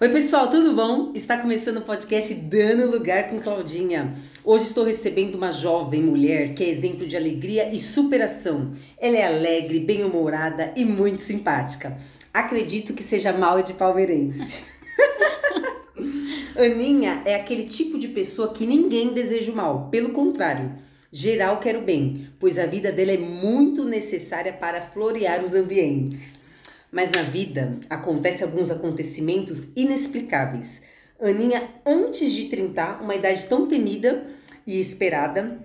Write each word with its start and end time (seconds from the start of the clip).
Oi, 0.00 0.08
pessoal, 0.10 0.48
tudo 0.48 0.74
bom? 0.74 1.10
Está 1.12 1.38
começando 1.38 1.78
o 1.78 1.82
podcast 1.82 2.32
Dando 2.32 2.88
Lugar 2.88 3.30
com 3.30 3.40
Claudinha. 3.40 4.16
Hoje 4.44 4.66
estou 4.66 4.84
recebendo 4.84 5.34
uma 5.34 5.50
jovem 5.50 6.00
mulher 6.00 6.54
que 6.54 6.62
é 6.62 6.68
exemplo 6.68 7.04
de 7.04 7.16
alegria 7.16 7.74
e 7.74 7.80
superação. 7.80 8.74
Ela 8.96 9.16
é 9.16 9.26
alegre, 9.26 9.80
bem-humorada 9.80 10.72
e 10.76 10.84
muito 10.84 11.20
simpática. 11.20 11.98
Acredito 12.32 12.94
que 12.94 13.02
seja 13.02 13.32
mal 13.32 13.60
de 13.60 13.72
palmeirense. 13.72 14.62
Aninha 16.56 17.20
é 17.24 17.34
aquele 17.34 17.64
tipo 17.64 17.98
de 17.98 18.06
pessoa 18.06 18.52
que 18.52 18.64
ninguém 18.64 19.12
deseja 19.12 19.50
o 19.50 19.56
mal, 19.56 19.88
pelo 19.90 20.10
contrário, 20.10 20.76
geral 21.10 21.58
quer 21.58 21.76
o 21.76 21.82
bem, 21.82 22.28
pois 22.38 22.56
a 22.56 22.66
vida 22.66 22.92
dela 22.92 23.10
é 23.10 23.18
muito 23.18 23.84
necessária 23.84 24.52
para 24.52 24.80
florear 24.80 25.42
os 25.42 25.54
ambientes. 25.54 26.37
Mas 26.90 27.10
na 27.10 27.22
vida 27.22 27.78
acontecem 27.90 28.44
alguns 28.44 28.70
acontecimentos 28.70 29.68
inexplicáveis. 29.76 30.80
Aninha, 31.20 31.68
antes 31.84 32.32
de 32.32 32.44
30, 32.46 33.00
uma 33.02 33.14
idade 33.14 33.46
tão 33.46 33.66
temida 33.66 34.24
e 34.66 34.80
esperada, 34.80 35.58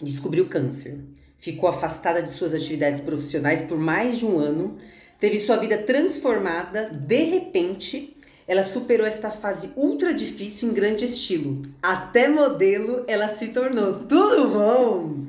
descobriu 0.00 0.48
câncer. 0.48 0.98
Ficou 1.38 1.68
afastada 1.68 2.22
de 2.22 2.30
suas 2.30 2.54
atividades 2.54 3.00
profissionais 3.00 3.60
por 3.60 3.78
mais 3.78 4.18
de 4.18 4.26
um 4.26 4.38
ano, 4.38 4.76
teve 5.20 5.38
sua 5.38 5.56
vida 5.56 5.78
transformada, 5.78 6.90
de 6.90 7.22
repente, 7.24 8.16
ela 8.48 8.62
superou 8.62 9.06
esta 9.06 9.30
fase 9.30 9.70
ultra 9.76 10.14
difícil 10.14 10.70
em 10.70 10.72
grande 10.72 11.04
estilo. 11.04 11.62
Até 11.82 12.28
modelo 12.28 13.04
ela 13.06 13.28
se 13.28 13.48
tornou. 13.48 14.04
Tudo 14.04 14.48
bom? 14.48 15.26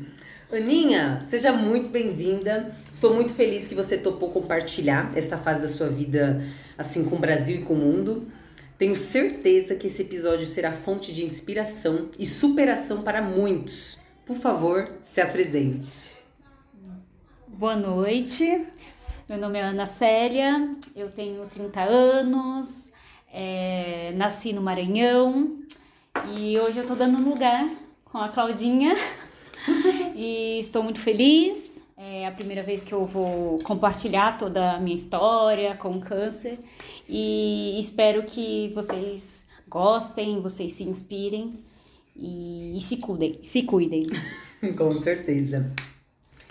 Aninha, 0.51 1.25
seja 1.29 1.51
muito 1.51 1.89
bem-vinda. 1.89 2.73
Estou 2.97 3.13
muito 3.13 3.31
feliz 3.31 3.67
que 3.67 3.75
você 3.75 3.95
topou 3.95 4.31
compartilhar 4.31 5.15
esta 5.15 5.37
fase 5.37 5.61
da 5.61 5.67
sua 5.67 5.87
vida, 5.87 6.43
assim, 6.75 7.05
com 7.05 7.15
o 7.15 7.19
Brasil 7.19 7.57
e 7.57 7.61
com 7.61 7.75
o 7.75 7.77
mundo. 7.77 8.27
Tenho 8.75 8.95
certeza 8.95 9.75
que 9.75 9.85
esse 9.85 10.01
episódio 10.01 10.47
será 10.47 10.73
fonte 10.73 11.13
de 11.13 11.23
inspiração 11.23 12.09
e 12.17 12.25
superação 12.25 13.03
para 13.03 13.21
muitos. 13.21 13.99
Por 14.25 14.35
favor, 14.35 14.89
se 15.03 15.21
apresente. 15.21 15.89
Boa 17.47 17.75
noite. 17.75 18.65
Meu 19.29 19.37
nome 19.37 19.59
é 19.59 19.61
Ana 19.61 19.85
Célia, 19.85 20.75
eu 20.95 21.11
tenho 21.11 21.45
30 21.45 21.79
anos, 21.83 22.91
é, 23.31 24.11
nasci 24.15 24.53
no 24.53 24.61
Maranhão 24.63 25.59
e 26.35 26.57
hoje 26.57 26.79
eu 26.79 26.87
tô 26.87 26.95
dando 26.95 27.19
um 27.19 27.29
lugar 27.29 27.69
com 28.05 28.17
a 28.17 28.27
Claudinha 28.27 28.95
e 30.17 30.57
estou 30.57 30.81
muito 30.81 30.99
feliz. 30.99 31.66
É 31.99 32.27
a 32.27 32.31
primeira 32.31 32.61
vez 32.61 32.83
que 32.83 32.93
eu 32.93 33.05
vou 33.05 33.57
compartilhar 33.63 34.37
toda 34.37 34.73
a 34.73 34.79
minha 34.79 34.95
história 34.95 35.75
com 35.77 35.89
o 35.89 35.99
câncer 35.99 36.59
e 37.09 37.75
espero 37.79 38.21
que 38.21 38.71
vocês 38.75 39.47
gostem, 39.67 40.39
vocês 40.39 40.73
se 40.73 40.83
inspirem 40.83 41.49
e, 42.15 42.77
e 42.77 42.81
se 42.81 42.97
cuidem, 42.97 43.39
se 43.41 43.63
cuidem. 43.63 44.05
com 44.77 44.91
certeza. 44.91 45.71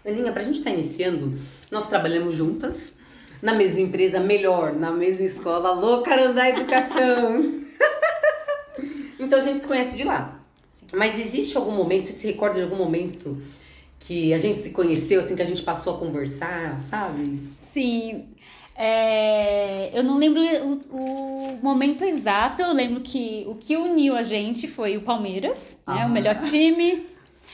Aninha, 0.05 0.33
pra 0.33 0.43
gente 0.43 0.59
estar 0.59 0.71
tá 0.71 0.77
iniciando, 0.77 1.39
nós 1.71 1.89
trabalhamos 1.89 2.35
juntas 2.35 2.97
na 3.41 3.55
mesma 3.55 3.79
empresa, 3.79 4.19
melhor, 4.19 4.75
na 4.75 4.91
mesma 4.91 5.27
escola, 5.27 5.69
alô 5.69 6.03
Carandá 6.03 6.49
Educação. 6.49 7.63
então 9.21 9.39
a 9.39 9.43
gente 9.43 9.61
se 9.61 9.69
conhece 9.69 9.97
de 9.97 10.03
lá. 10.03 10.41
Mas 10.93 11.21
existe 11.21 11.57
algum 11.57 11.71
momento, 11.71 12.07
você 12.07 12.15
se 12.15 12.27
recorda 12.27 12.57
de 12.57 12.63
algum 12.63 12.77
momento 12.77 13.41
que 14.01 14.33
a 14.33 14.39
gente 14.39 14.61
se 14.61 14.71
conheceu, 14.71 15.21
assim, 15.21 15.35
que 15.35 15.43
a 15.43 15.47
gente 15.47 15.63
passou 15.63 15.97
a 15.97 15.99
conversar, 15.99 16.81
sabe? 16.89 17.37
Sim. 17.37 18.27
É, 18.79 19.91
eu 19.99 20.05
não 20.05 20.19
lembro 20.19 20.41
o, 20.41 21.55
o, 21.55 21.59
momento 21.63 22.05
exato, 22.05 22.63
eu 22.63 22.73
lembro 22.73 23.01
que 23.01 23.45
o 23.49 23.55
que 23.55 23.75
uniu 23.77 24.15
a 24.15 24.23
gente 24.23 24.69
foi 24.69 24.97
o 24.99 25.01
Palmeiras, 25.01 25.83
ah. 25.87 25.95
né? 25.95 26.07
O 26.07 26.11
melhor 26.11 26.37
time, 26.37 26.93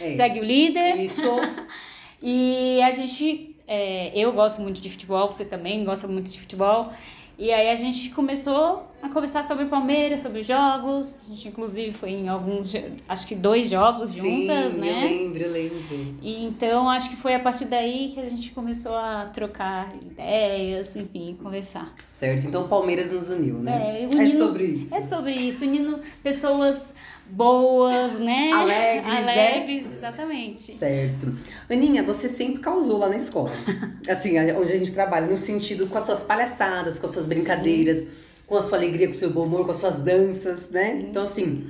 é. 0.00 0.12
segue 0.12 0.40
o 0.40 0.44
líder. 0.44 1.00
Isso. 1.00 1.22
e 2.20 2.82
a 2.82 2.90
gente, 2.90 3.56
é, 3.68 4.10
eu 4.18 4.32
gosto 4.32 4.60
muito 4.60 4.80
de 4.80 4.90
futebol, 4.90 5.30
você 5.30 5.44
também 5.44 5.84
gosta 5.84 6.08
muito 6.08 6.30
de 6.30 6.40
futebol. 6.40 6.92
E 7.38 7.52
aí 7.52 7.70
a 7.70 7.76
gente 7.76 8.10
começou 8.10 8.91
a 9.02 9.08
conversar 9.08 9.42
sobre 9.42 9.66
Palmeiras, 9.66 10.20
sobre 10.20 10.44
jogos. 10.44 11.16
A 11.20 11.28
gente 11.28 11.48
inclusive 11.48 11.92
foi 11.92 12.10
em 12.10 12.28
alguns, 12.28 12.72
acho 13.08 13.26
que 13.26 13.34
dois 13.34 13.68
jogos 13.68 14.10
Sim, 14.10 14.20
juntas, 14.46 14.74
né? 14.74 15.04
Eu 15.04 15.08
lembro, 15.08 15.42
eu 15.42 15.50
lembro. 15.50 16.16
E 16.22 16.44
então 16.44 16.88
acho 16.88 17.10
que 17.10 17.16
foi 17.16 17.34
a 17.34 17.40
partir 17.40 17.64
daí 17.64 18.12
que 18.14 18.20
a 18.20 18.28
gente 18.30 18.52
começou 18.52 18.96
a 18.96 19.28
trocar 19.34 19.92
ideias, 20.00 20.94
enfim, 20.94 21.36
conversar. 21.42 21.92
Certo, 22.08 22.46
então 22.46 22.68
Palmeiras 22.68 23.10
nos 23.10 23.28
uniu, 23.28 23.56
né? 23.56 24.02
É, 24.02 24.06
unindo, 24.06 24.22
é 24.22 24.38
sobre 24.38 24.64
isso. 24.64 24.94
É 24.94 25.00
sobre 25.00 25.32
isso, 25.32 25.64
unindo 25.64 26.00
pessoas 26.22 26.94
boas, 27.26 28.20
né? 28.20 28.52
Alegres, 28.54 29.04
né? 29.04 29.18
Alegres, 29.18 29.86
né? 29.86 29.96
exatamente. 29.96 30.78
Certo. 30.78 31.34
Aninha, 31.68 32.04
você 32.04 32.28
sempre 32.28 32.60
causou 32.60 32.98
lá 32.98 33.08
na 33.08 33.16
escola. 33.16 33.50
assim, 34.08 34.38
onde 34.52 34.72
a 34.72 34.78
gente 34.78 34.92
trabalha, 34.92 35.26
no 35.26 35.36
sentido 35.36 35.88
com 35.88 35.98
as 35.98 36.04
suas 36.04 36.22
palhaçadas, 36.22 37.00
com 37.00 37.06
as 37.06 37.12
suas 37.12 37.26
Sim. 37.26 37.34
brincadeiras, 37.34 38.06
com 38.52 38.58
a 38.58 38.62
sua 38.62 38.76
alegria, 38.76 39.06
com 39.06 39.14
o 39.14 39.16
seu 39.16 39.30
bom 39.30 39.46
humor, 39.46 39.64
com 39.64 39.70
as 39.70 39.78
suas 39.78 40.00
danças, 40.00 40.68
né? 40.68 41.02
Então, 41.08 41.22
assim, 41.22 41.68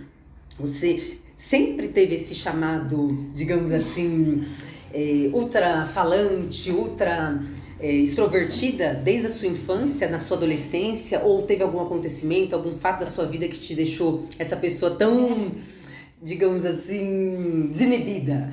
você 0.58 1.16
sempre 1.38 1.86
teve 1.86 2.16
esse 2.16 2.34
chamado, 2.34 3.30
digamos 3.36 3.70
assim, 3.70 4.44
é, 4.92 5.30
ultra 5.32 5.86
falante, 5.86 6.72
ultra 6.72 7.40
é, 7.78 7.88
extrovertida 7.88 8.94
desde 8.94 9.28
a 9.28 9.30
sua 9.30 9.46
infância, 9.46 10.08
na 10.08 10.18
sua 10.18 10.36
adolescência, 10.36 11.20
ou 11.20 11.42
teve 11.42 11.62
algum 11.62 11.80
acontecimento, 11.80 12.56
algum 12.56 12.74
fato 12.74 12.98
da 12.98 13.06
sua 13.06 13.26
vida 13.26 13.46
que 13.46 13.60
te 13.60 13.76
deixou 13.76 14.26
essa 14.36 14.56
pessoa 14.56 14.96
tão, 14.96 15.52
digamos 16.20 16.66
assim, 16.66 17.68
desinibida? 17.70 18.52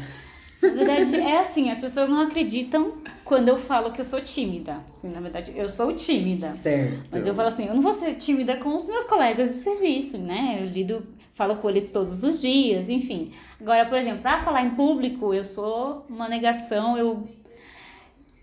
Na 0.61 0.69
verdade, 0.69 1.15
é 1.15 1.39
assim, 1.39 1.69
as 1.69 1.79
pessoas 1.79 2.09
não 2.09 2.21
acreditam 2.21 2.93
quando 3.23 3.47
eu 3.47 3.57
falo 3.57 3.91
que 3.91 4.01
eu 4.01 4.05
sou 4.05 4.19
tímida. 4.19 4.77
Na 5.01 5.21
verdade, 5.21 5.53
eu 5.55 5.69
sou 5.69 5.93
tímida. 5.93 6.51
Certo. 6.51 7.09
Mas 7.11 7.25
eu 7.25 7.33
falo 7.33 7.47
assim, 7.47 7.65
eu 7.67 7.73
não 7.73 7.81
vou 7.81 7.93
ser 7.93 8.13
tímida 8.15 8.57
com 8.57 8.75
os 8.75 8.87
meus 8.89 9.05
colegas 9.05 9.49
de 9.49 9.55
serviço, 9.55 10.17
né? 10.17 10.57
Eu 10.61 10.65
lido, 10.67 11.05
falo 11.33 11.55
com 11.55 11.69
eles 11.69 11.89
todos 11.89 12.23
os 12.23 12.41
dias, 12.41 12.89
enfim. 12.89 13.31
Agora, 13.59 13.85
por 13.85 13.97
exemplo, 13.97 14.21
para 14.21 14.41
falar 14.41 14.63
em 14.63 14.71
público, 14.71 15.33
eu 15.33 15.45
sou 15.45 16.05
uma 16.09 16.27
negação, 16.27 16.97
eu 16.97 17.27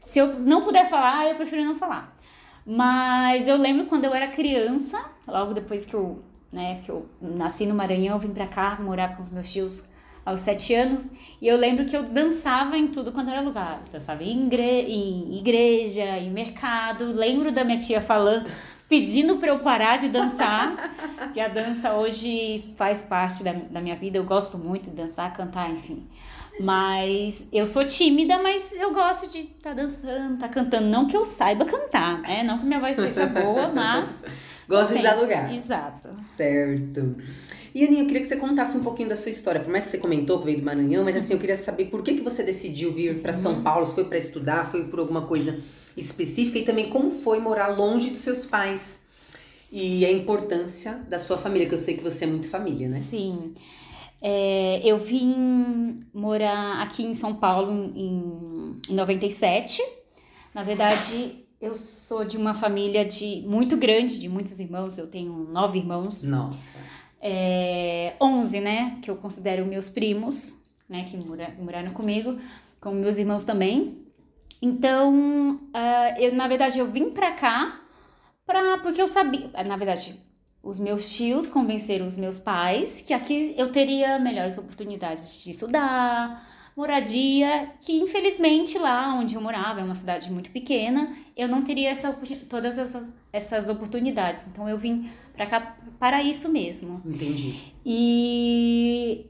se 0.07 0.21
eu 0.21 0.39
não 0.39 0.63
puder 0.63 0.89
falar, 0.89 1.29
eu 1.29 1.35
prefiro 1.35 1.65
não 1.65 1.75
falar. 1.75 2.17
Mas 2.65 3.49
eu 3.49 3.57
lembro 3.57 3.87
quando 3.87 4.05
eu 4.05 4.15
era 4.15 4.29
criança, 4.29 5.05
logo 5.27 5.53
depois 5.53 5.85
que 5.85 5.95
eu, 5.95 6.23
né, 6.53 6.81
que 6.85 6.91
eu 6.91 7.07
nasci 7.21 7.67
no 7.67 7.75
Maranhão, 7.75 8.15
eu 8.15 8.21
vim 8.21 8.33
pra 8.33 8.47
cá 8.47 8.79
morar 8.81 9.17
com 9.17 9.21
os 9.21 9.33
meus 9.33 9.53
tios 9.53 9.89
aos 10.27 10.41
sete 10.41 10.75
anos, 10.75 11.13
e 11.41 11.47
eu 11.47 11.57
lembro 11.57 11.85
que 11.85 11.97
eu 11.97 12.03
dançava 12.03 12.77
em 12.77 12.89
tudo 12.89 13.13
quanto 13.13 13.31
era 13.31 13.41
lugar. 13.41 13.81
Dançava 13.93 14.25
em, 14.25 14.49
em 14.49 15.39
igreja, 15.39 16.19
em 16.19 16.31
mercado. 16.31 17.13
Lembro 17.13 17.53
da 17.53 17.63
minha 17.63 17.79
tia 17.79 18.01
falando, 18.01 18.51
pedindo 18.89 19.37
para 19.37 19.51
eu 19.51 19.61
parar 19.61 19.99
de 19.99 20.09
dançar, 20.09 20.93
que 21.33 21.39
a 21.39 21.47
dança 21.47 21.95
hoje 21.95 22.73
faz 22.75 23.03
parte 23.03 23.45
da, 23.45 23.53
da 23.53 23.81
minha 23.81 23.95
vida. 23.95 24.19
Eu 24.19 24.25
gosto 24.25 24.59
muito 24.59 24.91
de 24.91 24.97
dançar, 24.97 25.33
cantar, 25.33 25.71
enfim. 25.71 26.05
Mas 26.59 27.49
eu 27.53 27.67
sou 27.67 27.85
tímida, 27.85 28.39
mas 28.43 28.73
eu 28.77 28.93
gosto 28.93 29.31
de 29.31 29.41
estar 29.41 29.71
tá 29.71 29.75
dançando, 29.75 30.35
estar 30.35 30.49
tá 30.49 30.53
cantando. 30.53 30.89
Não 30.89 31.07
que 31.07 31.17
eu 31.17 31.23
saiba 31.23 31.65
cantar, 31.65 32.23
né? 32.23 32.43
Não 32.43 32.59
que 32.59 32.65
minha 32.65 32.81
voz 32.81 32.97
seja 32.97 33.27
boa, 33.27 33.69
mas. 33.69 34.25
Gosto 34.69 34.97
de 34.97 35.03
dar 35.03 35.15
lugar. 35.15 35.55
Exato. 35.55 36.09
Certo. 36.37 37.15
E 37.77 37.85
Aninha, 37.85 38.05
eu 38.05 38.07
queria 38.07 38.23
que 38.23 38.29
você 38.29 38.37
contasse 38.37 38.75
um 38.75 38.83
pouquinho 38.83 39.11
da 39.11 39.17
sua 39.17 39.31
história. 39.31 39.61
Por 39.61 39.71
mais 39.71 39.85
que 39.85 39.91
você 39.91 39.99
comentou 39.99 40.39
que 40.39 40.47
veio 40.47 40.61
do 40.61 40.65
Maranhão, 40.65 41.05
mas 41.05 41.15
assim, 41.15 41.35
eu 41.35 41.39
queria 41.39 41.63
saber 41.63 41.85
por 41.91 42.03
que, 42.03 42.15
que 42.15 42.23
você 42.23 42.43
decidiu 42.43 42.91
vir 42.91 43.21
para 43.21 43.35
São 43.35 43.53
uhum. 43.53 43.63
Paulo? 43.63 43.85
Se 43.85 43.97
foi 43.97 44.05
para 44.05 44.17
estudar, 44.17 44.71
foi 44.71 44.85
por 44.85 44.99
alguma 44.99 45.27
coisa 45.27 45.61
específica? 45.95 46.59
E 46.59 46.65
também 46.65 46.89
como 46.89 47.11
foi 47.11 47.39
morar 47.39 47.67
longe 47.67 48.09
dos 48.09 48.21
seus 48.21 48.47
pais? 48.47 49.01
E 49.71 50.07
a 50.07 50.11
importância 50.11 50.95
da 51.07 51.19
sua 51.19 51.37
família, 51.37 51.69
que 51.69 51.75
eu 51.75 51.79
sei 51.79 51.99
que 51.99 52.03
você 52.03 52.25
é 52.25 52.27
muito 52.27 52.49
família, 52.49 52.89
né? 52.89 52.97
Sim. 52.97 53.53
É, 54.23 54.81
eu 54.83 54.97
vim 54.97 56.01
morar 56.15 56.81
aqui 56.81 57.05
em 57.05 57.13
São 57.13 57.35
Paulo 57.35 57.71
em, 57.95 58.81
em 58.89 58.95
97. 58.95 59.83
Na 60.55 60.63
verdade, 60.63 61.45
eu 61.61 61.75
sou 61.75 62.25
de 62.25 62.39
uma 62.39 62.55
família 62.55 63.05
de 63.05 63.45
muito 63.47 63.77
grande, 63.77 64.19
de 64.19 64.31
muitos 64.31 64.59
irmãos. 64.59 64.97
Eu 64.97 65.09
tenho 65.09 65.31
nove 65.53 65.79
irmãos. 65.79 66.23
Nossa. 66.23 66.86
É, 67.29 68.15
onze, 68.21 68.61
né? 68.61 68.99
Que 69.03 69.11
eu 69.11 69.17
considero 69.17 69.67
meus 69.67 69.89
primos, 69.89 70.63
né? 70.89 71.05
Que 71.11 71.17
mora, 71.17 71.53
moraram 71.59 71.91
comigo, 71.91 72.39
com 72.81 72.93
meus 72.93 73.19
irmãos 73.19 73.45
também. 73.45 74.07
Então, 74.63 75.57
uh, 75.75 76.21
eu, 76.21 76.33
na 76.37 76.47
verdade, 76.47 76.79
eu 76.79 76.89
vim 76.89 77.11
pra 77.11 77.33
cá 77.33 77.81
pra, 78.47 78.79
porque 78.79 79.03
eu 79.03 79.09
sabia. 79.09 79.51
Na 79.65 79.77
verdade, 79.77 80.23
os 80.63 80.79
meus 80.79 81.13
tios 81.13 81.51
convenceram 81.51 82.07
os 82.07 82.17
meus 82.17 82.39
pais 82.39 83.03
que 83.03 83.13
aqui 83.13 83.57
eu 83.59 83.73
teria 83.73 84.21
melhores 84.21 84.57
oportunidades 84.57 85.43
de 85.43 85.51
estudar, 85.51 86.49
moradia, 86.77 87.73
que 87.81 87.93
infelizmente 87.99 88.79
lá 88.79 89.15
onde 89.15 89.35
eu 89.35 89.41
morava, 89.41 89.81
é 89.81 89.85
uma 89.85 89.95
cidade 89.95 90.31
muito 90.31 90.51
pequena, 90.51 91.17
eu 91.35 91.49
não 91.49 91.63
teria 91.63 91.89
essa, 91.89 92.13
todas 92.49 92.79
essas, 92.79 93.11
essas 93.33 93.69
oportunidades. 93.71 94.47
Então 94.47 94.69
eu 94.69 94.77
vim 94.77 95.09
para 95.35 95.47
cá 95.47 95.77
para 95.99 96.23
isso 96.23 96.51
mesmo. 96.51 97.01
Entendi. 97.05 97.59
E 97.85 99.27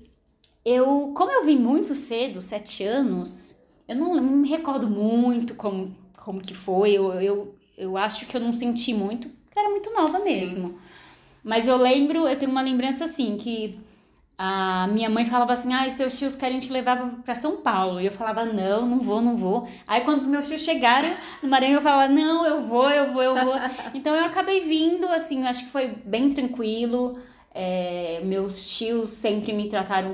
eu, 0.65 1.13
como 1.15 1.31
eu 1.31 1.45
vim 1.45 1.59
muito 1.59 1.95
cedo, 1.95 2.43
sete 2.43 2.83
anos, 2.83 3.57
eu 3.87 3.95
não, 3.95 4.15
não 4.17 4.37
me 4.39 4.49
recordo 4.49 4.89
muito 4.89 5.55
como, 5.55 5.97
como 6.19 6.41
que 6.41 6.55
foi. 6.55 6.93
Eu, 6.93 7.13
eu, 7.21 7.55
eu 7.79 7.97
acho 7.97 8.27
que 8.27 8.37
eu 8.37 8.41
não 8.41 8.53
senti 8.53 8.93
muito, 8.93 9.29
porque 9.29 9.59
era 9.59 9.71
muito 9.71 9.93
nova 9.93 10.19
mesmo. 10.19 10.69
Sim. 10.69 10.79
Mas 11.45 11.69
eu 11.69 11.77
lembro, 11.77 12.27
eu 12.27 12.37
tenho 12.37 12.51
uma 12.51 12.63
lembrança 12.63 13.05
assim, 13.05 13.37
que 13.37 13.79
a 14.39 14.87
minha 14.89 15.09
mãe 15.09 15.25
falava 15.25 15.53
assim: 15.53 15.73
ah, 15.73 15.89
seus 15.91 16.19
tios 16.19 16.37
querem 16.37 16.59
te 16.59 16.71
levar 16.71 17.23
para 17.25 17.35
São 17.35 17.59
Paulo. 17.59 18.01
E 18.01 18.07
eu 18.07 18.13
falava: 18.13 18.45
não, 18.45 18.87
não 18.87 19.01
vou, 19.01 19.23
não 19.23 19.37
vou. 19.37 19.69
Aí 19.87 20.03
quando 20.03 20.21
os 20.21 20.27
meus 20.27 20.47
tios 20.47 20.63
chegaram 20.63 21.09
no 21.43 21.49
Maranhão, 21.49 21.77
eu 21.77 21.83
falava: 21.83 22.13
não, 22.13 22.47
eu 22.47 22.61
vou, 22.61 22.91
eu 22.91 23.13
vou, 23.13 23.23
eu 23.23 23.35
vou. 23.35 23.55
então 23.95 24.15
eu 24.15 24.25
acabei 24.25 24.61
vindo, 24.61 25.07
assim, 25.07 25.47
acho 25.47 25.65
que 25.65 25.71
foi 25.71 25.89
bem 26.05 26.33
tranquilo. 26.33 27.19
É, 27.55 28.21
meus 28.25 28.77
tios 28.77 29.09
sempre 29.09 29.55
me 29.55 29.71
trataram 29.71 30.13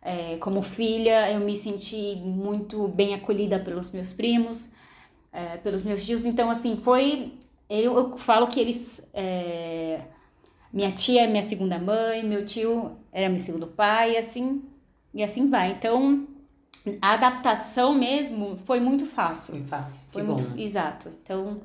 é, 0.00 0.36
como 0.36 0.62
filha, 0.62 1.30
eu 1.32 1.40
me 1.40 1.56
senti 1.56 2.16
muito 2.16 2.86
bem 2.88 3.14
acolhida 3.14 3.58
pelos 3.58 3.90
meus 3.92 4.12
primos, 4.12 4.72
é, 5.32 5.56
pelos 5.56 5.82
meus 5.82 6.04
tios. 6.04 6.24
Então, 6.24 6.50
assim, 6.50 6.76
foi. 6.76 7.34
Eu, 7.68 7.96
eu 7.96 8.18
falo 8.18 8.46
que 8.46 8.60
eles. 8.60 9.10
Minha 10.72 10.90
tia 10.90 11.22
é 11.22 11.26
minha 11.26 11.42
segunda 11.42 11.78
mãe, 11.78 12.24
meu 12.24 12.44
tio 12.44 12.92
era 13.12 13.28
meu 13.28 13.38
segundo 13.38 13.66
pai, 13.66 14.16
assim, 14.16 14.62
e 15.12 15.22
assim 15.22 15.50
vai. 15.50 15.72
Então, 15.72 16.26
a 17.00 17.12
adaptação 17.12 17.94
mesmo 17.94 18.58
foi 18.64 18.80
muito 18.80 19.04
fácil. 19.04 19.54
Foi 19.54 19.62
fácil. 19.64 20.08
Foi 20.10 20.22
muito, 20.22 20.42
bom. 20.42 20.58
exato. 20.58 21.10
Então, 21.22 21.56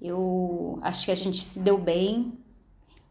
eu 0.00 0.78
acho 0.82 1.06
que 1.06 1.10
a 1.10 1.14
gente 1.14 1.42
se 1.42 1.58
deu 1.58 1.76
bem. 1.76 2.32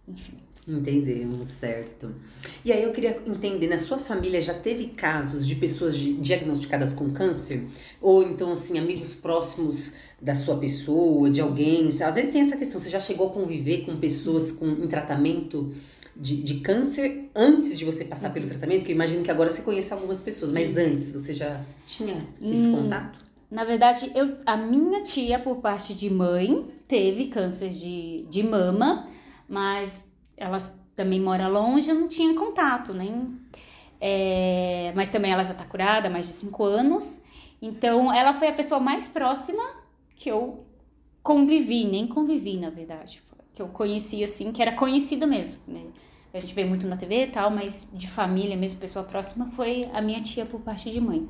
Enfim. 0.07 0.33
Entendemos, 0.67 1.45
certo. 1.47 2.15
E 2.63 2.71
aí 2.71 2.81
eu 2.81 2.91
queria 2.91 3.21
entender, 3.27 3.67
na 3.67 3.77
sua 3.77 3.99
família 3.99 4.41
já 4.41 4.53
teve 4.53 4.87
casos 4.87 5.45
de 5.45 5.55
pessoas 5.55 5.95
diagnosticadas 5.95 6.91
com 6.91 7.11
câncer? 7.11 7.67
Ou 8.01 8.23
então, 8.23 8.51
assim, 8.51 8.79
amigos 8.79 9.13
próximos 9.13 9.93
da 10.25 10.33
sua 10.33 10.57
pessoa, 10.57 11.29
de 11.29 11.39
alguém? 11.39 11.87
Às 11.87 12.15
vezes 12.15 12.31
tem 12.31 12.41
essa 12.41 12.57
questão, 12.57 12.81
você 12.81 12.89
já 12.89 12.99
chegou 12.99 13.27
a 13.27 13.29
conviver 13.29 13.85
com 13.85 13.95
pessoas 13.95 14.51
com, 14.51 14.65
em 14.65 14.87
tratamento 14.87 15.71
de, 16.15 16.41
de 16.41 16.61
câncer 16.61 17.29
antes 17.35 17.77
de 17.77 17.85
você 17.85 18.03
passar 18.03 18.33
pelo 18.33 18.47
tratamento? 18.47 18.83
Que 18.83 18.91
eu 18.91 18.95
imagino 18.95 19.23
que 19.23 19.29
agora 19.29 19.51
você 19.51 19.61
conhece 19.61 19.93
algumas 19.93 20.23
pessoas, 20.23 20.51
mas 20.51 20.75
antes 20.77 21.11
você 21.11 21.31
já 21.31 21.61
tinha 21.85 22.17
esse 22.41 22.67
hum, 22.67 22.71
contato? 22.71 23.19
Na 23.51 23.63
verdade, 23.63 24.11
eu, 24.15 24.37
a 24.47 24.57
minha 24.57 25.03
tia, 25.03 25.37
por 25.37 25.57
parte 25.57 25.93
de 25.93 26.09
mãe, 26.09 26.65
teve 26.87 27.27
câncer 27.27 27.69
de, 27.69 28.25
de 28.27 28.41
mama, 28.41 29.07
mas 29.47 30.11
ela 30.35 30.57
também 30.95 31.21
mora 31.21 31.47
longe, 31.47 31.91
eu 31.91 31.95
não 31.95 32.07
tinha 32.07 32.33
contato, 32.33 32.95
nem. 32.95 33.31
É, 34.01 34.91
mas 34.95 35.09
também 35.09 35.31
ela 35.31 35.43
já 35.43 35.53
tá 35.53 35.65
curada 35.65 36.07
há 36.07 36.11
mais 36.11 36.25
de 36.25 36.33
cinco 36.33 36.63
anos. 36.63 37.21
Então, 37.61 38.11
ela 38.11 38.33
foi 38.33 38.47
a 38.47 38.53
pessoa 38.53 38.79
mais 38.79 39.07
próxima 39.07 39.84
que 40.15 40.29
eu 40.29 40.65
convivi, 41.21 41.85
nem 41.85 42.07
convivi, 42.07 42.57
na 42.57 42.69
verdade. 42.69 43.21
Que 43.53 43.61
eu 43.61 43.67
conheci, 43.67 44.23
assim, 44.23 44.51
que 44.51 44.61
era 44.61 44.71
conhecida 44.73 45.25
mesmo, 45.25 45.55
né? 45.67 45.81
A 46.33 46.39
gente 46.39 46.53
vê 46.53 46.65
muito 46.65 46.85
na 46.85 46.97
TV 46.97 47.23
e 47.23 47.27
tal, 47.27 47.49
mas 47.49 47.89
de 47.93 48.07
família 48.07 48.57
mesmo, 48.57 48.79
pessoa 48.79 49.05
próxima, 49.05 49.47
foi 49.51 49.83
a 49.93 50.01
minha 50.01 50.21
tia 50.21 50.45
por 50.45 50.59
parte 50.59 50.91
de 50.91 50.99
mãe. 50.99 51.27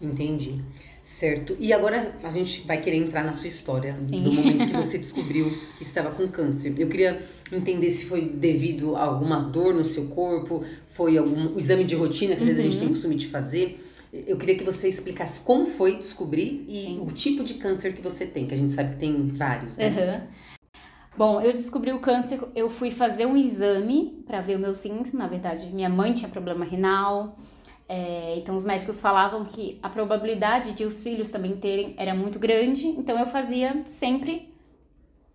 Entendi. 0.00 0.62
Certo. 1.04 1.56
E 1.60 1.72
agora 1.72 2.14
a 2.22 2.30
gente 2.30 2.62
vai 2.66 2.80
querer 2.80 2.96
entrar 2.96 3.24
na 3.24 3.34
sua 3.34 3.48
história, 3.48 3.92
Sim. 3.92 4.22
do 4.22 4.32
momento 4.32 4.66
que 4.66 4.76
você 4.76 4.96
descobriu 4.98 5.50
que 5.76 5.82
estava 5.82 6.10
com 6.12 6.26
câncer. 6.28 6.74
Eu 6.78 6.88
queria 6.88 7.28
entender 7.52 7.90
se 7.90 8.06
foi 8.06 8.22
devido 8.22 8.96
a 8.96 9.04
alguma 9.04 9.40
dor 9.40 9.74
no 9.74 9.84
seu 9.84 10.06
corpo, 10.06 10.64
foi 10.86 11.18
algum 11.18 11.58
exame 11.58 11.84
de 11.84 11.94
rotina 11.94 12.34
que 12.34 12.42
às 12.42 12.48
vezes 12.48 12.60
a 12.60 12.64
gente 12.64 12.78
tem 12.78 12.86
uhum. 12.86 12.94
costume 12.94 13.16
de 13.16 13.26
fazer. 13.26 13.83
Eu 14.26 14.36
queria 14.36 14.56
que 14.56 14.62
você 14.62 14.88
explicasse 14.88 15.40
como 15.40 15.66
foi 15.66 15.96
descobrir 15.96 16.64
e 16.68 16.82
Sim. 16.82 17.00
o 17.00 17.06
tipo 17.06 17.42
de 17.42 17.54
câncer 17.54 17.94
que 17.94 18.00
você 18.00 18.24
tem, 18.24 18.46
que 18.46 18.54
a 18.54 18.56
gente 18.56 18.70
sabe 18.70 18.94
que 18.94 19.00
tem 19.00 19.28
vários, 19.28 19.76
né? 19.76 19.88
Uhum. 19.88 20.44
Bom, 21.16 21.40
eu 21.40 21.52
descobri 21.52 21.92
o 21.92 21.98
câncer, 21.98 22.40
eu 22.54 22.70
fui 22.70 22.90
fazer 22.90 23.26
um 23.26 23.36
exame 23.36 24.22
para 24.26 24.40
ver 24.40 24.56
o 24.56 24.58
meu 24.58 24.74
síntoma. 24.74 25.24
Na 25.24 25.26
verdade, 25.26 25.66
minha 25.66 25.88
mãe 25.88 26.12
tinha 26.12 26.28
problema 26.28 26.64
renal, 26.64 27.36
é, 27.88 28.36
então 28.38 28.56
os 28.56 28.64
médicos 28.64 29.00
falavam 29.00 29.44
que 29.44 29.78
a 29.82 29.88
probabilidade 29.88 30.72
de 30.72 30.84
os 30.84 31.02
filhos 31.02 31.28
também 31.28 31.56
terem 31.56 31.94
era 31.96 32.14
muito 32.14 32.38
grande. 32.38 32.86
Então 32.88 33.18
eu 33.18 33.26
fazia 33.26 33.82
sempre 33.86 34.54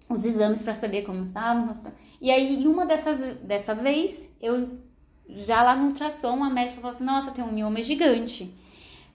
os 0.08 0.26
exames 0.26 0.64
para 0.64 0.74
saber 0.74 1.04
como 1.04 1.24
estavam. 1.24 1.76
E 2.20 2.32
aí, 2.32 2.68
uma 2.68 2.86
dessas 2.86 3.36
dessa 3.38 3.76
vez, 3.76 4.36
eu 4.42 4.80
já 5.30 5.62
lá 5.62 5.76
no 5.76 5.86
ultrassom, 5.86 6.44
a 6.44 6.50
médica 6.50 6.82
falou 6.82 6.90
assim: 6.90 7.06
Nossa, 7.06 7.32
tem 7.32 7.44
um 7.44 7.52
mioma 7.52 7.82
gigante. 7.82 8.54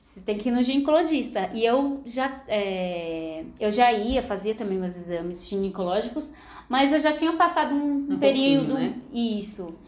Você 0.04 0.20
tem 0.20 0.36
que 0.36 0.50
ir 0.50 0.52
no 0.52 0.62
ginecologista. 0.62 1.50
E 1.54 1.64
eu 1.64 2.02
já, 2.04 2.42
é, 2.46 3.42
eu 3.58 3.72
já 3.72 3.90
ia, 3.90 4.22
fazia 4.22 4.54
também 4.54 4.78
meus 4.78 4.94
exames 4.94 5.48
ginecológicos, 5.48 6.30
mas 6.68 6.92
eu 6.92 7.00
já 7.00 7.10
tinha 7.14 7.32
passado 7.32 7.74
um, 7.74 8.06
um 8.10 8.18
período. 8.18 8.74
Né? 8.74 8.96
Isso. 9.10 9.78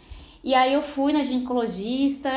E 0.43 0.55
aí 0.55 0.73
eu 0.73 0.81
fui 0.81 1.13
na 1.13 1.23
ginecologista, 1.23 2.31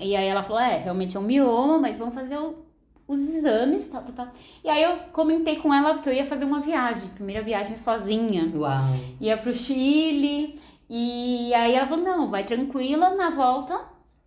e 0.00 0.16
aí 0.16 0.26
ela 0.26 0.42
falou: 0.42 0.62
É, 0.62 0.78
realmente 0.78 1.14
é 1.14 1.20
um 1.20 1.24
mioma, 1.24 1.78
mas 1.78 1.98
vamos 1.98 2.14
fazer 2.14 2.38
o 2.38 2.64
os 3.06 3.20
exames, 3.20 3.88
tal, 3.90 4.02
tal, 4.02 4.14
tal. 4.14 4.28
E 4.64 4.68
aí 4.68 4.82
eu 4.82 4.96
comentei 5.12 5.56
com 5.56 5.72
ela 5.72 5.94
porque 5.94 6.08
eu 6.08 6.14
ia 6.14 6.24
fazer 6.24 6.44
uma 6.44 6.60
viagem, 6.60 7.08
primeira 7.10 7.42
viagem 7.42 7.76
sozinha. 7.76 8.50
Uau. 8.52 8.96
Ia 9.20 9.36
pro 9.36 9.52
Chile. 9.52 10.58
E 10.88 11.52
aí 11.52 11.74
ela 11.74 11.86
falou: 11.86 12.02
não, 12.02 12.30
vai 12.30 12.44
tranquila, 12.44 13.14
na 13.14 13.28
volta 13.28 13.78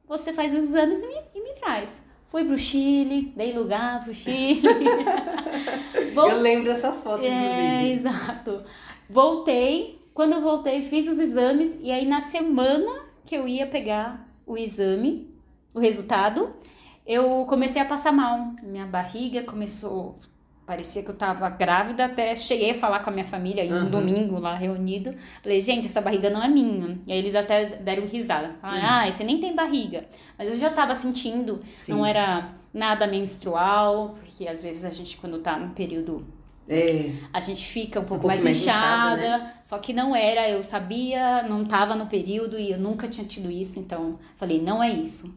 você 0.07 0.31
faz 0.31 0.53
os 0.53 0.61
exames 0.61 1.01
e 1.01 1.07
me, 1.07 1.21
e 1.35 1.43
me 1.43 1.53
traz. 1.59 2.08
Fui 2.29 2.45
pro 2.45 2.57
Chile, 2.57 3.33
dei 3.35 3.51
lugar 3.53 4.03
pro 4.03 4.13
Chile. 4.13 4.61
Eu 6.15 6.39
lembro 6.39 6.65
dessas 6.65 7.01
fotos, 7.01 7.25
é, 7.25 7.81
inclusive. 7.81 7.91
Exato. 7.91 8.63
Voltei, 9.09 9.99
quando 10.13 10.33
eu 10.33 10.41
voltei, 10.41 10.83
fiz 10.83 11.07
os 11.07 11.17
exames, 11.17 11.79
e 11.81 11.91
aí 11.91 12.05
na 12.05 12.21
semana 12.21 13.03
que 13.25 13.35
eu 13.35 13.47
ia 13.47 13.65
pegar 13.65 14.27
o 14.45 14.57
exame, 14.57 15.27
o 15.73 15.79
resultado, 15.79 16.53
eu 17.05 17.45
comecei 17.47 17.81
a 17.81 17.85
passar 17.85 18.11
mal. 18.11 18.53
Minha 18.61 18.85
barriga 18.85 19.43
começou. 19.43 20.19
Parecia 20.69 21.01
que 21.01 21.09
eu 21.09 21.15
tava 21.15 21.49
grávida, 21.49 22.05
até 22.05 22.35
cheguei 22.35 22.69
a 22.69 22.75
falar 22.75 22.99
com 22.99 23.09
a 23.09 23.13
minha 23.13 23.25
família 23.25 23.65
em 23.65 23.73
um 23.73 23.85
uhum. 23.85 23.89
domingo 23.89 24.39
lá 24.39 24.53
reunido. 24.53 25.15
Falei, 25.41 25.59
gente, 25.59 25.87
essa 25.87 25.99
barriga 25.99 26.29
não 26.29 26.43
é 26.43 26.47
minha. 26.47 26.99
E 27.07 27.11
aí 27.11 27.17
eles 27.17 27.33
até 27.33 27.77
deram 27.77 28.05
risada. 28.05 28.55
Falaram, 28.61 28.79
uhum. 28.79 28.87
ah, 28.87 29.09
você 29.09 29.23
nem 29.23 29.39
tem 29.39 29.55
barriga. 29.55 30.05
Mas 30.37 30.47
eu 30.47 30.53
já 30.53 30.69
tava 30.69 30.93
sentindo, 30.93 31.59
Sim. 31.73 31.93
não 31.93 32.05
era 32.05 32.53
nada 32.71 33.07
menstrual, 33.07 34.19
porque 34.19 34.47
às 34.47 34.61
vezes 34.61 34.85
a 34.85 34.91
gente, 34.91 35.17
quando 35.17 35.39
tá 35.39 35.57
num 35.57 35.71
período 35.71 36.23
é. 36.69 37.13
A 37.33 37.39
gente 37.39 37.65
fica 37.65 37.99
um 37.99 38.03
pouco, 38.03 38.17
um 38.17 38.19
pouco 38.19 38.27
mais, 38.27 38.43
mais, 38.43 38.61
inchada, 38.61 39.23
inchada 39.23 39.37
né? 39.39 39.53
só 39.63 39.79
que 39.79 39.91
não 39.91 40.15
era, 40.15 40.47
eu 40.47 40.63
sabia, 40.63 41.41
não 41.49 41.65
tava 41.65 41.95
no 41.95 42.05
período 42.05 42.59
e 42.59 42.73
eu 42.73 42.77
nunca 42.77 43.07
tinha 43.07 43.25
tido 43.25 43.49
isso, 43.49 43.79
então 43.79 44.19
falei, 44.35 44.61
não 44.61 44.83
é 44.83 44.91
isso. 44.91 45.35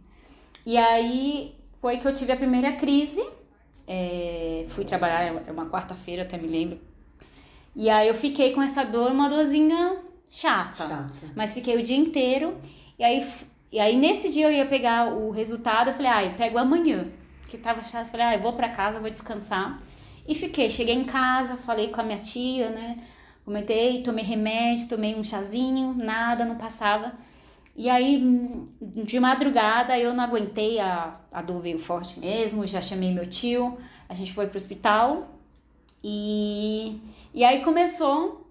E 0.66 0.76
aí 0.76 1.54
foi 1.80 1.96
que 1.96 2.06
eu 2.06 2.12
tive 2.12 2.32
a 2.32 2.36
primeira 2.36 2.72
crise. 2.72 3.24
É, 3.94 4.64
fui 4.70 4.84
trabalhar, 4.84 5.42
é 5.46 5.52
uma 5.52 5.66
quarta-feira, 5.66 6.22
até 6.22 6.38
me 6.38 6.48
lembro. 6.48 6.80
E 7.76 7.90
aí 7.90 8.08
eu 8.08 8.14
fiquei 8.14 8.54
com 8.54 8.62
essa 8.62 8.84
dor, 8.84 9.12
uma 9.12 9.28
dorzinha 9.28 9.98
chata. 10.30 10.88
chata. 10.88 11.06
Mas 11.36 11.52
fiquei 11.52 11.76
o 11.76 11.82
dia 11.82 11.96
inteiro. 11.96 12.56
E 12.98 13.04
aí, 13.04 13.26
e 13.70 13.78
aí 13.78 13.94
nesse 13.94 14.30
dia 14.30 14.46
eu 14.46 14.50
ia 14.50 14.64
pegar 14.64 15.12
o 15.12 15.30
resultado, 15.30 15.88
eu 15.90 15.94
falei, 15.94 16.10
ah, 16.10 16.24
eu 16.24 16.32
pego 16.32 16.56
amanhã. 16.56 17.06
Que 17.50 17.58
tava 17.58 17.82
chato, 17.82 18.08
falei, 18.08 18.26
ah, 18.26 18.34
eu 18.34 18.40
vou 18.40 18.54
pra 18.54 18.70
casa, 18.70 18.98
vou 18.98 19.10
descansar. 19.10 19.78
E 20.26 20.34
fiquei, 20.34 20.70
cheguei 20.70 20.94
em 20.94 21.04
casa, 21.04 21.58
falei 21.58 21.88
com 21.88 22.00
a 22.00 22.04
minha 22.04 22.18
tia, 22.18 22.70
né? 22.70 22.96
Comentei, 23.44 24.02
tomei 24.02 24.24
remédio, 24.24 24.88
tomei 24.88 25.14
um 25.14 25.24
chazinho, 25.24 25.94
nada, 25.98 26.46
não 26.46 26.56
passava. 26.56 27.12
E 27.74 27.88
aí, 27.88 28.66
de 28.80 29.18
madrugada, 29.18 29.98
eu 29.98 30.12
não 30.12 30.22
aguentei, 30.22 30.78
a, 30.78 31.18
a 31.32 31.40
dor 31.40 31.60
veio 31.62 31.78
forte 31.78 32.20
mesmo, 32.20 32.66
já 32.66 32.80
chamei 32.80 33.12
meu 33.12 33.26
tio, 33.26 33.78
a 34.08 34.14
gente 34.14 34.32
foi 34.32 34.46
pro 34.46 34.58
hospital. 34.58 35.28
E, 36.04 37.00
e 37.32 37.44
aí 37.44 37.62
começou, 37.62 38.46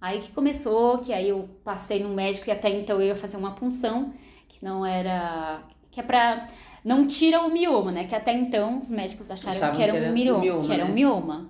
aí 0.00 0.20
que 0.20 0.30
começou, 0.32 0.98
que 0.98 1.12
aí 1.12 1.28
eu 1.28 1.48
passei 1.64 2.02
no 2.02 2.10
médico 2.10 2.48
e 2.48 2.52
até 2.52 2.68
então 2.68 3.00
eu 3.00 3.06
ia 3.06 3.16
fazer 3.16 3.36
uma 3.36 3.52
punção, 3.52 4.12
que 4.46 4.62
não 4.62 4.84
era, 4.84 5.62
que 5.90 6.00
é 6.00 6.02
pra, 6.02 6.46
não 6.84 7.06
tira 7.06 7.40
o 7.40 7.50
mioma, 7.50 7.90
né? 7.92 8.04
Que 8.04 8.14
até 8.14 8.32
então 8.32 8.78
os 8.78 8.90
médicos 8.90 9.30
acharam 9.30 9.58
que 9.58 9.64
era, 9.64 9.92
que 9.92 9.98
era, 9.98 10.10
um, 10.10 10.12
mioma, 10.12 10.40
mioma, 10.40 10.62
que 10.62 10.72
era 10.72 10.84
né? 10.84 10.90
um 10.90 10.94
mioma. 10.94 11.48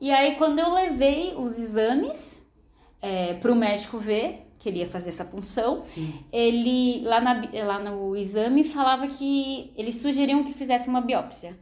E 0.00 0.10
aí 0.10 0.34
quando 0.34 0.58
eu 0.58 0.72
levei 0.72 1.34
os 1.36 1.58
exames 1.58 2.44
é, 3.00 3.34
pro 3.34 3.54
médico 3.54 3.98
ver, 3.98 4.45
que 4.66 4.70
ele 4.70 4.80
ia 4.80 4.88
fazer 4.88 5.10
essa 5.10 5.24
punção, 5.24 5.80
Sim. 5.80 6.18
ele 6.32 7.02
lá, 7.04 7.20
na, 7.20 7.40
lá 7.64 7.78
no 7.78 8.16
exame 8.16 8.64
falava 8.64 9.06
que 9.06 9.72
eles 9.76 9.94
sugeriam 9.94 10.42
que 10.42 10.52
fizesse 10.52 10.88
uma 10.88 11.00
biópsia. 11.00 11.56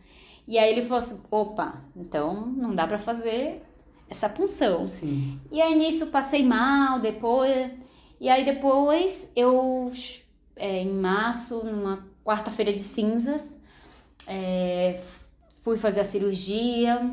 E 0.48 0.58
aí 0.58 0.72
ele 0.72 0.80
falou 0.80 0.96
assim: 0.96 1.20
opa, 1.30 1.82
então 1.94 2.46
não 2.46 2.74
dá 2.74 2.86
pra 2.86 2.98
fazer 2.98 3.62
essa 4.08 4.26
punção. 4.26 4.88
Sim. 4.88 5.38
E 5.52 5.60
aí 5.60 5.74
nisso 5.74 6.06
passei 6.06 6.42
mal 6.42 6.98
depois. 6.98 7.72
E 8.18 8.30
aí 8.30 8.42
depois 8.42 9.30
eu, 9.36 9.92
é, 10.56 10.80
em 10.80 10.94
março, 10.94 11.62
numa 11.62 12.06
quarta-feira 12.24 12.72
de 12.72 12.80
cinzas, 12.80 13.60
é, 14.26 14.98
fui 15.56 15.76
fazer 15.76 16.00
a 16.00 16.04
cirurgia. 16.04 17.12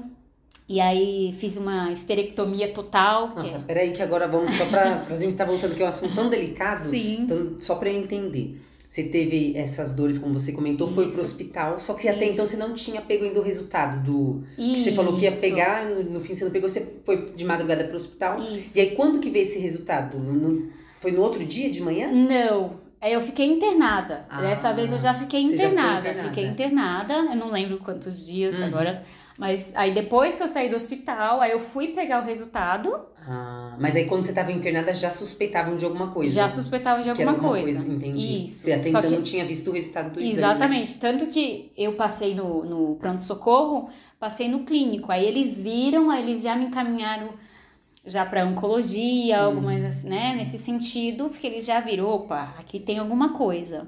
E 0.71 0.79
aí 0.79 1.35
fiz 1.37 1.57
uma 1.57 1.91
esterectomia 1.91 2.69
total. 2.69 3.31
Que 3.31 3.43
Nossa, 3.43 3.57
é- 3.57 3.59
peraí 3.59 3.91
que 3.91 4.01
agora 4.01 4.25
vamos 4.27 4.53
só 4.55 4.65
pra, 4.67 4.99
pra 4.99 5.17
gente 5.17 5.31
estar 5.31 5.43
voltando, 5.43 5.75
que 5.75 5.83
é 5.83 5.85
um 5.85 5.89
assunto 5.89 6.15
tão 6.15 6.29
delicado. 6.29 6.79
Sim. 6.89 7.17
Então, 7.23 7.55
só 7.59 7.75
pra 7.75 7.89
eu 7.89 7.97
entender. 7.99 8.61
Você 8.87 9.03
teve 9.03 9.53
essas 9.55 9.93
dores, 9.93 10.17
como 10.17 10.37
você 10.37 10.51
comentou, 10.51 10.87
foi 10.87 11.05
pro 11.05 11.13
Isso. 11.13 11.21
hospital, 11.21 11.79
só 11.79 11.93
que 11.93 12.07
até 12.09 12.23
Isso. 12.25 12.33
então 12.33 12.47
você 12.47 12.57
não 12.57 12.73
tinha 12.73 13.01
pego 13.01 13.23
ainda 13.25 13.39
o 13.39 13.43
resultado 13.43 14.03
do. 14.03 14.43
Que 14.55 14.77
você 14.77 14.91
falou 14.93 15.15
que 15.17 15.23
ia 15.23 15.29
Isso. 15.31 15.39
pegar, 15.41 15.85
no, 15.85 16.03
no 16.03 16.19
fim 16.21 16.35
você 16.35 16.43
não 16.45 16.51
pegou, 16.51 16.67
você 16.69 16.95
foi 17.05 17.25
de 17.25 17.43
madrugada 17.45 17.83
pro 17.85 17.95
hospital. 17.95 18.39
Isso. 18.41 18.77
E 18.77 18.81
aí 18.81 18.91
quando 18.91 19.19
que 19.19 19.29
veio 19.29 19.45
esse 19.47 19.59
resultado? 19.59 20.17
No- 20.17 20.33
no- 20.33 20.69
foi 21.01 21.11
no 21.11 21.21
outro 21.21 21.43
dia 21.45 21.69
de 21.69 21.81
manhã? 21.81 22.09
Não. 22.11 22.79
Aí 22.99 23.13
eu 23.13 23.21
fiquei 23.21 23.47
internada. 23.47 24.25
Ah, 24.29 24.41
Dessa 24.41 24.71
vez 24.73 24.91
eu 24.91 24.99
já 24.99 25.13
fiquei 25.13 25.41
você 25.49 25.57
já 25.57 25.63
internada. 25.69 25.99
internada. 25.99 26.27
Fiquei 26.29 26.45
internada. 26.45 27.13
Eu 27.13 27.35
não 27.35 27.49
lembro 27.49 27.77
quantos 27.79 28.27
dias 28.27 28.59
Uhum. 28.59 28.65
agora. 28.65 29.03
Mas 29.41 29.75
aí 29.75 29.91
depois 29.91 30.36
que 30.36 30.43
eu 30.43 30.48
saí 30.48 30.69
do 30.69 30.75
hospital, 30.75 31.41
aí 31.41 31.50
eu 31.51 31.60
fui 31.60 31.88
pegar 31.89 32.21
o 32.21 32.24
resultado. 32.24 32.95
Ah, 33.27 33.75
mas 33.79 33.95
aí 33.95 34.05
quando 34.05 34.24
você 34.24 34.33
tava 34.33 34.51
internada 34.51 34.93
já 34.93 35.12
suspeitavam 35.12 35.75
de 35.75 35.83
alguma 35.83 36.12
coisa. 36.12 36.31
Já 36.31 36.48
suspeitava 36.48 37.01
de 37.01 37.10
era 37.10 37.27
alguma 37.31 37.50
coisa. 37.50 37.79
Entendi. 37.79 38.43
Isso. 38.43 38.65
Você 38.65 38.71
até 38.74 38.91
Só 38.91 39.00
então 39.00 39.10
que- 39.10 39.15
não 39.15 39.24
tinha 39.24 39.43
visto 39.43 39.71
o 39.71 39.74
resultado 39.74 40.12
do 40.13 40.19
exame. 40.19 40.36
né? 40.36 40.48
Exatamente. 40.48 41.00
Tanto 41.00 41.25
que 41.25 41.71
eu 41.75 41.93
passei 41.93 42.36
no, 42.36 42.63
no 42.63 42.95
pronto-socorro, 42.98 43.89
passei 44.19 44.48
no 44.48 44.60
clínico. 44.63 45.12
Aí 45.12 45.25
eles 45.25 45.60
viram, 45.60 46.12
aí 46.12 46.21
eles 46.21 46.43
já 46.43 46.55
me 46.55 46.65
encaminharam 46.65 47.29
já 48.05 48.24
para 48.24 48.45
oncologia, 48.45 49.41
Hum. 49.41 49.45
algumas, 49.48 50.03
né, 50.03 50.36
nesse 50.36 50.60
sentido, 50.60 51.29
porque 51.29 51.48
eles 51.48 51.65
já 51.65 51.79
viram, 51.79 52.07
opa, 52.07 52.53
aqui 52.60 52.79
tem 52.79 53.00
alguma 53.00 53.29
coisa. 53.33 53.88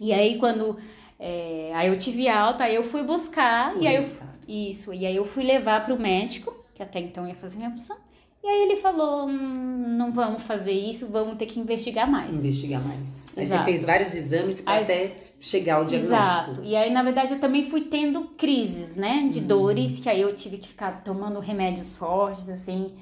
E 0.00 0.14
aí 0.14 0.38
quando 0.38 0.78
é, 1.18 1.72
aí 1.74 1.88
eu 1.88 1.96
tive 1.96 2.26
alta, 2.26 2.64
aí 2.64 2.74
eu 2.74 2.82
fui 2.82 3.02
buscar 3.02 3.76
O 3.76 3.82
e 3.82 3.86
aí 3.86 3.96
eu. 3.96 4.31
Isso, 4.48 4.92
e 4.92 5.06
aí 5.06 5.16
eu 5.16 5.24
fui 5.24 5.42
levar 5.44 5.84
para 5.84 5.94
o 5.94 6.00
médico, 6.00 6.54
que 6.74 6.82
até 6.82 6.98
então 7.00 7.26
ia 7.26 7.34
fazer 7.34 7.58
minha 7.58 7.70
opção. 7.70 7.96
E 8.44 8.46
aí 8.48 8.62
ele 8.62 8.74
falou, 8.76 9.28
hum, 9.28 9.94
não 9.96 10.10
vamos 10.12 10.42
fazer 10.42 10.72
isso, 10.72 11.12
vamos 11.12 11.36
ter 11.38 11.46
que 11.46 11.60
investigar 11.60 12.10
mais. 12.10 12.40
Investigar 12.44 12.82
mais. 12.84 13.26
Aí 13.36 13.44
Exato. 13.44 13.64
você 13.64 13.70
fez 13.70 13.84
vários 13.84 14.14
exames 14.16 14.62
Aí- 14.66 14.82
até 14.82 15.16
chegar 15.40 15.76
ao 15.76 15.84
diagnóstico. 15.84 16.50
Exato. 16.50 16.60
E 16.64 16.74
aí, 16.74 16.92
na 16.92 17.04
verdade, 17.04 17.34
eu 17.34 17.38
também 17.38 17.70
fui 17.70 17.82
tendo 17.82 18.22
crises, 18.36 18.96
né? 18.96 19.20
Uhum. 19.22 19.28
De 19.28 19.40
dores, 19.42 20.00
que 20.00 20.08
aí 20.08 20.20
eu 20.20 20.34
tive 20.34 20.58
que 20.58 20.66
ficar 20.68 21.04
tomando 21.04 21.38
remédios 21.38 21.94
fortes, 21.94 22.48
assim. 22.48 22.92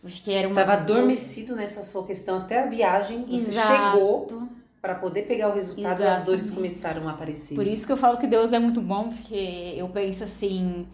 Porque 0.00 0.30
era 0.30 0.46
uma. 0.46 0.54
Tava 0.54 0.74
adormecido 0.74 1.56
nessa 1.56 1.82
sua 1.82 2.04
questão 2.06 2.38
até 2.38 2.62
a 2.62 2.66
viagem. 2.66 3.24
Você 3.28 3.50
Exato. 3.50 3.92
chegou 3.96 4.48
pra 4.80 4.94
poder 4.94 5.22
pegar 5.22 5.48
o 5.48 5.54
resultado 5.54 6.00
e 6.02 6.06
as 6.06 6.22
dores 6.24 6.46
Exatamente. 6.46 6.54
começaram 6.54 7.08
a 7.08 7.12
aparecer. 7.12 7.54
Por 7.54 7.66
isso 7.66 7.86
que 7.86 7.92
eu 7.92 7.96
falo 7.96 8.16
que 8.18 8.26
Deus 8.26 8.52
é 8.52 8.58
muito 8.58 8.80
bom, 8.80 9.10
porque 9.10 9.74
eu 9.76 9.88
penso 9.88 10.24
assim. 10.24 10.86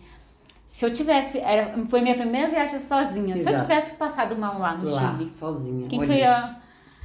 Se 0.66 0.84
eu 0.84 0.92
tivesse. 0.92 1.38
Era, 1.38 1.74
foi 1.86 2.00
minha 2.00 2.14
primeira 2.14 2.48
viagem 2.50 2.78
sozinha. 2.80 3.36
Se 3.36 3.44
eu 3.44 3.50
Exato. 3.52 3.68
tivesse 3.68 3.90
passado 3.96 4.36
mal 4.36 4.58
lá 4.58 4.76
no 4.76 4.90
Lá, 4.90 5.16
Chile, 5.18 5.30
sozinha. 5.30 5.86
quem 5.88 5.98
Olha, 6.00 6.08
que 6.08 6.14
ia. 6.14 6.56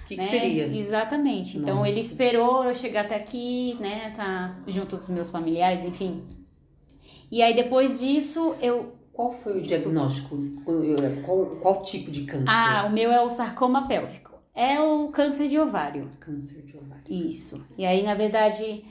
O 0.04 0.06
que, 0.10 0.16
que 0.16 0.24
né? 0.24 0.30
seria? 0.30 0.66
Exatamente. 0.76 1.58
Então 1.60 1.76
Nossa. 1.76 1.90
ele 1.90 2.00
esperou 2.00 2.64
eu 2.64 2.74
chegar 2.74 3.02
até 3.02 3.16
aqui, 3.16 3.78
né? 3.80 4.12
Tá 4.16 4.56
junto 4.66 4.98
dos 4.98 5.08
meus 5.10 5.30
familiares, 5.30 5.84
enfim. 5.86 6.24
E 7.32 7.44
aí 7.44 7.54
depois 7.54 8.00
disso 8.00 8.56
eu 8.60 8.96
Qual 9.14 9.32
foi 9.32 9.60
o 9.60 9.62
diagnóstico? 9.62 10.36
Qual, 11.24 11.46
qual 11.62 11.84
tipo 11.84 12.10
de 12.10 12.24
câncer? 12.24 12.46
Ah, 12.48 12.86
o 12.88 12.92
meu 12.92 13.12
é 13.12 13.22
o 13.22 13.30
sarcoma 13.30 13.88
pélvico. 13.88 14.29
É 14.54 14.80
o 14.80 15.08
câncer 15.10 15.48
de 15.48 15.58
ovário. 15.60 16.10
Câncer 16.20 16.62
de 16.64 16.76
ovário. 16.78 17.04
Isso. 17.10 17.66
E 17.78 17.86
aí, 17.86 18.04
na 18.04 18.14
verdade, 18.16 18.84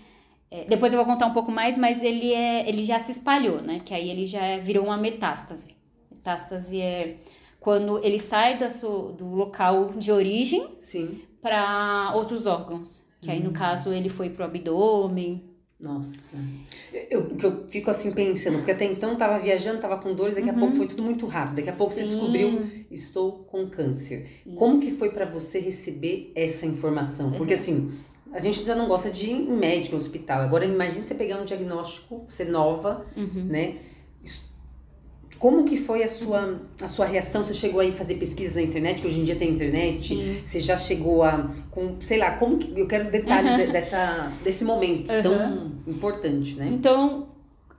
é, 0.50 0.64
depois 0.64 0.92
eu 0.92 0.98
vou 0.98 1.06
contar 1.06 1.26
um 1.26 1.32
pouco 1.32 1.50
mais, 1.50 1.76
mas 1.76 2.02
ele 2.02 2.32
é, 2.32 2.68
ele 2.68 2.82
já 2.82 2.98
se 2.98 3.12
espalhou, 3.12 3.60
né? 3.60 3.80
Que 3.84 3.92
aí 3.92 4.08
ele 4.08 4.24
já 4.24 4.58
virou 4.58 4.84
uma 4.86 4.96
metástase. 4.96 5.74
Metástase 6.10 6.80
é 6.80 7.18
quando 7.60 7.98
ele 8.04 8.18
sai 8.18 8.56
da 8.56 8.68
su- 8.70 9.12
do 9.18 9.26
local 9.34 9.90
de 9.90 10.10
origem 10.12 10.66
para 11.42 12.12
outros 12.14 12.46
órgãos. 12.46 13.06
Que 13.20 13.30
aí, 13.32 13.42
no 13.42 13.50
caso, 13.52 13.92
ele 13.92 14.08
foi 14.08 14.30
pro 14.30 14.44
abdômen. 14.44 15.47
Nossa. 15.80 16.36
Eu, 17.08 17.36
eu 17.40 17.68
fico 17.68 17.88
assim 17.88 18.10
pensando, 18.12 18.56
porque 18.58 18.72
até 18.72 18.84
então 18.84 19.16
tava 19.16 19.38
viajando, 19.38 19.80
tava 19.80 19.96
com 19.98 20.12
dores, 20.12 20.34
daqui 20.34 20.50
a 20.50 20.54
pouco 20.54 20.74
foi 20.74 20.88
tudo 20.88 21.02
muito 21.02 21.24
rápido. 21.26 21.56
Daqui 21.56 21.70
a 21.70 21.74
pouco 21.74 21.92
você 21.92 22.02
Uhum. 22.02 22.08
Sim. 22.08 22.14
descobriu, 22.16 22.66
estou 22.90 23.32
com 23.44 23.68
câncer. 23.70 24.42
Como 24.56 24.80
que 24.80 24.90
foi 24.90 25.10
pra 25.10 25.24
você 25.24 25.60
receber 25.60 26.32
essa 26.34 26.66
informação? 26.66 27.30
Porque 27.32 27.54
Uhum. 27.54 27.60
assim, 27.60 27.92
a 28.32 28.40
gente 28.40 28.64
já 28.64 28.74
não 28.74 28.88
gosta 28.88 29.08
de 29.10 29.26
ir 29.26 29.32
em 29.32 29.52
médico, 29.56 29.94
em 29.94 29.98
hospital. 29.98 30.40
Agora 30.40 30.64
imagine 30.64 31.04
você 31.04 31.14
pegar 31.14 31.40
um 31.40 31.44
diagnóstico, 31.44 32.24
você 32.26 32.44
nova, 32.44 33.06
Uhum. 33.16 33.44
né? 33.48 33.76
Como 35.38 35.64
que 35.64 35.76
foi 35.76 36.02
a 36.02 36.08
sua, 36.08 36.60
a 36.82 36.88
sua 36.88 37.06
reação? 37.06 37.44
Você 37.44 37.54
chegou 37.54 37.80
aí 37.80 37.90
a 37.90 37.92
fazer 37.92 38.14
pesquisas 38.16 38.56
na 38.56 38.62
internet, 38.62 39.00
que 39.00 39.06
hoje 39.06 39.20
em 39.20 39.24
dia 39.24 39.36
tem 39.36 39.50
internet? 39.52 40.08
Sim. 40.08 40.42
Você 40.44 40.58
já 40.58 40.76
chegou 40.76 41.22
a, 41.22 41.54
com, 41.70 42.00
sei 42.00 42.18
lá, 42.18 42.32
como 42.36 42.58
que, 42.58 42.78
eu 42.78 42.86
quero 42.88 43.08
detalhes 43.10 43.56
de- 43.66 43.72
dessa, 43.72 44.32
desse 44.42 44.64
momento 44.64 45.06
tão 45.22 45.72
importante, 45.86 46.54
né? 46.56 46.68
Então, 46.72 47.28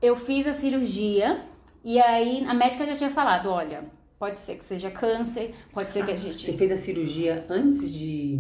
eu 0.02 0.16
fiz 0.16 0.48
a 0.48 0.54
cirurgia 0.54 1.42
e 1.84 2.00
aí 2.00 2.46
a 2.48 2.54
médica 2.54 2.86
já 2.86 2.96
tinha 2.96 3.10
falado, 3.10 3.50
olha, 3.50 3.84
pode 4.18 4.38
ser 4.40 4.56
que 4.56 4.64
seja 4.64 4.90
câncer, 4.90 5.54
pode 5.74 5.92
ser 5.92 6.06
que 6.06 6.12
a 6.12 6.16
gente... 6.16 6.46
Você 6.46 6.54
fez 6.54 6.72
a 6.72 6.78
cirurgia 6.78 7.46
antes 7.50 7.92
de. 7.94 8.40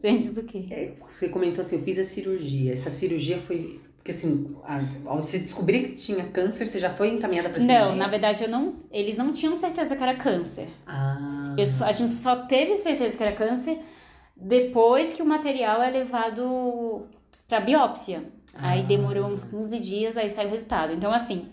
Gente, 0.00 0.30
do 0.30 0.42
quê? 0.42 0.66
é, 0.70 0.92
Você 1.10 1.28
comentou 1.28 1.62
assim, 1.62 1.76
eu 1.76 1.82
fiz 1.82 1.98
a 1.98 2.04
cirurgia. 2.04 2.72
Essa 2.72 2.90
cirurgia 2.90 3.38
foi. 3.38 3.80
Porque 4.06 4.12
assim, 4.12 4.56
ao 5.04 5.20
você 5.20 5.40
descobrir 5.40 5.80
que 5.80 5.96
tinha 5.96 6.22
câncer, 6.28 6.68
você 6.68 6.78
já 6.78 6.90
foi 6.90 7.08
encaminhada 7.08 7.48
pra 7.48 7.58
cirurgia? 7.58 7.86
Não, 7.86 7.96
na 7.96 8.06
verdade 8.06 8.44
eu 8.44 8.48
não. 8.48 8.76
Eles 8.92 9.18
não 9.18 9.32
tinham 9.32 9.56
certeza 9.56 9.96
que 9.96 10.02
era 10.02 10.14
câncer. 10.14 10.68
Ah. 10.86 11.54
Eu 11.58 11.64
a 11.84 11.90
gente 11.90 12.12
só 12.12 12.36
teve 12.36 12.76
certeza 12.76 13.16
que 13.16 13.22
era 13.24 13.34
câncer 13.34 13.80
depois 14.36 15.12
que 15.12 15.22
o 15.22 15.26
material 15.26 15.82
é 15.82 15.90
levado 15.90 17.06
para 17.48 17.58
biópsia. 17.58 18.22
Aí 18.54 18.82
Ah. 18.82 18.84
demorou 18.84 19.26
uns 19.26 19.42
15 19.42 19.76
dias, 19.80 20.16
aí 20.16 20.28
saiu 20.30 20.46
o 20.46 20.50
resultado. 20.52 20.92
Então, 20.92 21.12
assim, 21.12 21.48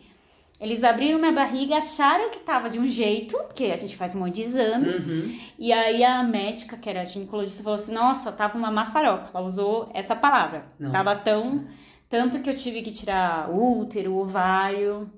eles 0.62 0.84
abriram 0.84 1.18
minha 1.18 1.32
barriga, 1.32 1.76
acharam 1.78 2.30
que 2.30 2.40
tava 2.42 2.70
de 2.70 2.78
um 2.78 2.88
jeito, 2.88 3.36
porque 3.48 3.66
a 3.66 3.76
gente 3.78 3.98
faz 3.98 4.14
um 4.14 4.20
monte 4.20 4.36
de 4.36 4.42
exame. 4.42 4.90
Uhum. 4.90 5.40
E 5.58 5.74
aí 5.74 6.04
a 6.04 6.22
médica, 6.24 6.78
que 6.78 6.88
era 6.88 7.02
a 7.02 7.06
ginecologista, 7.06 7.64
falou 7.64 7.76
assim: 7.76 7.96
nossa, 7.96 8.32
tava 8.32 8.60
uma 8.60 8.70
maçaroca. 8.70 9.32
Ela 9.34 9.44
usou 9.44 9.90
essa 9.92 10.16
palavra. 10.16 10.66
Nossa. 10.80 10.94
Tava 10.94 11.16
tão. 11.16 11.66
Tanto 12.14 12.40
que 12.42 12.50
eu 12.52 12.54
tive 12.54 12.84
que 12.84 12.92
tirar 12.92 13.50
o 13.50 13.80
útero, 13.80 14.14
o 14.14 14.20
ovário. 14.20 15.10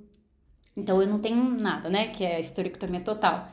Então 0.77 1.01
eu 1.01 1.07
não 1.09 1.19
tenho 1.19 1.43
nada, 1.43 1.89
né? 1.89 2.07
Que 2.07 2.23
é 2.23 2.39
esterectomia 2.39 3.01
total. 3.01 3.49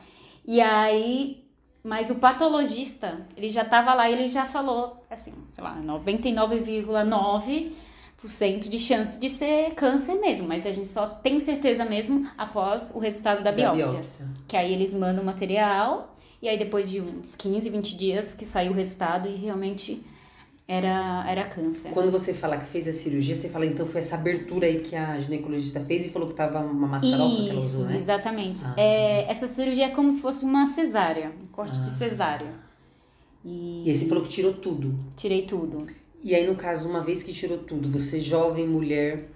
E 0.47 0.61
aí. 0.61 1.43
Mas 1.83 2.09
o 2.09 2.15
patologista, 2.15 3.27
ele 3.35 3.49
já 3.49 3.65
tava 3.65 3.93
lá 3.93 4.09
e 4.09 4.13
ele 4.13 4.27
já 4.27 4.45
falou, 4.45 5.05
assim, 5.09 5.33
sei 5.49 5.61
lá, 5.61 5.77
99,9% 5.81 8.69
de 8.69 8.79
chance 8.79 9.19
de 9.19 9.27
ser 9.27 9.71
câncer 9.71 10.13
mesmo. 10.21 10.47
Mas 10.47 10.65
a 10.65 10.71
gente 10.71 10.87
só 10.87 11.05
tem 11.05 11.37
certeza 11.41 11.83
mesmo 11.83 12.25
após 12.37 12.93
o 12.95 12.99
resultado 12.99 13.43
da 13.43 13.51
biópsia. 13.51 14.25
Que 14.47 14.55
aí 14.55 14.71
eles 14.71 14.93
mandam 14.93 15.21
o 15.21 15.25
material 15.25 16.15
e 16.41 16.47
aí 16.47 16.57
depois 16.57 16.89
de 16.89 17.01
uns 17.01 17.35
15, 17.35 17.69
20 17.69 17.97
dias 17.97 18.33
que 18.33 18.45
saiu 18.45 18.71
o 18.71 18.75
resultado 18.75 19.27
e 19.27 19.35
realmente 19.35 20.01
era, 20.67 21.25
era 21.29 21.43
câncer. 21.45 21.89
Quando 21.91 22.11
você 22.11 22.33
fala 22.33 22.57
que 22.57 22.65
fez 22.67 22.87
a 22.87 22.93
cirurgia, 22.93 23.35
você 23.35 23.49
fala, 23.49 23.65
então 23.65 23.85
foi 23.85 23.99
essa 24.01 24.15
abertura 24.15 24.65
aí 24.65 24.79
que 24.79 24.95
a 24.95 25.19
ginecologista 25.19 25.79
fez 25.81 26.05
e 26.05 26.09
falou 26.09 26.27
que 26.29 26.35
tava 26.35 26.59
uma 26.59 26.87
maçaroca 26.87 27.35
que 27.35 27.49
ela 27.49 27.53
usou, 27.59 27.81
Isso, 27.81 27.83
né? 27.85 27.95
exatamente. 27.97 28.63
Ah. 28.65 28.73
É, 28.77 29.29
essa 29.29 29.45
cirurgia 29.47 29.85
é 29.87 29.89
como 29.89 30.11
se 30.11 30.21
fosse 30.21 30.45
uma 30.45 30.65
cesárea, 30.65 31.31
um 31.41 31.47
corte 31.47 31.79
de 31.81 31.87
Ah. 31.87 31.91
cesárea. 31.91 32.53
E 33.45 33.83
E 33.85 33.89
aí 33.89 33.95
você 33.95 34.05
falou 34.05 34.23
que 34.23 34.29
tirou 34.29 34.53
tudo. 34.53 34.95
tirei 35.15 35.41
tudo. 35.45 35.85
E 36.23 36.33
aí, 36.33 36.47
no 36.47 36.55
caso, 36.55 36.87
uma 36.89 37.01
vez 37.01 37.21
que 37.21 37.33
tirou 37.33 37.57
tudo, 37.57 37.89
você 37.91 38.21
jovem, 38.21 38.65
mulher, 38.65 39.27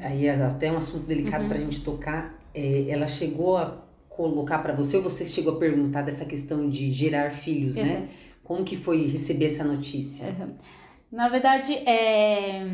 aí 0.00 0.26
é 0.26 0.40
até 0.44 0.70
um 0.70 0.76
assunto 0.76 1.04
delicado 1.06 1.42
Uhum. 1.42 1.48
pra 1.48 1.58
gente 1.58 1.80
tocar, 1.82 2.32
é, 2.54 2.86
ela 2.88 3.08
chegou 3.08 3.56
a 3.56 3.76
colocar 4.08 4.58
pra 4.58 4.72
você 4.72 4.96
ou 4.96 5.02
você 5.02 5.24
chegou 5.26 5.54
a 5.54 5.56
perguntar 5.58 6.02
dessa 6.02 6.24
questão 6.24 6.68
de 6.70 6.92
gerar 6.92 7.30
filhos, 7.32 7.76
Uhum. 7.76 7.84
né? 7.84 8.08
Como 8.48 8.64
que 8.64 8.76
foi 8.76 9.06
receber 9.06 9.44
essa 9.46 9.62
notícia? 9.62 10.24
Na 11.12 11.28
verdade, 11.28 11.74
é... 11.86 12.64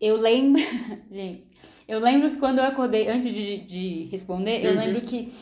eu 0.00 0.16
lembro. 0.16 0.62
Gente, 1.10 1.48
eu 1.88 1.98
lembro 1.98 2.30
que 2.30 2.36
quando 2.36 2.58
eu 2.60 2.64
acordei, 2.64 3.08
antes 3.08 3.34
de, 3.34 3.58
de 3.58 4.04
responder, 4.12 4.64
eu 4.64 4.70
Uhum. 4.72 4.78
lembro 4.78 5.00
que 5.02 5.32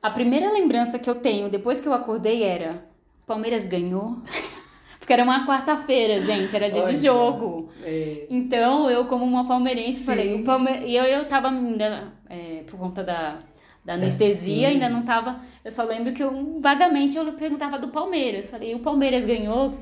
a 0.00 0.10
primeira 0.10 0.52
lembrança 0.52 0.98
que 1.00 1.10
eu 1.10 1.16
tenho 1.16 1.50
depois 1.50 1.80
que 1.80 1.88
eu 1.88 1.92
acordei 1.92 2.44
era: 2.44 2.86
Palmeiras 3.26 3.66
ganhou. 3.66 4.18
Porque 5.00 5.12
era 5.12 5.22
uma 5.24 5.44
quarta-feira, 5.46 6.18
gente, 6.18 6.56
era 6.56 6.70
dia 6.70 6.82
Olha, 6.82 6.92
de 6.94 7.02
jogo. 7.02 7.68
É, 7.82 8.26
Então 8.30 8.90
eu, 8.90 9.04
como 9.06 9.24
uma 9.24 9.46
palmeirense, 9.46 9.98
Sim. 9.98 10.04
falei: 10.04 10.42
Palme... 10.44 10.70
E 10.86 10.96
eu, 10.96 11.04
eu 11.04 11.28
tava 11.28 11.48
ainda, 11.48 12.12
é, 12.30 12.62
por 12.66 12.78
conta 12.78 13.02
da, 13.02 13.38
da 13.84 13.94
anestesia, 13.94 14.68
sim. 14.68 14.74
ainda 14.74 14.88
não 14.88 15.02
tava. 15.02 15.40
Eu 15.64 15.70
só 15.70 15.84
lembro 15.84 16.12
que 16.12 16.22
eu 16.22 16.58
vagamente 16.60 17.16
eu 17.16 17.32
perguntava 17.34 17.78
do 17.78 17.88
Palmeiras. 17.88 18.50
Falei: 18.50 18.74
o 18.74 18.80
Palmeiras 18.80 19.24
ganhou? 19.24 19.74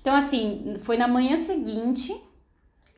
Então, 0.00 0.14
assim, 0.14 0.76
foi 0.80 0.96
na 0.96 1.08
manhã 1.08 1.36
seguinte 1.36 2.14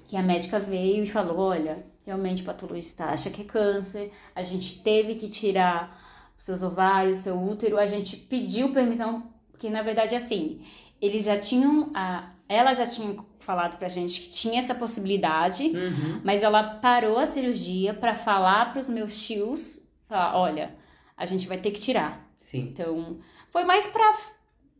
que 0.07 0.17
a 0.17 0.23
médica 0.23 0.59
veio 0.59 1.03
e 1.05 1.07
falou: 1.07 1.39
olha, 1.39 1.85
realmente 2.05 2.43
o 2.43 2.45
patologista 2.45 3.07
acha 3.07 3.31
que 3.31 3.43
é 3.43 3.45
câncer, 3.45 4.13
a 4.35 4.43
gente 4.43 4.83
teve 4.83 5.15
que 5.15 5.29
tirar 5.29 5.99
os 6.37 6.45
seus 6.45 6.63
ovários, 6.63 7.19
seu 7.19 7.41
útero, 7.41 7.79
a 7.79 7.87
gente 7.87 8.17
pediu 8.17 8.73
permissão, 8.73 9.31
porque 9.51 9.71
na 9.71 9.83
verdade, 9.83 10.15
assim, 10.15 10.61
eles 11.01 11.25
já 11.25 11.39
tinham. 11.39 11.91
A, 11.95 12.31
ela 12.49 12.75
já 12.75 12.85
tinha 12.85 13.17
falado 13.39 13.79
pra 13.79 13.89
gente 13.89 14.21
que 14.21 14.29
tinha 14.29 14.59
essa 14.59 14.75
possibilidade, 14.75 15.65
uhum, 15.69 16.21
mas 16.23 16.43
ela 16.43 16.63
parou 16.63 17.19
a 17.19 17.25
cirurgia 17.25 17.95
pra 17.95 18.15
falar 18.15 18.73
pros 18.73 18.89
meus 18.89 19.23
tios: 19.23 19.82
falar, 20.13 20.37
olha, 20.39 20.75
a 21.17 21.27
gente 21.27 21.47
vai 21.49 21.59
ter 21.59 21.71
que 21.71 21.81
tirar. 21.81 22.27
sim. 22.41 22.69
Então, 22.71 23.19
foi 23.51 23.65
mais 23.65 23.87
pra, 23.89 24.17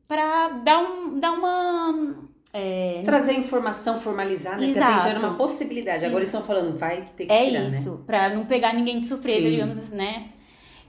pra 0.09 0.49
dar, 0.49 0.79
um, 0.81 1.19
dar 1.21 1.33
uma. 1.33 2.15
é, 2.53 3.03
Trazer 3.05 3.33
informação 3.35 3.99
formalizada, 4.01 4.59
né? 4.61 4.67
Exato. 4.69 4.85
até 4.93 5.09
então 5.11 5.11
era 5.11 5.29
uma 5.29 5.37
possibilidade. 5.37 6.05
Agora 6.05 6.21
eles 6.23 6.29
estão 6.35 6.43
falando, 6.47 6.77
vai 6.79 7.03
ter 7.17 7.27
que 7.27 7.33
É 7.33 7.47
tirar, 7.47 7.61
né? 7.61 7.67
isso, 7.67 8.03
pra 8.07 8.29
não 8.29 8.45
pegar 8.45 8.73
ninguém 8.75 8.99
de 8.99 9.05
surpresa, 9.05 9.43
Sim. 9.43 9.51
digamos 9.51 9.79
assim, 9.79 9.97
né? 9.97 10.31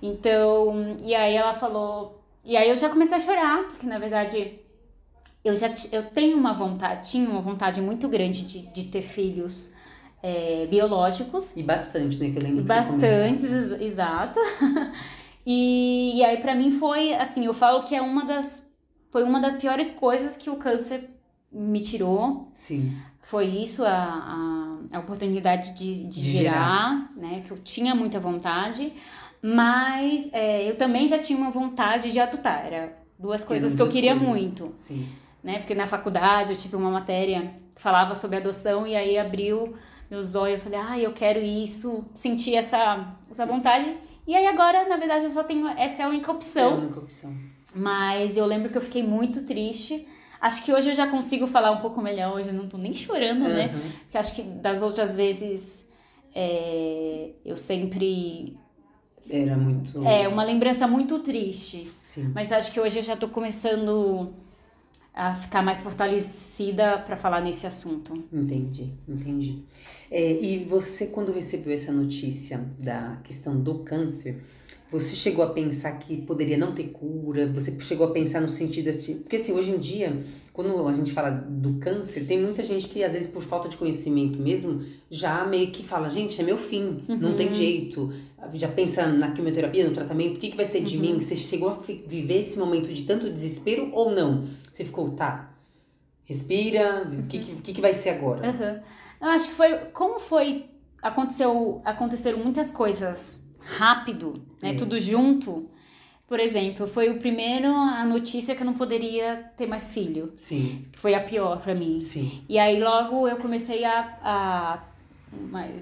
Então, 0.01 0.97
e 1.01 1.15
aí 1.15 1.35
ela 1.35 1.53
falou. 1.53 2.21
E 2.43 2.57
aí 2.57 2.69
eu 2.69 2.75
já 2.75 2.89
comecei 2.89 3.15
a 3.15 3.19
chorar, 3.19 3.63
porque 3.69 3.85
na 3.87 3.97
verdade 3.97 4.59
eu 5.45 5.55
já 5.55 5.67
eu 5.93 6.03
tenho 6.09 6.37
uma 6.37 6.53
vontade, 6.53 7.09
tinha 7.11 7.29
uma 7.29 7.41
vontade 7.41 7.79
muito 7.81 8.07
grande 8.09 8.45
de, 8.45 8.59
de 8.73 8.83
ter 8.85 9.01
filhos 9.01 9.73
é, 10.23 10.65
biológicos. 10.67 11.55
E 11.55 11.61
bastante, 11.61 12.17
né? 12.17 12.29
Que 12.31 12.37
eu 12.39 12.43
lembro 12.43 12.61
que 12.63 12.67
Bastantes, 12.69 13.43
ex- 13.43 13.81
exato. 13.81 14.39
e, 15.45 16.13
e 16.17 16.23
aí 16.23 16.37
pra 16.37 16.55
mim 16.55 16.71
foi, 16.71 17.13
assim, 17.13 17.45
eu 17.45 17.53
falo 17.53 17.83
que 17.83 17.93
é 17.93 18.01
uma 18.01 18.25
das. 18.25 18.65
Foi 19.11 19.23
uma 19.23 19.39
das 19.39 19.55
piores 19.55 19.91
coisas 19.91 20.37
que 20.37 20.49
o 20.49 20.55
câncer 20.55 21.09
me 21.51 21.81
tirou. 21.81 22.51
Sim. 22.55 22.97
Foi 23.21 23.45
isso 23.45 23.85
a, 23.85 23.89
a, 24.91 24.97
a 24.97 24.99
oportunidade 24.99 25.73
de, 25.75 26.07
de, 26.07 26.07
De 26.07 26.21
gerar, 26.21 27.11
né? 27.15 27.43
Que 27.45 27.51
eu 27.51 27.57
tinha 27.59 27.93
muita 27.93 28.19
vontade. 28.19 28.91
Mas 29.41 30.29
é, 30.31 30.69
eu 30.69 30.77
também 30.77 31.07
já 31.07 31.19
tinha 31.19 31.37
uma 31.37 31.51
vontade 31.51 32.11
de 32.11 32.19
adotar. 32.19 32.65
Era 32.65 32.97
duas 33.19 33.43
coisas 33.43 33.75
que 33.75 33.81
eu 33.81 33.89
queria 33.89 34.11
coisas. 34.15 34.27
muito, 34.27 34.73
Sim. 34.77 35.07
né? 35.43 35.59
Porque 35.59 35.75
na 35.75 35.85
faculdade 35.85 36.51
eu 36.51 36.57
tive 36.57 36.75
uma 36.75 36.89
matéria 36.89 37.49
que 37.75 37.81
falava 37.81 38.15
sobre 38.15 38.37
adoção 38.37 38.87
e 38.87 38.95
aí 38.95 39.17
abriu 39.17 39.75
meus 40.13 40.35
olhos. 40.35 40.57
Eu 40.57 40.61
falei, 40.61 40.79
ah, 40.79 40.99
eu 40.99 41.11
quero 41.11 41.39
isso. 41.39 42.05
Senti 42.13 42.55
essa, 42.55 43.15
essa 43.29 43.45
vontade. 43.45 43.97
E 44.27 44.35
aí 44.35 44.45
agora, 44.45 44.87
na 44.87 44.97
verdade, 44.97 45.25
eu 45.25 45.31
só 45.31 45.43
tenho... 45.43 45.67
Essa 45.69 46.03
é 46.03 46.05
a 46.05 46.09
única 46.09 46.29
É 46.29 46.33
a 46.33 46.35
opção. 46.35 46.77
única 46.77 46.99
opção. 46.99 47.35
Mas 47.75 48.37
eu 48.37 48.45
lembro 48.45 48.69
que 48.69 48.77
eu 48.77 48.81
fiquei 48.81 49.01
muito 49.01 49.43
triste. 49.43 50.07
Acho 50.39 50.63
que 50.63 50.71
hoje 50.71 50.89
eu 50.89 50.93
já 50.95 51.07
consigo 51.07 51.47
falar 51.47 51.71
um 51.71 51.81
pouco 51.81 52.01
melhor. 52.01 52.35
Hoje 52.35 52.49
eu 52.49 52.53
não 52.53 52.67
tô 52.67 52.77
nem 52.77 52.93
chorando, 52.93 53.47
né? 53.47 53.65
Aham. 53.65 53.91
Porque 54.03 54.17
acho 54.17 54.35
que 54.35 54.43
das 54.43 54.81
outras 54.81 55.15
vezes 55.17 55.89
é, 56.35 57.31
eu 57.43 57.57
sempre. 57.57 58.55
Era 59.29 59.55
muito. 59.57 60.05
É 60.05 60.27
uma 60.27 60.43
lembrança 60.43 60.85
muito 60.85 61.19
triste. 61.19 61.89
Sim. 62.03 62.31
Mas 62.35 62.51
acho 62.51 62.71
que 62.71 62.79
hoje 62.79 62.99
eu 62.99 63.03
já 63.03 63.15
tô 63.15 63.27
começando 63.29 64.33
a 65.13 65.35
ficar 65.35 65.61
mais 65.61 65.81
fortalecida 65.81 66.97
para 66.97 67.15
falar 67.15 67.41
nesse 67.41 67.67
assunto. 67.67 68.13
Entendi, 68.31 68.91
entendi. 69.07 69.59
É, 70.09 70.31
e 70.41 70.65
você, 70.65 71.07
quando 71.07 71.31
recebeu 71.31 71.73
essa 71.73 71.91
notícia 71.91 72.63
da 72.79 73.17
questão 73.23 73.59
do 73.59 73.79
câncer, 73.79 74.41
você 74.93 75.15
chegou 75.15 75.43
a 75.43 75.49
pensar 75.49 75.91
que 75.93 76.17
poderia 76.21 76.55
não 76.57 76.71
ter 76.71 76.89
cura? 76.89 77.47
Você 77.47 77.75
chegou 77.79 78.05
a 78.07 78.11
pensar 78.11 78.41
no 78.41 78.47
sentido 78.47 78.91
de. 78.91 79.15
Porque 79.15 79.37
assim, 79.37 79.51
hoje 79.51 79.71
em 79.71 79.79
dia, 79.79 80.23
quando 80.51 80.87
a 80.87 80.93
gente 80.93 81.11
fala 81.11 81.31
do 81.31 81.79
câncer, 81.79 82.25
tem 82.27 82.39
muita 82.39 82.63
gente 82.63 82.87
que, 82.87 83.03
às 83.03 83.13
vezes, 83.13 83.27
por 83.27 83.41
falta 83.41 83.67
de 83.67 83.75
conhecimento 83.75 84.39
mesmo, 84.39 84.83
já 85.09 85.45
meio 85.47 85.71
que 85.71 85.83
fala: 85.83 86.09
gente, 86.09 86.39
é 86.39 86.43
meu 86.43 86.57
fim, 86.57 87.03
não 87.07 87.33
tem 87.35 87.51
jeito. 87.53 88.13
Já 88.53 88.67
pensa 88.67 89.07
na 89.07 89.31
quimioterapia, 89.31 89.87
no 89.87 89.95
tratamento, 89.95 90.35
o 90.35 90.39
que, 90.39 90.51
que 90.51 90.57
vai 90.57 90.65
ser 90.65 90.83
de 90.83 90.97
mim? 90.97 91.19
Você 91.19 91.35
chegou 91.35 91.69
a 91.69 91.79
viver 92.05 92.39
esse 92.39 92.59
momento 92.59 92.93
de 92.93 93.03
tanto 93.03 93.31
desespero 93.31 93.89
ou 93.93 94.11
não? 94.11 94.47
Você 94.73 94.83
ficou, 94.83 95.11
tá, 95.11 95.51
respira, 96.25 97.03
o 97.03 97.27
que, 97.27 97.39
que, 97.39 97.55
que, 97.57 97.73
que 97.73 97.81
vai 97.81 97.93
ser 97.93 98.09
agora? 98.09 98.49
Aham. 98.49 98.81
Eu 99.21 99.27
acho 99.29 99.49
que 99.49 99.53
foi. 99.53 99.77
Como 99.93 100.19
foi. 100.19 100.65
Aconteceu, 101.01 101.81
aconteceram 101.85 102.39
muitas 102.39 102.71
coisas 102.71 103.45
rápido, 103.59 104.41
né? 104.61 104.71
É. 104.71 104.73
Tudo 104.73 104.99
junto. 104.99 105.69
Por 106.27 106.39
exemplo, 106.39 106.87
foi 106.87 107.09
o 107.09 107.19
primeiro 107.19 107.67
a 107.67 108.03
notícia 108.03 108.55
que 108.55 108.61
eu 108.61 108.65
não 108.65 108.73
poderia 108.73 109.51
ter 109.55 109.67
mais 109.67 109.91
filho. 109.93 110.33
Sim, 110.35 110.85
Foi 110.95 111.13
a 111.13 111.19
pior 111.21 111.61
pra 111.61 111.75
mim. 111.75 112.01
sim. 112.01 112.43
E 112.49 112.57
aí 112.57 112.81
logo 112.81 113.27
eu 113.27 113.37
comecei 113.37 113.83
a. 113.85 114.17
a 114.23 114.83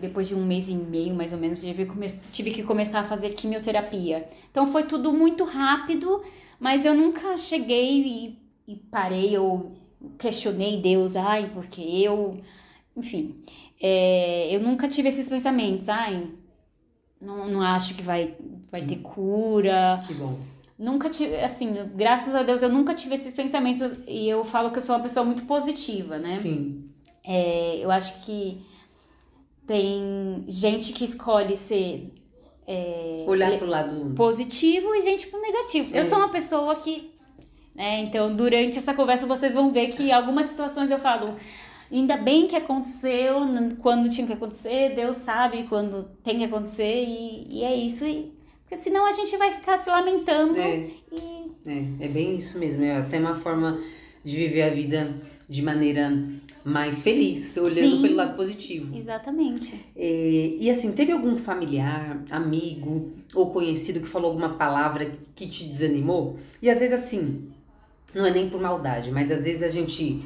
depois 0.02 0.28
de 0.28 0.36
um 0.36 0.46
mês 0.46 0.70
e 0.70 0.76
meio, 0.76 1.14
mais 1.14 1.34
ou 1.34 1.40
menos, 1.40 1.62
tive 2.32 2.52
que 2.52 2.64
começar 2.64 3.02
a 3.02 3.04
fazer 3.04 3.30
quimioterapia. 3.32 4.28
Então 4.50 4.66
foi 4.68 4.84
tudo 4.84 5.12
muito 5.14 5.44
rápido, 5.44 6.22
mas 6.60 6.86
eu 6.86 6.94
nunca 6.94 7.36
cheguei 7.38 8.02
e, 8.02 8.41
e 8.74 8.76
parei 8.90 9.38
ou 9.38 9.72
questionei 10.18 10.82
Deus, 10.82 11.16
ai, 11.16 11.52
porque 11.54 11.82
eu. 11.82 12.40
Enfim, 12.96 13.36
é, 13.82 14.54
eu 14.56 14.60
nunca 14.60 14.88
tive 14.88 15.08
esses 15.10 15.28
pensamentos, 15.30 15.88
ai, 15.90 16.28
não, 17.22 17.48
não 17.50 17.62
acho 17.62 17.96
que 17.96 18.02
vai, 18.02 18.36
vai 18.72 18.82
ter 18.82 18.98
cura. 18.98 20.00
Que 20.06 20.14
bom. 20.14 20.38
Nunca 20.78 21.10
tive, 21.10 21.36
assim, 21.36 21.74
graças 21.96 22.34
a 22.34 22.42
Deus 22.42 22.64
eu 22.64 22.70
nunca 22.70 22.94
tive 22.96 23.14
esses 23.14 23.32
pensamentos 23.32 23.82
e 24.08 24.28
eu 24.28 24.44
falo 24.44 24.72
que 24.72 24.78
eu 24.80 24.82
sou 24.82 24.96
uma 24.96 25.02
pessoa 25.04 25.24
muito 25.24 25.44
positiva, 25.46 26.18
né? 26.18 26.32
Sim, 26.32 26.90
É, 27.24 27.78
eu 27.78 27.92
acho 27.92 28.26
que 28.26 28.62
tem 29.68 30.44
gente 30.48 30.92
que 30.92 31.04
escolhe 31.04 31.56
ser 31.56 32.12
é, 32.68 33.24
olhar 33.28 33.56
pro 33.60 33.68
lado. 33.68 34.14
positivo 34.16 34.96
e 34.96 35.02
gente 35.02 35.28
pro 35.28 35.40
negativo. 35.40 35.96
É. 35.96 36.00
Eu 36.00 36.04
sou 36.04 36.18
uma 36.18 36.30
pessoa 36.30 36.76
que, 36.76 37.11
né, 37.76 38.02
então 38.02 38.36
durante 38.36 38.78
essa 38.78 38.94
conversa 38.94 39.26
vocês 39.26 39.54
vão 39.54 39.72
ver 39.72 39.88
que 39.90 40.12
algumas 40.12 40.48
situações 40.48 40.92
eu 40.92 41.00
falo, 41.00 41.36
ainda 41.92 42.18
bem 42.18 42.48
que 42.48 42.56
aconteceu 42.56 43.40
quando 43.80 44.10
tinha 44.10 44.28
que 44.28 44.34
acontecer, 44.34 44.94
Deus 44.96 45.18
sabe 45.18 45.64
quando 45.64 46.10
tem 46.24 46.38
que 46.38 46.46
acontecer 46.46 47.04
e, 47.06 47.48
e 47.50 47.64
é 47.64 47.76
isso. 47.76 48.06
E, 48.06 48.32
porque 48.62 48.76
senão 48.76 49.06
a 49.06 49.12
gente 49.12 49.36
vai 49.36 49.54
ficar 49.54 49.78
se 49.78 49.90
lamentando 49.90 50.58
É, 50.58 50.90
e 51.12 51.52
é, 51.66 52.06
é 52.06 52.08
bem 52.08 52.36
isso 52.36 52.58
mesmo. 52.58 52.84
É 52.84 52.98
até 52.98 53.20
uma 53.20 53.36
forma 53.36 53.80
de 54.24 54.36
viver 54.36 54.64
a 54.64 54.70
vida 54.70 55.14
de 55.48 55.62
maneira 55.62 56.12
mais 56.64 57.04
feliz, 57.04 57.58
olhando 57.58 57.98
Sim. 57.98 58.02
pelo 58.02 58.16
lado 58.16 58.38
positivo. 58.38 58.96
exatamente. 58.96 59.84
É, 59.96 60.56
e 60.58 60.70
assim, 60.70 60.92
teve 60.92 61.12
algum 61.12 61.36
familiar, 61.36 62.24
amigo 62.30 63.12
ou 63.34 63.50
conhecido 63.50 64.00
que 64.00 64.08
falou 64.08 64.30
alguma 64.30 64.54
palavra 64.54 65.12
que 65.36 65.48
te 65.48 65.66
desanimou? 65.66 66.38
E 66.62 66.70
às 66.70 66.80
vezes 66.80 66.94
assim, 66.94 67.51
não 68.14 68.26
é 68.26 68.32
nem 68.32 68.50
por 68.50 68.60
maldade, 68.60 69.12
mas 69.12 69.32
às 69.32 69.44
vezes 69.44 69.64
a 69.64 69.70
gente 69.70 70.24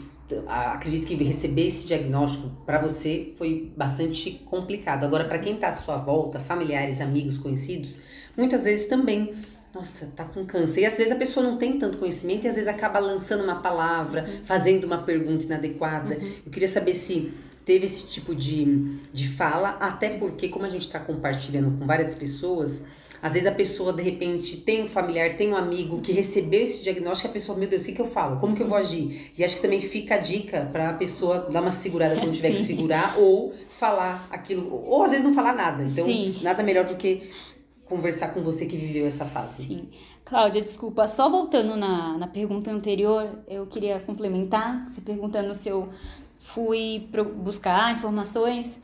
acredito 0.48 1.06
que 1.06 1.16
receber 1.16 1.68
esse 1.68 1.86
diagnóstico 1.86 2.50
para 2.66 2.80
você 2.80 3.34
foi 3.38 3.72
bastante 3.78 4.32
complicado. 4.46 5.04
Agora 5.04 5.26
para 5.26 5.38
quem 5.40 5.56
tá 5.56 5.70
à 5.70 5.74
sua 5.74 5.98
volta, 5.98 6.40
familiares, 6.40 7.00
amigos, 7.00 7.38
conhecidos, 7.38 7.98
muitas 8.36 8.64
vezes 8.64 8.88
também 8.88 9.36
nossa, 9.76 10.06
tá 10.16 10.24
com 10.24 10.46
câncer. 10.46 10.82
E 10.82 10.86
às 10.86 10.96
vezes 10.96 11.12
a 11.12 11.18
pessoa 11.18 11.46
não 11.46 11.58
tem 11.58 11.78
tanto 11.78 11.98
conhecimento 11.98 12.46
e 12.46 12.48
às 12.48 12.56
vezes 12.56 12.70
acaba 12.70 12.98
lançando 12.98 13.44
uma 13.44 13.58
palavra, 13.58 14.26
fazendo 14.46 14.86
uma 14.86 15.00
pergunta 15.00 15.44
inadequada. 15.44 16.18
Eu 16.46 16.50
queria 16.50 16.70
saber 16.70 16.96
se 16.96 17.34
teve 17.66 17.86
esse 17.86 18.08
tipo 18.08 18.34
de, 18.34 18.98
de 19.12 19.28
fala, 19.28 19.72
até 19.82 20.18
porque, 20.18 20.48
como 20.48 20.66
a 20.66 20.70
gente 20.70 20.84
está 20.84 21.00
compartilhando 21.00 21.78
com 21.78 21.86
várias 21.86 22.16
pessoas, 22.16 22.84
às 23.26 23.34
vezes 23.34 23.48
a 23.48 23.52
pessoa, 23.52 23.92
de 23.92 24.04
repente, 24.04 24.58
tem 24.58 24.84
um 24.84 24.88
familiar, 24.88 25.36
tem 25.36 25.50
um 25.50 25.56
amigo 25.56 26.00
que 26.00 26.12
recebeu 26.12 26.62
esse 26.62 26.84
diagnóstico, 26.84 27.28
e 27.28 27.32
a 27.32 27.34
pessoa, 27.34 27.58
meu 27.58 27.68
Deus, 27.68 27.82
o 27.82 27.86
que, 27.88 27.94
que 27.94 28.00
eu 28.00 28.06
falo? 28.06 28.40
Como 28.40 28.56
que 28.56 28.62
eu 28.62 28.68
vou 28.68 28.78
agir? 28.78 29.32
E 29.36 29.44
acho 29.44 29.56
que 29.56 29.64
também 29.64 29.82
fica 29.82 30.14
a 30.14 30.18
dica 30.20 30.70
para 30.72 30.92
a 30.92 30.94
pessoa 30.94 31.40
dar 31.52 31.64
uma 31.64 31.72
segurada 31.72 32.16
quando 32.20 32.32
tiver 32.32 32.52
que 32.52 32.62
segurar, 32.64 33.18
ou 33.18 33.52
falar 33.80 34.28
aquilo, 34.30 34.72
ou 34.72 35.02
às 35.02 35.10
vezes 35.10 35.26
não 35.26 35.34
falar 35.34 35.56
nada. 35.56 35.84
Então, 35.84 36.06
Sim. 36.06 36.36
nada 36.44 36.62
melhor 36.62 36.86
do 36.86 36.96
que 36.98 37.32
conversar 37.86 38.28
com 38.28 38.44
você 38.44 38.68
que 38.68 38.78
viveu 38.78 39.08
essa 39.08 39.26
fase. 39.26 39.64
Sim. 39.64 39.90
Cláudia, 40.24 40.62
desculpa, 40.62 41.08
só 41.08 41.28
voltando 41.28 41.76
na, 41.76 42.20
na 42.20 42.28
pergunta 42.28 42.70
anterior, 42.70 43.40
eu 43.48 43.66
queria 43.66 44.00
complementar, 44.02 44.88
você 44.88 45.02
perguntando 45.02 45.56
se 45.56 45.68
eu 45.68 45.90
fui 46.38 47.10
buscar 47.38 47.92
informações, 47.92 48.80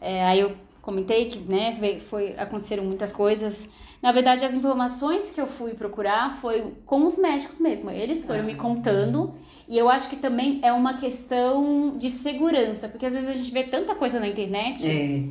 é, 0.00 0.24
aí 0.24 0.40
eu 0.40 0.56
comentei 0.84 1.26
que, 1.26 1.38
né, 1.38 1.74
foi, 1.98 2.34
aconteceram 2.36 2.84
muitas 2.84 3.10
coisas, 3.10 3.68
Na 4.02 4.12
verdade, 4.12 4.44
as 4.44 4.52
informações 4.52 5.30
que 5.30 5.40
eu 5.40 5.46
fui 5.46 5.72
procurar 5.72 6.38
foi 6.38 6.74
com 6.84 7.06
os 7.06 7.16
médicos 7.16 7.58
mesmo. 7.58 7.90
Eles 7.90 8.22
foram 8.26 8.42
me 8.44 8.54
contando. 8.54 9.34
E 9.66 9.78
eu 9.78 9.88
acho 9.88 10.10
que 10.10 10.16
também 10.16 10.60
é 10.62 10.70
uma 10.70 10.98
questão 10.98 11.96
de 11.96 12.10
segurança, 12.10 12.86
porque 12.86 13.06
às 13.06 13.14
vezes 13.14 13.30
a 13.30 13.32
gente 13.32 13.50
vê 13.50 13.62
tanta 13.64 13.94
coisa 13.94 14.20
na 14.20 14.28
internet 14.28 14.86
É. 14.86 15.16
é 15.16 15.22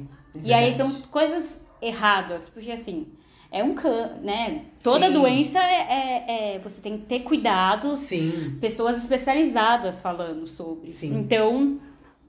e 0.43 0.51
aí 0.51 0.73
são 0.73 0.91
coisas 1.11 1.61
erradas, 1.79 2.49
porque 2.49 2.71
assim, 2.71 3.05
é 3.51 3.63
um 3.63 3.75
can, 3.75 4.17
né? 4.23 4.63
Toda 4.81 5.05
Sim. 5.05 5.13
doença 5.13 5.59
é, 5.59 5.81
é, 5.99 6.55
é- 6.55 6.59
Você 6.63 6.81
tem 6.81 6.97
que 6.97 7.05
ter 7.05 7.19
cuidados, 7.19 7.99
Sim. 7.99 8.57
pessoas 8.59 8.97
especializadas 8.97 10.01
falando 10.01 10.47
sobre. 10.47 10.89
Sim. 10.89 11.15
Então, 11.19 11.79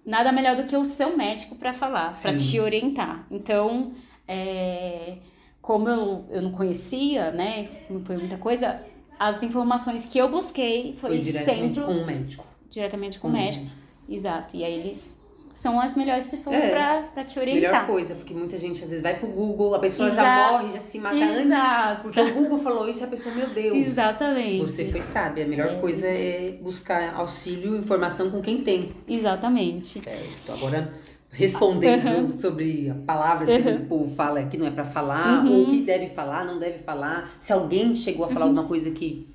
nada 0.05 0.31
melhor 0.33 0.57
do 0.57 0.65
que 0.65 0.77
o 0.77 0.85
seu 0.85 1.17
médico 1.17 1.55
para 1.57 1.73
falar, 1.73 2.13
para 2.21 2.35
te 2.35 2.61
orientar. 2.61 3.27
Então, 3.31 3.93
é, 4.29 5.19
como 5.63 5.89
eu, 5.89 6.25
eu 6.29 6.43
não 6.43 6.51
conhecia, 6.53 7.31
né? 7.31 7.69
Não 7.89 8.01
foi 8.01 8.17
muita 8.17 8.37
coisa. 8.37 8.83
As 9.19 9.43
informações 9.43 10.05
que 10.05 10.19
eu 10.19 10.31
busquei 10.31 10.93
foi, 10.95 11.11
Foi 11.11 11.19
diretamente 11.19 11.75
sempre 11.75 11.85
com 11.85 11.93
o 11.93 12.07
médico. 12.07 12.45
diretamente 12.69 13.19
com 13.19 13.29
o 13.29 13.31
Com 13.31 13.37
os 13.39 13.43
médico. 13.45 13.67
Exato. 14.09 14.57
E 14.57 14.65
aí 14.65 14.75
eles 14.75 15.24
são 15.55 15.81
as 15.81 15.95
melhores 15.95 16.27
pessoas 16.27 16.65
É. 16.65 16.69
pra 16.71 17.03
para 17.15 17.23
te 17.25 17.39
Melhor 17.39 17.55
orientar. 17.57 17.87
coisa, 17.87 18.15
porque 18.15 18.35
muita 18.35 18.59
gente 18.59 18.83
às 18.83 18.89
vezes 18.91 19.03
vai 19.03 19.19
pro 19.19 19.29
Google, 19.29 19.75
a 19.75 19.79
pessoa 19.79 20.11
já 20.11 20.51
morre, 20.53 20.73
já 20.73 20.81
se 20.81 20.99
mata 20.99 21.17
antes. 21.17 21.47
Exato. 21.47 22.03
Porque 22.03 22.21
o 22.21 22.35
Google 22.35 22.59
falou 22.59 22.89
isso 22.89 23.01
e 23.01 23.05
a 23.05 23.07
pessoa, 23.07 23.35
meu 23.37 23.49
Deus. 23.51 23.77
Exatamente. 23.79 24.59
Você 24.59 24.85
foi 24.87 25.01
sábia. 25.01 25.45
A 25.45 25.49
melhor 25.49 25.81
coisa 25.81 26.07
é 26.09 26.59
buscar 26.61 27.15
auxílio, 27.15 27.77
informação 27.77 28.31
com 28.31 28.43
quem 28.43 28.63
tem. 28.63 28.93
Exatamente. 29.09 30.01
Certo. 30.01 30.53
Agora, 30.53 30.93
respondendo 31.31 32.41
sobre 32.41 32.93
palavras 33.07 33.49
que 33.49 33.55
às 33.57 33.65
vezes 33.65 33.81
o 33.81 33.85
povo 33.87 34.15
fala 34.15 34.43
que 34.45 34.57
não 34.59 34.67
é 34.67 34.71
pra 34.71 34.85
falar, 34.85 35.45
ou 35.47 35.67
que 35.67 35.83
deve 35.83 36.09
falar, 36.09 36.45
não 36.45 36.59
deve 36.59 36.79
falar. 36.79 37.31
Se 37.39 37.53
alguém 37.53 37.95
chegou 37.95 38.27
a 38.27 38.29
falar 38.29 38.47
alguma 38.47 38.65
coisa 38.65 38.91
que 38.91 39.29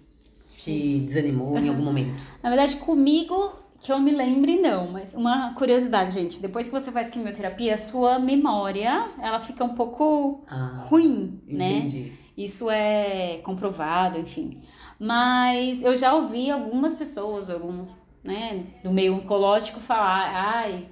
te 0.57 0.99
desanimou 1.07 1.57
em 1.57 1.69
algum 1.69 1.81
momento. 1.83 2.11
Na 2.43 2.49
verdade, 2.49 2.75
comigo, 2.77 3.53
que 3.81 3.91
eu 3.91 3.99
me 3.99 4.11
lembre, 4.11 4.59
não. 4.59 4.91
Mas 4.91 5.13
uma 5.13 5.53
curiosidade, 5.53 6.11
gente. 6.11 6.41
Depois 6.41 6.67
que 6.67 6.71
você 6.71 6.91
faz 6.91 7.09
quimioterapia, 7.09 7.73
a 7.73 7.77
sua 7.77 8.19
memória, 8.19 9.07
ela 9.21 9.39
fica 9.39 9.63
um 9.63 9.73
pouco 9.75 10.43
Ah, 10.47 10.85
ruim, 10.87 11.39
né? 11.47 11.77
entendi. 11.79 12.11
Isso 12.37 12.69
é 12.69 13.39
comprovado, 13.43 14.17
enfim. 14.17 14.61
Mas 14.97 15.81
eu 15.81 15.95
já 15.95 16.13
ouvi 16.13 16.49
algumas 16.51 16.95
pessoas, 16.95 17.49
algum, 17.49 17.85
né, 18.23 18.63
do 18.83 18.91
meio 18.91 19.15
oncológico 19.15 19.79
falar, 19.79 20.31
ai, 20.33 20.87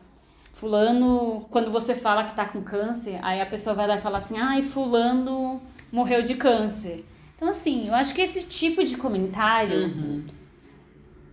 fulano, 0.54 1.45
quando 1.50 1.71
você 1.71 1.93
fala 1.95 2.23
que 2.23 2.36
tá 2.36 2.45
com 2.45 2.62
câncer, 2.62 3.19
aí 3.21 3.39
a 3.39 3.45
pessoa 3.45 3.73
vai 3.76 3.88
lá 3.88 3.95
e 3.97 4.02
fala 4.02 4.17
assim, 4.17 4.38
ai, 4.38 4.62
fulano 4.62 5.62
morreu 5.91 6.21
de 6.21 6.36
câncer. 6.36 7.06
Então, 7.36 7.50
assim, 7.50 7.88
eu 7.88 7.93
acho 7.95 8.13
que 8.13 8.21
esse 8.21 8.45
tipo 8.47 8.84
de 8.84 8.97
comentário 8.97 9.88
Uhum. 9.88 10.23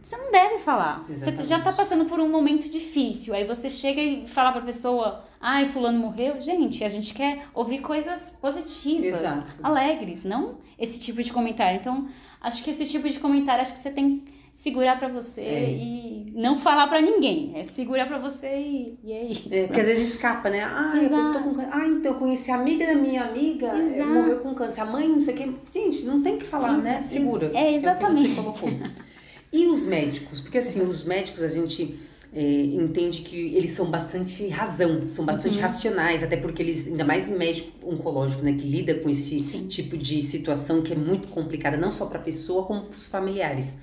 Você 0.05 0.17
não 0.17 0.31
deve 0.31 0.59
falar. 0.59 1.03
Você 1.07 1.12
Exatamente. 1.12 1.47
já 1.49 1.61
tá 1.61 1.73
passando 1.73 2.05
por 2.05 2.21
um 2.21 2.29
momento 2.31 2.69
difícil. 2.69 3.33
Aí 3.35 3.45
você 3.45 3.71
chega 3.71 4.01
e 4.03 4.27
fala 4.29 4.53
pra 4.53 4.61
pessoa, 4.61 5.25
ai, 5.40 5.64
fulano 5.67 5.99
morreu. 5.99 6.40
Gente, 6.40 6.85
a 6.85 6.88
gente 6.88 7.14
quer 7.14 7.45
ouvir 7.55 7.79
coisas 7.81 8.31
positivas, 8.40 9.23
Exato. 9.23 9.47
alegres, 9.62 10.25
não 10.25 10.59
esse 10.79 11.01
tipo 11.01 11.23
de 11.23 11.33
comentário. 11.33 11.79
Então, 11.81 12.07
acho 12.40 12.62
que 12.62 12.71
esse 12.71 12.85
tipo 12.87 13.09
de 13.09 13.19
comentário 13.19 13.62
acho 13.62 13.73
que 13.73 13.79
você 13.79 13.90
tem 13.90 14.21
que 14.21 14.35
segurar 14.53 14.99
pra 14.99 15.09
você 15.09 15.40
É. 15.40 15.71
e 15.73 16.33
não 16.37 16.57
falar 16.59 16.87
pra 16.87 17.01
ninguém. 17.01 17.53
É 17.57 17.62
segurar 17.64 18.07
pra 18.07 18.19
você 18.19 18.47
e, 18.57 18.99
e 19.03 19.12
é 19.12 19.25
isso. 19.25 19.49
É, 19.51 19.67
porque 19.67 19.81
às 19.81 19.87
vezes 19.87 20.11
escapa, 20.14 20.49
né? 20.51 20.62
Ah, 20.64 20.93
eu 20.97 21.03
Exato. 21.03 21.38
tô 21.38 21.45
com 21.45 21.55
câncer. 21.55 21.71
Ah, 21.73 21.87
então 21.87 22.12
eu 22.12 22.19
conheci 22.19 22.51
a 22.51 22.57
amiga 22.57 22.87
da 22.87 22.95
minha 22.95 23.25
amiga, 23.25 23.69
eh, 23.69 23.79
Exato. 23.79 24.11
morreu 24.11 24.40
com 24.40 24.55
câncer. 24.55 24.81
A 24.83 24.85
mãe, 24.85 25.09
não 25.09 25.19
sei 25.21 25.35
o 25.35 25.37
quê. 25.38 25.51
Gente, 25.73 26.03
não 26.05 26.23
tem 26.23 26.38
que 26.38 26.45
falar, 26.45 26.73
né? 26.79 27.03
Segura. 27.03 27.47
é, 27.55 27.71
que 27.71 27.75
exatamente. 27.77 28.29
você 28.29 28.35
colocou. 28.43 28.71
E 29.57 29.67
os 29.67 29.85
médicos? 29.87 30.40
Porque 30.40 30.59
assim, 30.59 30.83
os 30.83 31.05
médicos 31.05 31.43
a 31.43 31.49
gente 31.49 31.95
é, 32.35 32.43
entende 32.43 33.23
que 33.23 33.55
eles 33.55 33.71
são 33.71 33.88
bastante 33.88 34.49
razão, 34.49 35.09
são 35.09 35.21
Uhum. 35.25 35.27
bastante 35.33 35.61
racionais, 35.61 36.25
até 36.25 36.37
porque 36.37 36.61
eles, 36.61 36.88
ainda 36.88 37.05
mais 37.05 37.29
médico 37.29 37.71
oncológico, 37.88 38.43
né, 38.43 38.53
que 38.55 38.67
lida 38.67 38.95
com 38.97 39.09
esse 39.09 39.38
Sim. 39.38 39.69
tipo 39.69 39.97
de 39.97 40.21
situação 40.21 40.83
que 40.83 40.93
é 40.93 40.97
muito 40.97 41.29
complicada, 41.29 41.77
não 41.77 41.93
só 41.93 42.07
para 42.07 42.19
a 42.19 42.23
pessoa, 42.23 42.64
como 42.64 42.83
para 42.87 42.97
os 42.97 43.07
familiares. 43.07 43.77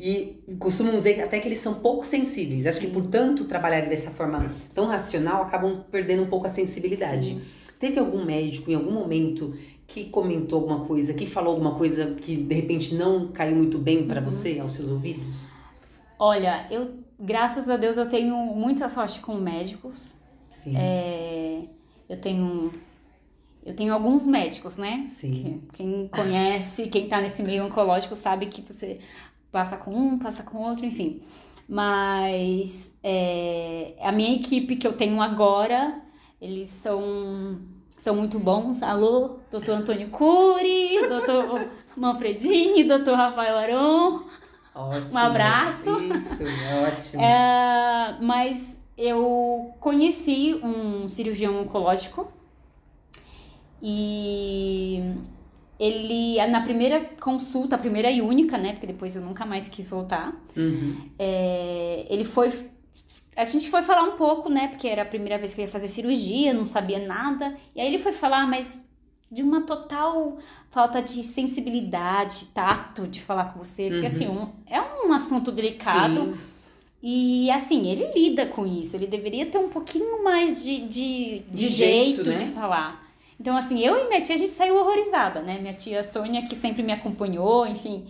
E 0.00 0.42
costumam 0.58 0.96
dizer 0.96 1.22
até 1.22 1.38
que 1.38 1.46
eles 1.46 1.62
são 1.62 1.74
pouco 1.74 2.04
sensíveis. 2.04 2.66
Acho 2.66 2.80
que 2.80 2.88
por 2.88 3.06
tanto 3.06 3.44
trabalharem 3.44 3.88
dessa 3.88 4.10
forma 4.10 4.52
tão 4.74 4.86
racional, 4.86 5.42
acabam 5.44 5.84
perdendo 5.92 6.24
um 6.24 6.26
pouco 6.26 6.48
a 6.48 6.50
sensibilidade. 6.50 7.28
Sim. 7.28 7.42
Teve 7.78 8.00
algum 8.00 8.24
médico 8.24 8.70
em 8.72 8.74
algum 8.74 8.90
momento 8.90 9.54
que 9.86 10.04
comentou 10.10 10.60
alguma 10.60 10.84
coisa, 10.86 11.14
que 11.14 11.26
falou 11.26 11.52
alguma 11.52 11.74
coisa 11.76 12.14
que 12.14 12.36
de 12.36 12.54
repente 12.54 12.94
não 12.94 13.28
caiu 13.32 13.56
muito 13.56 13.78
bem 13.78 13.98
Uhum. 13.98 14.06
para 14.08 14.20
você, 14.20 14.58
aos 14.58 14.72
seus 14.72 14.88
ouvidos? 14.88 15.52
Olha, 16.18 16.66
eu, 16.70 16.94
graças 17.18 17.68
a 17.68 17.76
Deus, 17.76 17.96
eu 17.96 18.08
tenho 18.08 18.36
muita 18.54 18.88
sorte 18.88 19.20
com 19.20 19.34
médicos. 19.34 20.16
Sim. 20.50 20.74
É, 20.76 21.62
eu 22.08 22.20
tenho 22.20 22.70
eu 23.64 23.74
tenho 23.74 23.94
alguns 23.94 24.26
médicos, 24.26 24.76
né? 24.76 25.06
Sim. 25.08 25.62
Quem 25.72 26.06
conhece, 26.08 26.88
quem 26.88 27.08
tá 27.08 27.20
nesse 27.20 27.42
meio 27.42 27.64
oncológico 27.64 28.14
sabe 28.14 28.46
que 28.46 28.60
você 28.62 28.98
passa 29.50 29.76
com 29.78 29.90
um, 29.94 30.18
passa 30.18 30.42
com 30.42 30.58
outro, 30.58 30.84
enfim. 30.84 31.20
Mas 31.66 32.94
é, 33.02 33.94
a 34.00 34.12
minha 34.12 34.34
equipe 34.36 34.76
que 34.76 34.86
eu 34.86 34.92
tenho 34.96 35.20
agora, 35.22 35.98
eles 36.40 36.68
são, 36.68 37.58
são 37.96 38.16
muito 38.16 38.38
bons. 38.38 38.82
Alô, 38.82 39.38
doutor 39.50 39.76
Antônio 39.76 40.08
Cury, 40.08 41.08
doutor 41.08 41.68
Manfredini, 41.96 42.84
doutor 42.84 43.16
Rafael 43.16 43.56
Aron. 43.56 44.22
Ótimo. 44.74 45.12
Um 45.12 45.18
abraço. 45.18 45.90
Isso, 45.98 46.44
ótimo. 46.86 47.22
É, 47.22 48.16
mas 48.20 48.80
eu 48.98 49.72
conheci 49.80 50.60
um 50.62 51.08
cirurgião 51.08 51.60
oncológico 51.62 52.32
e 53.82 55.14
ele, 55.78 56.44
na 56.46 56.62
primeira 56.62 57.00
consulta, 57.20 57.76
a 57.76 57.78
primeira 57.78 58.10
e 58.10 58.22
única, 58.22 58.56
né? 58.56 58.72
Porque 58.72 58.86
depois 58.86 59.14
eu 59.14 59.22
nunca 59.22 59.44
mais 59.44 59.68
quis 59.68 59.90
voltar. 59.90 60.34
Uhum. 60.56 60.96
é, 61.18 62.06
ele 62.08 62.24
foi. 62.24 62.50
A 63.36 63.44
gente 63.44 63.68
foi 63.70 63.82
falar 63.82 64.02
um 64.04 64.16
pouco, 64.16 64.48
né? 64.48 64.68
Porque 64.68 64.86
era 64.88 65.02
a 65.02 65.06
primeira 65.06 65.38
vez 65.38 65.54
que 65.54 65.60
eu 65.60 65.64
ia 65.64 65.70
fazer 65.70 65.88
cirurgia, 65.88 66.52
não 66.54 66.66
sabia 66.66 66.98
nada. 67.06 67.56
E 67.74 67.80
aí 67.80 67.86
ele 67.88 67.98
foi 67.98 68.12
falar, 68.12 68.46
mas 68.46 68.88
de 69.30 69.42
uma 69.42 69.62
total 69.62 70.38
falta 70.68 71.02
de 71.02 71.22
sensibilidade, 71.22 72.46
tato 72.54 73.06
de 73.06 73.20
falar 73.20 73.52
com 73.52 73.58
você. 73.64 73.88
Porque 73.90 74.06
assim, 74.06 74.28
um- 74.28 74.48
é 74.66 74.80
um 74.80 75.12
assunto 75.12 75.50
delicado. 75.50 76.20
Sim. 76.34 76.34
E 77.02 77.50
assim, 77.50 77.86
ele 77.90 78.06
lida 78.14 78.46
com 78.46 78.66
isso, 78.66 78.96
ele 78.96 79.06
deveria 79.06 79.44
ter 79.46 79.58
um 79.58 79.68
pouquinho 79.68 80.22
mais 80.24 80.64
de, 80.64 80.78
de, 80.86 81.38
de, 81.40 81.44
De 81.50 81.68
jeito, 81.68 82.24
jeito, 82.24 82.30
né? 82.30 82.36
de 82.36 82.46
falar. 82.52 83.04
Então, 83.38 83.56
assim, 83.56 83.78
eu 83.80 83.96
e 83.98 84.08
minha 84.08 84.20
tia, 84.20 84.36
a 84.36 84.38
gente 84.38 84.50
saiu 84.50 84.76
horrorizada, 84.78 85.42
né? 85.42 85.58
Minha 85.60 85.74
tia 85.74 86.02
Sônia, 86.02 86.46
que 86.46 86.54
sempre 86.54 86.82
me 86.82 86.92
acompanhou, 86.92 87.66
enfim. 87.66 88.06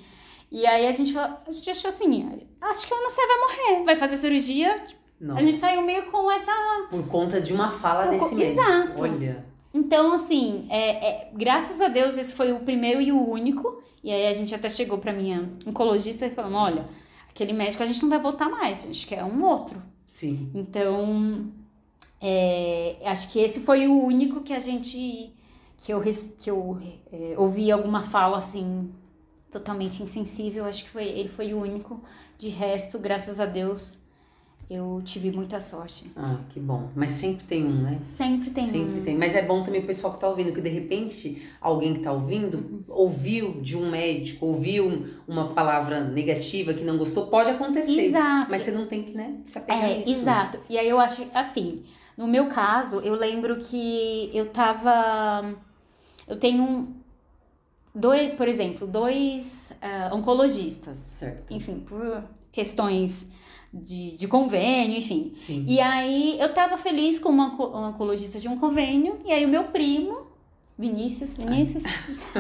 E 0.52 0.64
aí 0.66 0.87
a 0.87 0.92
gente, 0.92 1.12
falou- 1.12 1.38
a 1.44 1.50
gente 1.50 1.68
achou 1.70 1.88
assim, 1.88 2.30
acho 2.60 2.87
que 2.87 2.94
a 2.94 2.96
Ana 2.96 3.10
Sé 3.10 3.22
vai 3.26 3.38
morrer, 3.38 3.84
vai 3.84 3.96
fazer 3.96 4.16
cirurgia. 4.16 4.80
Nossa. 5.24 5.40
A 5.40 5.42
gente 5.42 5.56
saiu 5.56 5.82
meio 5.82 6.04
com 6.10 6.30
essa 6.30 6.52
Por 6.90 7.06
conta 7.08 7.40
de 7.40 7.52
uma 7.54 7.70
fala 7.70 8.04
Por 8.04 8.10
desse 8.12 8.28
co- 8.28 8.34
médico. 8.34 8.60
Exato. 8.60 9.02
Olha. 9.02 9.44
Então, 9.72 10.12
assim, 10.12 10.66
é, 10.70 11.06
é, 11.06 11.30
graças 11.34 11.80
a 11.80 11.88
Deus 11.88 12.16
esse 12.18 12.34
foi 12.34 12.52
o 12.52 12.60
primeiro 12.60 13.00
e 13.00 13.10
o 13.10 13.28
único. 13.28 13.82
E 14.02 14.12
aí 14.12 14.26
a 14.26 14.32
gente 14.34 14.54
até 14.54 14.68
chegou 14.68 14.98
pra 14.98 15.12
minha 15.12 15.48
oncologista 15.66 16.26
e 16.26 16.30
falou: 16.30 16.52
olha, 16.52 16.84
aquele 17.30 17.52
médico 17.52 17.82
a 17.82 17.87
gente 17.87 18.02
não 18.02 18.10
vai 18.10 18.20
voltar 18.20 18.48
mais, 18.50 18.84
a 18.84 18.87
gente 18.87 19.06
quer 19.06 19.24
um 19.24 19.42
outro. 19.44 19.82
Sim. 20.06 20.50
Então, 20.54 21.46
é, 22.20 22.96
acho 23.04 23.32
que 23.32 23.38
esse 23.40 23.60
foi 23.60 23.88
o 23.88 23.98
único 24.04 24.42
que 24.42 24.52
a 24.52 24.58
gente. 24.60 25.32
que 25.78 25.92
eu, 25.92 26.00
que 26.38 26.50
eu 26.50 26.78
é, 27.12 27.34
ouvi 27.37 27.72
alguma 27.72 28.02
fala 28.02 28.38
assim, 28.38 28.92
totalmente 29.50 30.02
insensível. 30.02 30.66
Acho 30.66 30.84
que 30.84 30.90
foi, 30.90 31.04
ele 31.04 31.28
foi 31.28 31.52
o 31.54 31.60
único. 31.60 32.00
De 32.38 32.48
resto, 32.48 32.98
graças 32.98 33.40
a 33.40 33.46
Deus, 33.46 34.04
eu 34.70 35.00
tive 35.05 35.31
muita 35.31 35.61
sorte. 35.61 36.11
Ah, 36.16 36.38
que 36.50 36.59
bom. 36.61 36.88
Mas 36.94 37.11
sempre 37.12 37.44
tem 37.44 37.64
um, 37.64 37.83
né? 37.83 38.00
Sempre 38.05 38.50
tem 38.50 38.66
Sempre 38.70 39.00
um. 39.00 39.05
tem. 39.05 39.16
Mas 39.16 39.35
é 39.35 39.42
bom 39.42 39.62
também 39.62 39.81
o 39.83 39.87
pessoal 39.87 40.14
que 40.14 40.20
tá 40.20 40.29
ouvindo, 40.29 40.53
que 40.53 40.61
de 40.61 40.68
repente 40.68 41.42
alguém 41.61 41.94
que 41.94 42.00
tá 42.00 42.12
ouvindo 42.12 42.57
Uhum. 42.59 42.83
ouviu 42.88 43.61
de 43.61 43.77
um 43.77 43.90
médico, 43.90 44.46
ouviu 44.46 45.07
uma 45.29 45.48
palavra 45.55 46.00
negativa 46.05 46.72
que 46.74 46.85
não 46.85 46.96
gostou, 46.96 47.27
pode 47.27 47.50
acontecer. 47.50 48.00
Exato. 48.00 48.50
Mas 48.50 48.62
você 48.62 48.70
não 48.70 48.87
tem 48.87 49.03
que, 49.03 49.12
né, 49.16 49.37
se 49.46 49.59
apegar 49.59 49.85
É, 49.90 49.98
nisso. 49.98 50.11
exato. 50.11 50.59
E 50.68 50.79
aí 50.79 50.88
eu 50.88 50.98
acho 50.98 51.27
assim, 51.35 51.83
no 52.16 52.27
meu 52.27 52.46
caso, 52.48 53.00
eu 53.00 53.14
lembro 53.14 53.57
que 53.57 54.31
eu 54.33 54.46
tava. 54.50 55.55
Eu 56.27 56.38
tenho 56.38 56.88
dois, 57.94 58.35
por 58.35 58.48
exemplo, 58.48 58.87
dois 58.87 59.77
ah, 59.83 60.11
oncologistas. 60.14 60.96
Certo. 60.98 61.53
Enfim, 61.53 61.81
por 61.81 62.24
questões 62.50 63.29
de, 63.82 64.16
de 64.16 64.28
convênio, 64.28 64.96
enfim. 64.98 65.32
Sim. 65.34 65.64
E 65.66 65.80
aí 65.80 66.37
eu 66.40 66.54
tava 66.54 66.76
feliz 66.76 67.18
com 67.18 67.28
uma, 67.30 67.46
onco- 67.46 67.76
um 67.76 67.88
oncologista 67.88 68.38
de 68.38 68.48
um 68.48 68.56
convênio, 68.58 69.16
e 69.24 69.32
aí 69.32 69.44
o 69.44 69.48
meu 69.48 69.64
primo 69.64 70.32
Vinícius, 70.78 71.37
Vinícius, 71.37 71.84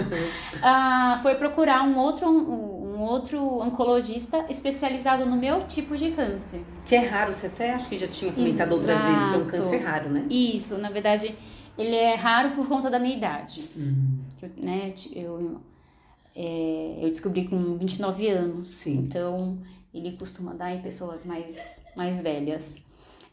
ah, 0.62 1.18
foi 1.22 1.36
procurar 1.36 1.82
um 1.84 1.96
outro, 1.98 2.28
um, 2.28 2.96
um, 2.96 3.02
outro 3.02 3.40
oncologista 3.60 4.44
especializado 4.48 5.24
no 5.24 5.36
meu 5.36 5.66
tipo 5.66 5.96
de 5.96 6.10
câncer. 6.10 6.62
Que 6.84 6.96
é 6.96 7.06
raro, 7.06 7.32
você 7.32 7.46
até 7.46 7.72
acho 7.74 7.88
que 7.88 7.96
já 7.96 8.08
tinha 8.08 8.32
comentado 8.32 8.72
Exato. 8.72 8.74
outras 8.74 9.02
vezes 9.02 9.28
que 9.28 9.34
é 9.34 9.38
um 9.38 9.46
câncer 9.46 9.76
raro, 9.84 10.10
né? 10.10 10.26
Isso, 10.28 10.78
na 10.78 10.90
verdade, 10.90 11.32
ele 11.78 11.94
é 11.94 12.14
raro 12.16 12.50
por 12.56 12.66
conta 12.68 12.90
da 12.90 12.98
minha 12.98 13.16
idade. 13.16 13.68
Uhum. 13.76 14.18
Eu, 14.42 14.50
né, 14.64 14.92
eu, 15.14 15.60
é, 16.34 16.98
eu 17.02 17.08
descobri 17.08 17.46
com 17.46 17.76
29 17.78 18.28
anos. 18.28 18.66
Sim. 18.66 18.96
Então, 18.98 19.58
ele 19.94 20.16
costuma 20.16 20.52
dar 20.52 20.72
em 20.72 20.82
pessoas 20.82 21.24
mais, 21.24 21.84
mais 21.94 22.20
velhas. 22.20 22.82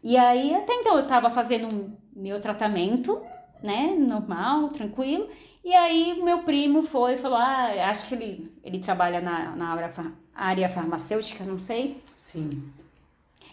E 0.04 0.16
aí, 0.16 0.54
até 0.54 0.74
então, 0.76 0.96
eu 0.96 1.04
estava 1.04 1.30
fazendo 1.30 1.92
meu 2.16 2.40
tratamento, 2.40 3.22
né, 3.64 3.96
normal, 3.98 4.70
tranquilo. 4.70 5.28
E 5.64 5.74
aí, 5.74 6.22
meu 6.24 6.40
primo 6.44 6.84
foi 6.84 7.16
e 7.16 7.18
falou: 7.18 7.38
Ah, 7.38 7.90
acho 7.90 8.08
que 8.08 8.16
ele, 8.16 8.52
ele 8.64 8.80
trabalha 8.80 9.20
na, 9.22 9.56
na 9.56 9.70
área, 9.70 9.94
área 10.34 10.70
farmacêutica, 10.70 11.44
não 11.44 11.60
sei. 11.60 12.02
Sim. 12.18 12.50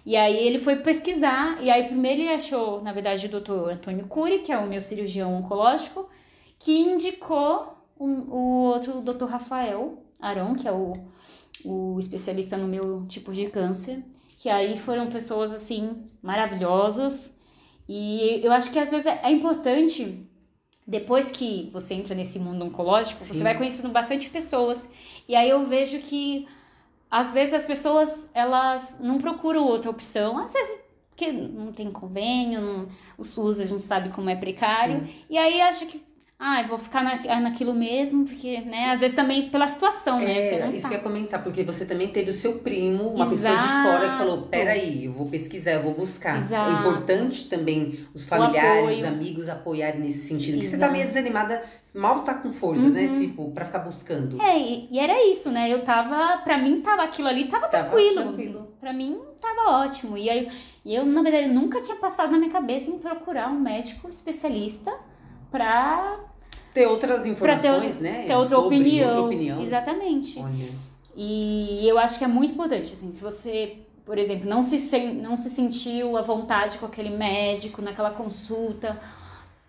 E 0.06 0.16
aí 0.16 0.38
ele 0.38 0.58
foi 0.58 0.76
pesquisar, 0.76 1.62
e 1.62 1.70
aí 1.70 1.86
primeiro 1.86 2.22
ele 2.22 2.32
achou, 2.32 2.82
na 2.82 2.92
verdade, 2.92 3.26
o 3.26 3.28
doutor 3.28 3.72
Antônio 3.72 4.06
Cury, 4.06 4.38
que 4.38 4.50
é 4.50 4.56
o 4.56 4.66
meu 4.66 4.80
cirurgião 4.80 5.34
oncológico, 5.34 6.08
que 6.58 6.78
indicou 6.78 7.76
o, 7.98 8.06
o 8.06 8.62
outro 8.72 9.02
doutor 9.02 9.28
Rafael 9.28 10.02
Arão, 10.18 10.54
que 10.54 10.66
é 10.66 10.72
o, 10.72 10.94
o 11.64 11.98
especialista 11.98 12.56
no 12.56 12.68
meu 12.68 13.04
tipo 13.06 13.32
de 13.32 13.46
câncer, 13.48 14.02
que 14.36 14.48
aí 14.48 14.78
foram 14.78 15.08
pessoas, 15.08 15.52
assim, 15.52 16.04
maravilhosas, 16.22 17.36
e 17.88 18.40
eu 18.44 18.52
acho 18.52 18.70
que 18.70 18.78
às 18.78 18.90
vezes 18.90 19.06
é, 19.06 19.20
é 19.24 19.30
importante 19.30 20.26
depois 20.86 21.30
que 21.30 21.68
você 21.72 21.94
entra 21.94 22.14
nesse 22.14 22.38
mundo 22.38 22.64
oncológico, 22.64 23.20
Sim. 23.20 23.34
você 23.34 23.42
vai 23.42 23.56
conhecendo 23.56 23.90
bastante 23.90 24.30
pessoas. 24.30 24.88
E 25.28 25.36
aí 25.36 25.50
eu 25.50 25.62
vejo 25.64 25.98
que 25.98 26.48
às 27.10 27.34
vezes 27.34 27.52
as 27.52 27.66
pessoas 27.66 28.30
elas 28.32 28.98
não 29.00 29.18
procuram 29.18 29.64
outra 29.64 29.90
opção, 29.90 30.38
às 30.38 30.52
vezes 30.52 30.88
porque 31.10 31.32
não 31.32 31.72
tem 31.72 31.90
convênio, 31.90 32.60
não, 32.60 32.88
o 33.18 33.24
SUS 33.24 33.58
a 33.58 33.64
gente 33.64 33.82
sabe 33.82 34.10
como 34.10 34.30
é 34.30 34.36
precário, 34.36 35.04
Sim. 35.04 35.14
e 35.28 35.36
aí 35.36 35.60
acha 35.60 35.84
que 35.84 36.00
ah, 36.40 36.62
eu 36.62 36.68
vou 36.68 36.78
ficar 36.78 37.02
na, 37.02 37.40
naquilo 37.40 37.74
mesmo, 37.74 38.24
porque, 38.24 38.60
né, 38.60 38.92
às 38.92 39.00
vezes 39.00 39.16
também 39.16 39.50
pela 39.50 39.66
situação, 39.66 40.20
né? 40.20 40.38
É, 40.38 40.70
isso 40.70 40.84
tá. 40.84 40.88
que 40.88 40.94
eu 40.94 40.98
ia 40.98 41.02
comentar, 41.02 41.42
porque 41.42 41.64
você 41.64 41.84
também 41.84 42.08
teve 42.08 42.30
o 42.30 42.32
seu 42.32 42.60
primo, 42.60 43.08
uma 43.08 43.26
Exato. 43.26 43.56
pessoa 43.56 43.56
de 43.56 43.82
fora 43.82 44.10
que 44.10 44.18
falou, 44.18 44.42
peraí, 44.42 45.06
eu 45.06 45.12
vou 45.12 45.28
pesquisar, 45.28 45.72
eu 45.72 45.82
vou 45.82 45.94
buscar. 45.94 46.34
É 46.34 46.38
Exato. 46.38 46.70
É 46.70 46.78
importante 46.78 47.48
também 47.48 48.06
os 48.14 48.28
familiares, 48.28 48.98
os 48.98 49.04
amigos 49.04 49.48
apoiarem 49.48 50.00
nesse 50.00 50.28
sentido, 50.28 50.54
porque 50.54 50.68
você 50.68 50.78
tá 50.78 50.88
meio 50.88 51.08
desanimada, 51.08 51.60
mal 51.92 52.22
tá 52.22 52.34
com 52.34 52.52
força, 52.52 52.88
né, 52.88 53.06
uhum. 53.06 53.12
né, 53.14 53.20
tipo, 53.20 53.50
pra 53.50 53.64
ficar 53.64 53.80
buscando. 53.80 54.40
É, 54.40 54.56
e, 54.56 54.88
e, 54.92 54.98
era 55.00 55.28
isso, 55.28 55.50
né, 55.50 55.68
eu 55.68 55.82
tava, 55.82 56.38
pra 56.42 56.56
mim 56.56 56.80
tava 56.80 57.02
aquilo 57.02 57.26
ali, 57.26 57.46
tava, 57.46 57.66
tava 57.66 57.88
tranquilo. 57.88 58.22
tranquilo. 58.22 58.68
Pra 58.78 58.92
mim 58.92 59.20
tava 59.40 59.82
ótimo, 59.82 60.16
e 60.16 60.30
aí, 60.30 60.48
eu, 60.86 61.04
na 61.04 61.20
verdade, 61.20 61.48
nunca 61.48 61.80
tinha 61.82 61.96
passado 61.96 62.30
na 62.30 62.38
minha 62.38 62.52
cabeça 62.52 62.92
em 62.92 62.98
procurar 63.00 63.50
um 63.50 63.58
médico 63.58 64.08
especialista 64.08 65.07
pra 65.50 66.18
ter 66.72 66.86
outras 66.86 67.26
informações, 67.26 67.96
ter 67.96 68.02
né? 68.02 68.24
Ter 68.26 68.34
outra, 68.34 68.56
Sobre, 68.56 68.78
opinião. 68.78 69.08
outra 69.08 69.22
opinião. 69.22 69.60
Exatamente. 69.60 70.38
Olha. 70.38 70.68
E 71.16 71.86
eu 71.88 71.98
acho 71.98 72.18
que 72.18 72.24
é 72.24 72.28
muito 72.28 72.52
importante, 72.54 72.92
assim, 72.92 73.10
se 73.10 73.22
você, 73.22 73.78
por 74.04 74.18
exemplo, 74.18 74.48
não 74.48 74.62
se, 74.62 74.78
sen 74.78 75.14
não 75.14 75.36
se 75.36 75.50
sentiu 75.50 76.16
à 76.16 76.22
vontade 76.22 76.78
com 76.78 76.86
aquele 76.86 77.10
médico 77.10 77.82
naquela 77.82 78.10
consulta, 78.12 78.98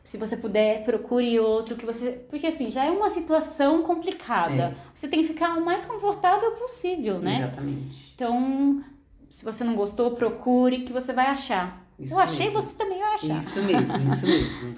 se 0.03 0.17
você 0.17 0.37
puder, 0.37 0.83
procure 0.83 1.39
outro 1.39 1.75
que 1.75 1.85
você. 1.85 2.11
Porque 2.29 2.47
assim, 2.47 2.71
já 2.71 2.85
é 2.85 2.91
uma 2.91 3.09
situação 3.09 3.83
complicada. 3.83 4.63
É. 4.63 4.75
Você 4.93 5.07
tem 5.07 5.21
que 5.21 5.27
ficar 5.27 5.57
o 5.57 5.65
mais 5.65 5.85
confortável 5.85 6.51
possível, 6.51 7.19
né? 7.19 7.37
Exatamente. 7.37 8.11
Então, 8.15 8.83
se 9.29 9.45
você 9.45 9.63
não 9.63 9.75
gostou, 9.75 10.11
procure 10.11 10.79
que 10.79 10.91
você 10.93 11.13
vai 11.13 11.27
achar. 11.27 11.85
Isso 11.99 12.07
Se 12.07 12.13
eu 12.13 12.19
achei, 12.19 12.45
mesmo. 12.45 12.61
você 12.61 12.77
também 12.77 12.97
vai 12.97 13.13
achar. 13.13 13.37
Isso 13.37 13.61
mesmo, 13.61 14.13
isso 14.13 14.25
mesmo. 14.25 14.75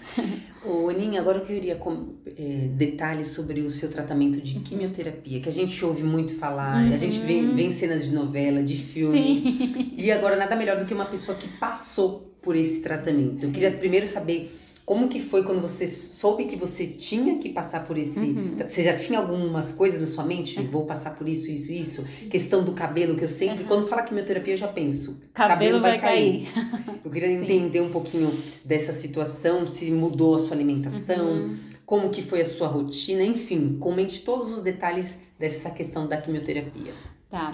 Ô, 0.66 0.90
Aninha, 0.90 1.22
agora 1.22 1.38
eu 1.38 1.46
queria 1.46 1.80
é, 2.26 2.68
detalhes 2.74 3.28
sobre 3.28 3.62
o 3.62 3.70
seu 3.70 3.90
tratamento 3.90 4.42
de 4.42 4.58
uhum. 4.58 4.64
quimioterapia, 4.64 5.40
que 5.40 5.48
a 5.48 5.52
gente 5.52 5.84
ouve 5.86 6.04
muito 6.04 6.36
falar, 6.36 6.84
uhum. 6.84 6.94
a 6.94 6.98
gente 6.98 7.20
vê, 7.20 7.42
uhum. 7.42 7.56
vê 7.56 7.72
cenas 7.72 8.06
de 8.06 8.14
novela, 8.14 8.64
de 8.64 8.76
filme. 8.76 9.42
Sim. 9.42 9.94
E 9.96 10.12
agora 10.12 10.36
nada 10.36 10.56
melhor 10.56 10.78
do 10.78 10.86
que 10.86 10.94
uma 10.94 11.06
pessoa 11.06 11.38
que 11.38 11.48
passou 11.48 12.32
por 12.42 12.56
esse 12.56 12.82
tratamento. 12.82 13.46
Eu 13.46 13.52
queria 13.52 13.72
primeiro 13.72 14.08
saber 14.08 14.60
como 14.86 15.08
que 15.08 15.20
foi 15.20 15.44
quando 15.44 15.62
você 15.62 15.88
soube 15.88 16.46
que 16.46 16.56
você 16.56 16.88
tinha 16.88 17.38
que 17.38 17.50
passar 17.50 17.86
por 17.86 17.98
esse. 17.98 18.20
Uhum. 18.20 18.58
Você 18.58 18.84
já 18.84 18.96
tinha 18.96 19.20
algumas 19.20 19.72
coisas 19.72 20.00
na 20.00 20.08
sua 20.08 20.24
mente? 20.24 20.60
Uhum. 20.60 20.68
Vou 20.68 20.86
passar 20.86 21.16
por 21.16 21.28
isso, 21.28 21.50
isso, 21.50 21.72
isso. 21.72 22.04
Questão 22.30 22.64
do 22.64 22.74
cabelo, 22.74 23.16
que 23.16 23.24
eu 23.24 23.28
sempre, 23.28 23.64
uhum. 23.64 23.68
quando 23.68 23.88
fala 23.88 24.04
quimioterapia, 24.04 24.54
eu 24.54 24.58
já 24.58 24.68
penso. 24.68 25.22
Cabelo, 25.34 25.54
cabelo 25.54 25.82
vai, 25.82 25.92
vai 25.92 26.00
cair. 26.00 26.52
cair. 26.52 27.00
eu 27.04 27.12
queria 27.12 27.32
entender 27.32 27.82
um 27.82 27.92
pouquinho 27.92 28.32
dessa 28.66 28.92
situação, 28.92 29.66
se 29.68 29.92
mudou 29.92 30.36
a 30.36 30.40
sua 30.40 30.56
alimentação, 30.56 31.26
uhum. 31.26 31.58
como 31.86 32.10
que 32.10 32.22
foi 32.22 32.42
a 32.42 32.46
sua 32.46 32.68
rotina, 32.68 33.24
enfim, 33.24 33.78
comente 33.80 34.22
todos 34.22 34.52
os 34.52 34.64
detalhes 34.64 35.20
dessa 35.40 35.70
questão 35.70 36.08
da 36.08 36.18
quimioterapia. 36.18 36.94
Tá. 37.30 37.52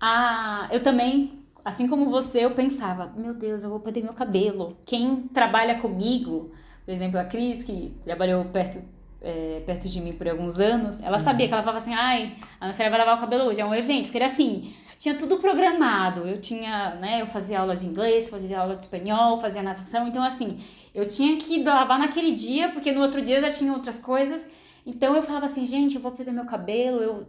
Ah, 0.00 0.68
eu 0.72 0.82
também 0.82 1.40
assim 1.64 1.86
como 1.86 2.08
você, 2.08 2.44
eu 2.44 2.52
pensava, 2.52 3.12
meu 3.16 3.34
Deus, 3.34 3.62
eu 3.62 3.70
vou 3.70 3.80
perder 3.80 4.02
meu 4.02 4.14
cabelo. 4.14 4.76
Quem 4.84 5.28
trabalha 5.32 5.78
comigo 5.78 6.50
por 6.90 6.94
exemplo, 6.94 7.20
a 7.20 7.24
Cris, 7.24 7.62
que 7.62 7.94
trabalhou 8.04 8.44
perto, 8.46 8.82
é, 9.22 9.62
perto 9.64 9.88
de 9.88 10.00
mim 10.00 10.12
por 10.12 10.28
alguns 10.28 10.58
anos, 10.58 11.00
ela 11.00 11.18
uhum. 11.18 11.22
sabia 11.22 11.46
que 11.46 11.54
ela 11.54 11.62
falava 11.62 11.78
assim, 11.78 11.94
ai, 11.94 12.32
a 12.60 12.64
Ana 12.64 12.74
vai 12.76 12.98
lavar 12.98 13.16
o 13.16 13.20
cabelo 13.20 13.44
hoje, 13.44 13.60
é 13.60 13.64
um 13.64 13.72
evento, 13.72 14.06
porque 14.06 14.18
era 14.18 14.26
assim, 14.26 14.74
tinha 14.98 15.14
tudo 15.14 15.38
programado. 15.38 16.26
Eu 16.26 16.40
tinha, 16.40 16.96
né, 16.96 17.22
eu 17.22 17.28
fazia 17.28 17.60
aula 17.60 17.76
de 17.76 17.86
inglês, 17.86 18.28
fazia 18.28 18.58
aula 18.58 18.74
de 18.74 18.82
espanhol, 18.82 19.40
fazia 19.40 19.62
natação, 19.62 20.08
então 20.08 20.24
assim, 20.24 20.58
eu 20.92 21.06
tinha 21.06 21.36
que 21.36 21.62
lavar 21.62 21.96
naquele 21.96 22.32
dia, 22.32 22.70
porque 22.70 22.90
no 22.90 23.02
outro 23.02 23.22
dia 23.22 23.36
eu 23.36 23.40
já 23.40 23.50
tinha 23.50 23.72
outras 23.72 24.00
coisas. 24.00 24.50
Então 24.84 25.14
eu 25.14 25.22
falava 25.22 25.46
assim, 25.46 25.64
gente, 25.64 25.94
eu 25.94 26.00
vou 26.00 26.10
perder 26.10 26.32
meu 26.32 26.44
cabelo, 26.44 27.00
eu, 27.00 27.26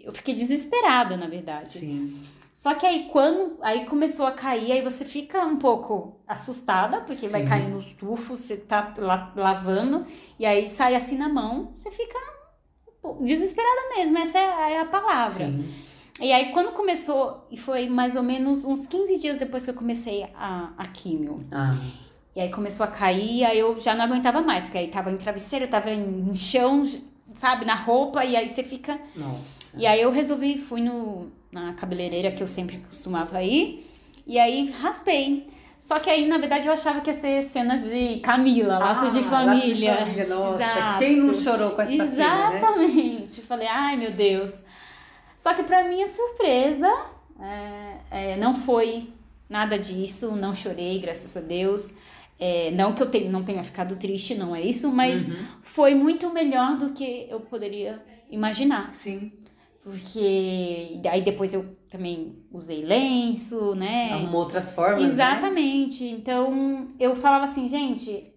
eu 0.00 0.12
fiquei 0.12 0.34
desesperada, 0.34 1.16
na 1.16 1.28
verdade. 1.28 1.78
Sim. 1.78 2.20
Só 2.54 2.72
que 2.74 2.86
aí 2.86 3.08
quando 3.10 3.58
aí 3.60 3.84
começou 3.84 4.24
a 4.24 4.30
cair, 4.30 4.70
aí 4.70 4.80
você 4.80 5.04
fica 5.04 5.44
um 5.44 5.56
pouco 5.56 6.20
assustada, 6.26 7.00
porque 7.00 7.26
Sim. 7.26 7.28
vai 7.28 7.44
cair 7.44 7.68
nos 7.68 7.92
tufos, 7.92 8.38
você 8.38 8.56
tá 8.56 8.94
la 8.96 9.32
lavando, 9.34 10.06
e 10.38 10.46
aí 10.46 10.64
sai 10.64 10.94
assim 10.94 11.18
na 11.18 11.28
mão, 11.28 11.72
você 11.74 11.90
fica 11.90 12.16
desesperada 13.20 13.96
mesmo, 13.96 14.16
essa 14.18 14.38
é 14.38 14.80
a 14.80 14.84
palavra. 14.84 15.46
Sim. 15.46 15.68
E 16.20 16.32
aí 16.32 16.52
quando 16.52 16.70
começou, 16.70 17.44
e 17.50 17.56
foi 17.56 17.88
mais 17.88 18.14
ou 18.14 18.22
menos 18.22 18.64
uns 18.64 18.86
15 18.86 19.20
dias 19.20 19.38
depois 19.38 19.64
que 19.64 19.70
eu 19.70 19.74
comecei 19.74 20.24
a, 20.36 20.70
a 20.78 20.86
químio. 20.86 21.44
Ah. 21.50 21.76
E 22.36 22.40
aí 22.40 22.50
começou 22.50 22.84
a 22.84 22.88
cair, 22.88 23.44
aí 23.44 23.58
eu 23.58 23.80
já 23.80 23.96
não 23.96 24.04
aguentava 24.04 24.40
mais, 24.40 24.64
porque 24.64 24.78
aí 24.78 24.86
tava 24.86 25.10
em 25.10 25.16
travesseiro, 25.16 25.66
tava 25.66 25.90
em 25.90 26.32
chão, 26.36 26.84
sabe, 27.32 27.64
na 27.64 27.74
roupa, 27.74 28.24
e 28.24 28.36
aí 28.36 28.48
você 28.48 28.62
fica. 28.62 28.96
Nossa. 29.16 29.64
E 29.76 29.86
aí 29.86 30.00
eu 30.00 30.12
resolvi, 30.12 30.56
fui 30.56 30.80
no 30.80 31.32
na 31.54 31.72
cabeleireira 31.72 32.32
que 32.32 32.42
eu 32.42 32.46
sempre 32.46 32.78
costumava 32.90 33.42
ir. 33.42 33.86
E 34.26 34.38
aí 34.38 34.70
raspei. 34.82 35.46
Só 35.78 35.98
que 36.00 36.08
aí, 36.08 36.26
na 36.26 36.38
verdade, 36.38 36.66
eu 36.66 36.72
achava 36.72 37.00
que 37.00 37.10
ia 37.10 37.14
ser 37.14 37.42
cenas 37.42 37.84
de 37.84 38.18
Camila, 38.20 38.78
laços 38.78 39.14
ah, 39.14 39.20
de 39.20 39.22
família. 39.22 39.92
Laços 39.92 40.06
de 40.06 40.14
família, 40.14 40.26
nossa. 40.34 40.62
Exato. 40.62 40.98
Quem 40.98 41.16
não 41.18 41.34
chorou 41.34 41.70
com 41.72 41.82
essa 41.82 41.92
Exatamente. 41.92 43.32
Cena, 43.32 43.42
né? 43.42 43.46
Falei, 43.46 43.68
ai 43.68 43.96
meu 43.96 44.10
Deus. 44.10 44.62
Só 45.36 45.52
que 45.52 45.62
pra 45.62 45.84
minha 45.84 46.06
surpresa, 46.06 46.90
é, 47.38 48.32
é, 48.32 48.36
não 48.36 48.54
foi 48.54 49.12
nada 49.48 49.78
disso, 49.78 50.34
não 50.34 50.54
chorei, 50.54 50.98
graças 50.98 51.36
a 51.36 51.40
Deus. 51.40 51.92
É, 52.40 52.70
não 52.70 52.94
que 52.94 53.02
eu 53.02 53.10
tenha, 53.10 53.30
não 53.30 53.42
tenha 53.42 53.62
ficado 53.62 53.94
triste, 53.96 54.34
não 54.34 54.56
é 54.56 54.62
isso, 54.62 54.90
mas 54.90 55.28
uhum. 55.28 55.36
foi 55.62 55.94
muito 55.94 56.30
melhor 56.30 56.78
do 56.78 56.90
que 56.94 57.26
eu 57.28 57.40
poderia 57.40 58.02
imaginar. 58.30 58.92
Sim. 58.92 59.32
Porque 59.84 60.98
aí 61.06 61.20
depois 61.20 61.52
eu 61.52 61.76
também 61.90 62.34
usei 62.50 62.82
lenço, 62.82 63.74
né? 63.74 64.14
Arrumou 64.14 64.40
outras 64.40 64.72
formas. 64.72 65.02
Né? 65.02 65.08
Exatamente. 65.08 66.04
Né? 66.04 66.10
Então 66.10 66.94
eu 66.98 67.14
falava 67.14 67.44
assim, 67.44 67.68
gente, 67.68 68.32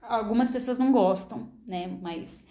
algumas 0.00 0.50
pessoas 0.50 0.78
não 0.78 0.90
gostam, 0.90 1.48
né? 1.66 1.86
Mas 2.00 2.48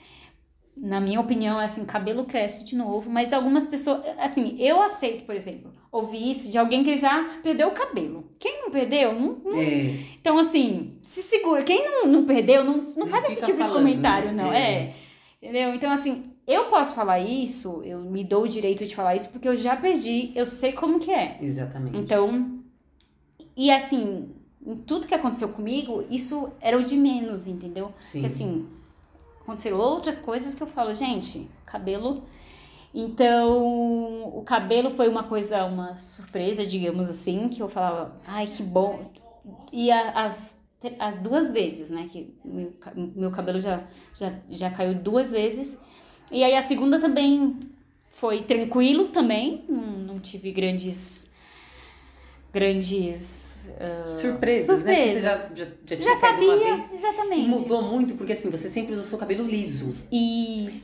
na 0.77 0.99
minha 0.99 1.19
opinião, 1.19 1.60
é 1.60 1.63
assim, 1.63 1.86
cabelo 1.86 2.25
cresce 2.25 2.65
de 2.65 2.75
novo, 2.75 3.10
mas 3.10 3.31
algumas 3.31 3.65
pessoas, 3.65 4.03
assim, 4.19 4.58
eu 4.60 4.81
aceito, 4.81 5.25
por 5.25 5.34
exemplo, 5.34 5.73
ouvir 5.91 6.29
isso 6.29 6.51
de 6.51 6.58
alguém 6.58 6.84
que 6.84 6.95
já 6.95 7.39
perdeu 7.41 7.69
o 7.69 7.71
cabelo. 7.71 8.29
Quem 8.38 8.62
não 8.62 8.69
perdeu, 8.69 9.17
não. 9.17 9.34
não... 9.43 9.60
É. 9.60 9.95
Então, 10.19 10.38
assim, 10.38 10.97
se 11.01 11.23
segura. 11.23 11.63
Quem 11.63 11.84
não, 11.84 12.08
não 12.08 12.25
perdeu, 12.25 12.63
não, 12.63 12.77
não 12.95 13.08
faz 13.08 13.25
esse 13.31 13.41
tipo 13.41 13.58
falando, 13.58 13.71
de 13.71 13.77
comentário, 13.77 14.31
né? 14.34 14.43
não. 14.43 14.51
É. 14.51 14.71
é. 14.73 14.95
Entendeu? 15.41 15.73
Então, 15.73 15.91
assim, 15.91 16.23
eu 16.47 16.65
posso 16.65 16.93
falar 16.93 17.19
isso, 17.19 17.81
eu 17.84 17.99
me 17.99 18.23
dou 18.23 18.43
o 18.43 18.47
direito 18.47 18.86
de 18.86 18.95
falar 18.95 19.15
isso 19.15 19.29
porque 19.29 19.47
eu 19.47 19.55
já 19.55 19.75
perdi, 19.75 20.31
eu 20.36 20.45
sei 20.45 20.73
como 20.73 20.99
que 20.99 21.12
é. 21.12 21.38
Exatamente. 21.41 21.97
Então, 21.97 22.60
e 23.58 23.71
assim, 23.71 24.29
em 24.65 24.75
tudo 24.75 25.08
que 25.08 25.15
aconteceu 25.15 25.49
comigo, 25.49 26.03
isso 26.10 26.51
era 26.62 26.77
o 26.77 26.84
de 26.84 26.95
menos, 26.95 27.47
entendeu? 27.47 27.93
Sim. 27.99 28.19
Porque 28.19 28.25
assim, 28.34 28.67
aconteceram 29.41 29.77
outras 29.77 30.19
coisas 30.19 30.53
que 30.53 30.62
eu 30.62 30.67
falo, 30.67 30.93
gente, 30.93 31.49
cabelo. 31.65 32.23
Então, 32.93 34.38
o 34.38 34.41
cabelo 34.43 34.89
foi 34.89 35.10
uma 35.10 35.23
coisa, 35.23 35.65
uma 35.65 35.97
surpresa, 35.97 36.65
digamos 36.65 37.10
assim, 37.10 37.49
que 37.49 37.62
eu 37.62 37.67
falava, 37.67 38.15
ai, 38.25 38.47
que 38.47 38.63
bom. 38.63 39.12
E 39.71 39.91
a, 39.91 40.25
as, 40.25 40.55
as 40.97 41.17
duas 41.19 41.51
vezes, 41.51 41.89
né, 41.89 42.08
que 42.10 42.34
meu, 42.43 42.73
meu 43.15 43.31
cabelo 43.31 43.60
já, 43.60 43.84
já, 44.13 44.34
já 44.49 44.69
caiu 44.69 44.95
duas 44.95 45.31
vezes. 45.31 45.77
E 46.31 46.43
aí 46.43 46.55
a 46.55 46.61
segunda 46.61 46.99
também 46.99 47.59
foi 48.09 48.43
tranquilo 48.43 49.09
também, 49.09 49.63
não, 49.67 49.81
não 49.81 50.19
tive 50.19 50.51
grandes 50.51 51.29
grandes 52.53 53.69
uh, 53.69 54.09
surpresas, 54.21 54.65
surpresas, 54.65 54.85
né? 54.85 55.07
Você 55.07 55.19
já, 55.19 55.38
já, 55.53 55.65
já 55.85 55.97
tinha 55.97 56.01
já 56.01 56.15
sabia, 56.15 56.77
exatamente. 56.77 57.45
E 57.45 57.49
mudou 57.49 57.81
muito, 57.81 58.15
porque 58.15 58.31
assim, 58.31 58.49
você 58.49 58.69
sempre 58.69 58.93
usou 58.93 59.03
seu 59.03 59.17
cabelo 59.17 59.43
liso. 59.45 59.89
Isso. 59.89 60.07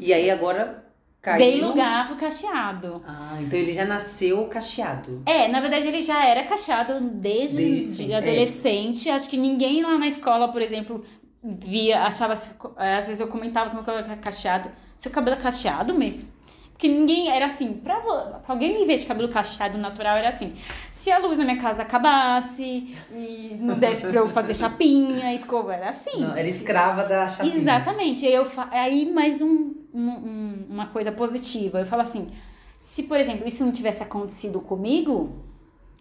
E 0.02 0.14
aí 0.14 0.30
agora 0.30 0.84
caiu. 1.22 1.40
Dei 1.40 1.62
lugar 1.62 2.08
pro 2.08 2.18
cacheado. 2.18 3.02
Ah, 3.08 3.38
então 3.42 3.58
ele 3.58 3.72
já 3.72 3.86
nasceu 3.86 4.46
cacheado. 4.48 5.22
É, 5.26 5.48
na 5.48 5.62
verdade 5.62 5.88
ele 5.88 6.02
já 6.02 6.26
era 6.26 6.44
cacheado 6.44 7.00
desde, 7.00 7.64
Desde 7.64 8.06
de 8.06 8.14
adolescente. 8.14 9.10
Acho 9.10 9.30
que 9.30 9.38
ninguém 9.38 9.82
lá 9.82 9.98
na 9.98 10.08
escola, 10.08 10.52
por 10.52 10.62
exemplo, 10.62 11.06
via, 11.42 12.02
achava. 12.04 12.34
Às 12.34 13.08
vezes 13.08 13.22
eu 13.22 13.30
comentava 13.30 13.70
que 13.70 13.76
meu 13.76 13.86
cabelo 13.86 14.06
era 14.06 14.18
cacheado. 14.18 14.70
Seu 15.02 15.10
cabelo 15.12 15.36
é 15.36 15.40
cacheado, 15.42 15.96
mas 15.98 16.32
porque 16.74 16.88
ninguém 16.88 17.30
era 17.30 17.48
assim, 17.48 17.74
pra, 17.74 18.00
pra 18.00 18.42
alguém 18.48 18.78
me 18.80 18.86
ver 18.86 18.98
de 18.98 19.06
cabelo 19.08 19.30
cacheado 19.30 19.78
natural, 19.80 20.16
era 20.18 20.30
assim. 20.30 20.56
Se 20.92 21.12
a 21.12 21.18
luz 21.18 21.40
na 21.40 21.44
minha 21.44 21.60
casa 21.60 21.82
acabasse 21.82 22.96
e 23.12 23.58
não 23.60 23.80
desse 23.80 24.06
pra 24.08 24.20
eu 24.20 24.30
fazer 24.30 24.54
chapinha, 24.54 25.34
escova, 25.34 25.74
era 25.74 25.90
assim. 25.90 26.20
Não, 26.22 26.36
era 26.38 26.48
escrava 26.48 27.04
da 27.04 27.28
chapinha. 27.28 27.56
Exatamente. 27.56 28.28
Aí, 28.28 28.34
eu 28.34 28.48
aí 28.72 29.12
mais 29.12 29.42
um, 29.42 29.74
um- 29.92 30.66
uma 30.70 30.86
coisa 30.88 31.12
positiva. 31.12 31.80
Eu 31.80 31.86
falo 31.88 32.04
assim: 32.04 32.30
se, 32.78 33.04
por 33.04 33.18
exemplo, 33.20 33.48
isso 33.48 33.64
não 33.66 33.72
tivesse 33.72 34.04
acontecido 34.04 34.60
comigo, 34.62 35.36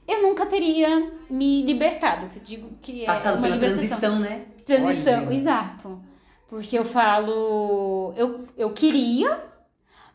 eu 0.07 0.21
nunca 0.23 0.45
teria 0.45 1.11
me 1.31 1.63
libertado. 1.63 2.27
Que 2.29 2.39
eu 2.39 2.43
digo 2.43 2.71
que 2.83 3.03
é 3.03 3.07
Passado 3.07 3.35
uma 3.39 3.43
pela 3.45 3.55
libertação. 3.57 3.99
transição, 3.99 4.19
né? 4.19 4.43
Transição, 4.67 5.27
Olha. 5.27 5.35
exato. 5.35 6.10
Porque 6.51 6.77
eu 6.77 6.85
falo, 6.85 8.13
eu, 8.17 8.45
eu 8.57 8.73
queria, 8.73 9.41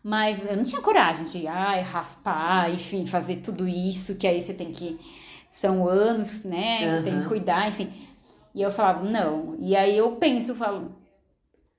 mas 0.03 0.45
eu 0.45 0.57
não 0.57 0.65
tinha 0.65 0.81
coragem 0.81 1.23
de 1.23 1.47
ai, 1.47 1.79
raspar, 1.79 2.69
enfim, 2.69 3.07
fazer 3.07 3.37
tudo 3.37 3.65
isso, 3.65 4.17
que 4.17 4.27
aí 4.27 4.41
você 4.41 4.53
tem 4.53 4.73
que. 4.73 4.99
São 5.49 5.87
anos, 5.87 6.43
né? 6.43 7.01
Tem 7.01 7.21
que 7.21 7.27
cuidar, 7.29 7.69
enfim. 7.69 7.89
E 8.53 8.61
eu 8.61 8.69
falava, 8.69 9.09
não. 9.09 9.55
E 9.59 9.77
aí 9.77 9.97
eu 9.97 10.17
penso, 10.17 10.51
eu 10.51 10.55
falo, 10.55 10.93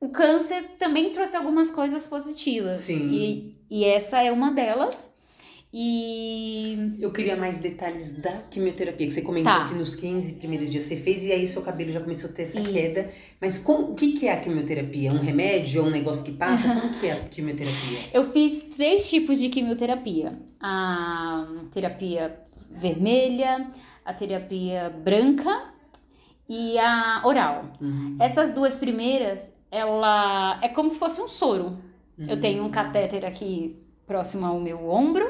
o 0.00 0.08
câncer 0.08 0.62
também 0.78 1.12
trouxe 1.12 1.36
algumas 1.36 1.70
coisas 1.70 2.08
positivas. 2.08 2.78
Sim. 2.78 3.10
E, 3.10 3.58
e 3.70 3.84
essa 3.84 4.22
é 4.22 4.32
uma 4.32 4.52
delas. 4.52 5.12
E 5.78 6.96
Eu 6.98 7.12
queria 7.12 7.36
mais 7.36 7.58
detalhes 7.58 8.14
da 8.14 8.32
quimioterapia, 8.50 9.06
que 9.08 9.12
você 9.12 9.20
comentou 9.20 9.52
Tá. 9.52 9.66
que 9.66 9.74
nos 9.74 9.94
15 9.94 10.32
primeiros 10.36 10.70
dias 10.70 10.84
você 10.84 10.96
fez 10.96 11.22
e 11.22 11.30
aí 11.30 11.46
seu 11.46 11.60
cabelo 11.60 11.92
já 11.92 12.00
começou 12.00 12.30
a 12.30 12.32
ter 12.32 12.44
essa 12.44 12.58
Isso. 12.58 12.72
queda. 12.72 13.12
Mas 13.38 13.58
como, 13.58 13.92
o 13.92 13.94
que, 13.94 14.12
que 14.12 14.26
é 14.26 14.32
a 14.32 14.40
quimioterapia? 14.40 15.12
Um 15.12 15.18
remédio? 15.18 15.84
Um 15.84 15.90
negócio 15.90 16.24
que 16.24 16.32
passa? 16.32 16.66
Como 16.74 16.94
que 16.98 17.06
é 17.06 17.12
a 17.12 17.20
quimioterapia? 17.28 17.98
Eu 18.14 18.24
fiz 18.32 18.62
três 18.74 19.08
tipos 19.10 19.38
de 19.38 19.50
quimioterapia: 19.50 20.32
a 20.58 21.46
terapia 21.70 22.40
vermelha, 22.70 23.66
a 24.02 24.14
terapia 24.14 24.88
branca 24.88 25.74
e 26.48 26.78
a 26.78 27.20
oral. 27.22 27.66
Uhum. 27.82 28.16
Essas 28.18 28.50
duas 28.52 28.78
primeiras, 28.78 29.54
ela 29.70 30.58
é 30.62 30.68
como 30.70 30.88
se 30.88 30.98
fosse 30.98 31.20
um 31.20 31.28
soro. 31.28 31.76
Eu 32.18 32.40
tenho 32.40 32.64
um 32.64 32.70
catéter 32.70 33.26
aqui 33.26 33.76
próximo 34.06 34.46
ao 34.46 34.58
meu 34.58 34.88
ombro. 34.88 35.28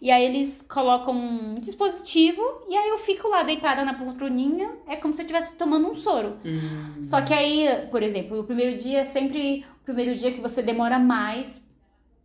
E 0.00 0.10
aí 0.10 0.24
eles 0.24 0.62
colocam 0.62 1.14
um 1.14 1.54
dispositivo 1.54 2.42
e 2.68 2.76
aí 2.76 2.88
eu 2.90 2.98
fico 2.98 3.28
lá 3.28 3.42
deitada 3.42 3.84
na 3.84 3.94
poltroninha, 3.94 4.70
é 4.86 4.96
como 4.96 5.14
se 5.14 5.22
eu 5.22 5.24
estivesse 5.24 5.56
tomando 5.56 5.88
um 5.88 5.94
soro. 5.94 6.36
Uhum. 6.44 7.02
Só 7.02 7.20
que 7.22 7.32
aí, 7.32 7.66
por 7.90 8.02
exemplo, 8.02 8.40
o 8.40 8.44
primeiro 8.44 8.76
dia 8.76 9.00
é 9.00 9.04
sempre 9.04 9.64
o 9.82 9.84
primeiro 9.84 10.14
dia 10.14 10.32
que 10.32 10.40
você 10.40 10.62
demora 10.62 10.98
mais 10.98 11.62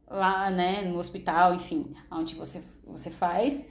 lá, 0.10 0.50
né, 0.52 0.82
no 0.82 1.00
hospital, 1.00 1.56
enfim, 1.56 1.94
onde 2.12 2.36
você, 2.36 2.62
você 2.86 3.10
faz. 3.10 3.66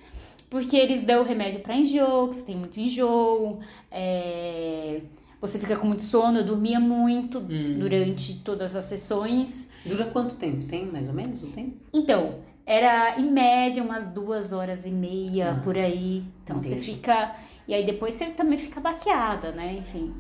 Porque 0.49 0.77
eles 0.77 1.03
dão 1.03 1.23
remédio 1.23 1.61
para 1.61 1.77
enjoo, 1.77 2.29
que 2.29 2.37
você 2.37 2.47
tem 2.47 2.57
muito 2.57 2.81
enjoo, 2.81 3.61
é, 3.91 5.01
você 5.41 5.59
fica 5.59 5.77
com 5.77 5.87
muito 5.87 6.03
sono, 6.03 6.39
eu 6.39 6.45
dormia 6.45 6.81
muito 6.81 7.41
durante 7.41 8.41
todas 8.41 8.75
as 8.75 8.85
sessões. 8.87 9.69
Dura 9.87 10.07
quanto 10.07 10.35
tempo? 10.35 10.65
Tem 10.67 10.85
mais 10.87 11.09
ou 11.09 11.15
menos 11.15 11.43
o 11.43 11.47
tempo? 11.47 11.77
Então, 11.95 12.41
era 12.67 13.19
em 13.19 13.31
média 13.31 13.83
umas 13.83 14.09
duas 14.09 14.53
horas 14.53 14.87
e 14.87 14.91
meia 14.91 15.61
por 15.65 15.77
aí. 15.77 16.25
Então 16.43 16.61
você 16.61 16.75
entendi. 16.75 16.93
fica. 16.95 17.35
E 17.67 17.75
aí 17.75 17.85
depois 17.85 18.15
você 18.15 18.27
também 18.27 18.59
fica 18.59 18.81
baqueada, 18.81 19.53
né? 19.53 19.75
Enfim. 19.79 20.15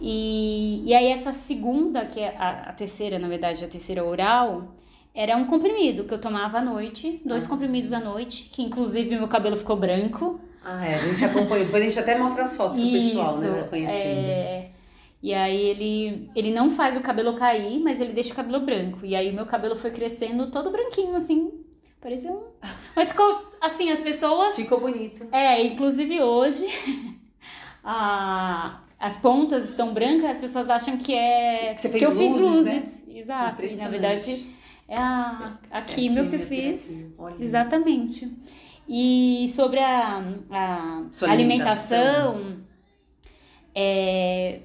E, 0.00 0.82
e 0.84 0.94
aí 0.94 1.06
essa 1.06 1.32
segunda, 1.32 2.04
que 2.04 2.20
é 2.20 2.36
a, 2.36 2.70
a 2.70 2.72
terceira, 2.72 3.18
na 3.18 3.28
verdade, 3.28 3.64
a 3.64 3.68
terceira 3.68 4.04
oral, 4.04 4.74
era 5.14 5.36
um 5.36 5.46
comprimido 5.46 6.04
que 6.04 6.12
eu 6.12 6.20
tomava 6.20 6.58
à 6.58 6.62
noite, 6.62 7.22
dois 7.24 7.46
comprimidos 7.46 7.92
à 7.92 8.00
noite, 8.00 8.50
que 8.52 8.62
inclusive 8.62 9.16
meu 9.16 9.28
cabelo 9.28 9.56
ficou 9.56 9.76
branco. 9.76 10.38
Ah, 10.62 10.84
é. 10.84 10.96
A 10.96 10.98
gente 10.98 11.24
acompanha. 11.24 11.64
Depois 11.64 11.82
a 11.82 11.88
gente 11.88 11.98
até 11.98 12.18
mostra 12.18 12.42
as 12.42 12.56
fotos 12.56 12.78
pro 12.78 12.90
pessoal, 12.90 13.38
né? 13.38 13.60
Isso, 13.60 13.68
Conhecendo. 13.68 13.94
é. 13.94 14.70
E 15.22 15.32
aí 15.32 15.60
ele, 15.60 16.30
ele 16.36 16.50
não 16.50 16.68
faz 16.70 16.96
o 16.96 17.00
cabelo 17.00 17.34
cair, 17.34 17.80
mas 17.80 18.00
ele 18.00 18.12
deixa 18.12 18.32
o 18.32 18.36
cabelo 18.36 18.64
branco. 18.64 18.98
E 19.02 19.16
aí 19.16 19.30
o 19.30 19.34
meu 19.34 19.46
cabelo 19.46 19.74
foi 19.74 19.90
crescendo 19.90 20.50
todo 20.50 20.70
branquinho, 20.70 21.16
assim. 21.16 21.50
Parecia 22.06 22.30
um. 22.30 22.44
Mas 22.94 23.10
ficou 23.10 23.48
assim, 23.60 23.90
as 23.90 23.98
pessoas. 23.98 24.54
Ficou 24.54 24.78
bonito. 24.78 25.26
É, 25.32 25.60
inclusive 25.60 26.22
hoje. 26.22 26.64
a- 27.82 28.80
as 28.96 29.16
pontas 29.16 29.68
estão 29.70 29.92
brancas, 29.92 30.30
as 30.30 30.38
pessoas 30.38 30.70
acham 30.70 30.96
que 30.96 31.12
é. 31.12 31.74
Que 31.74 31.88
fez 31.88 32.00
eu 32.00 32.12
fiz 32.12 32.36
luzes, 32.36 33.02
né? 33.08 33.14
Exato. 33.18 33.64
E 33.64 33.74
na 33.74 33.88
verdade 33.88 34.54
é 34.86 34.94
a, 34.96 35.58
a 35.68 35.78
É 35.80 35.82
químio 35.82 36.30
que 36.30 36.36
eu 36.36 36.40
fiz. 36.46 37.12
Olha. 37.18 37.42
Exatamente. 37.42 38.32
E 38.88 39.50
sobre 39.52 39.80
a, 39.80 40.22
a 40.48 41.06
Sua 41.10 41.28
alimentação, 41.32 42.58
é, 43.74 44.60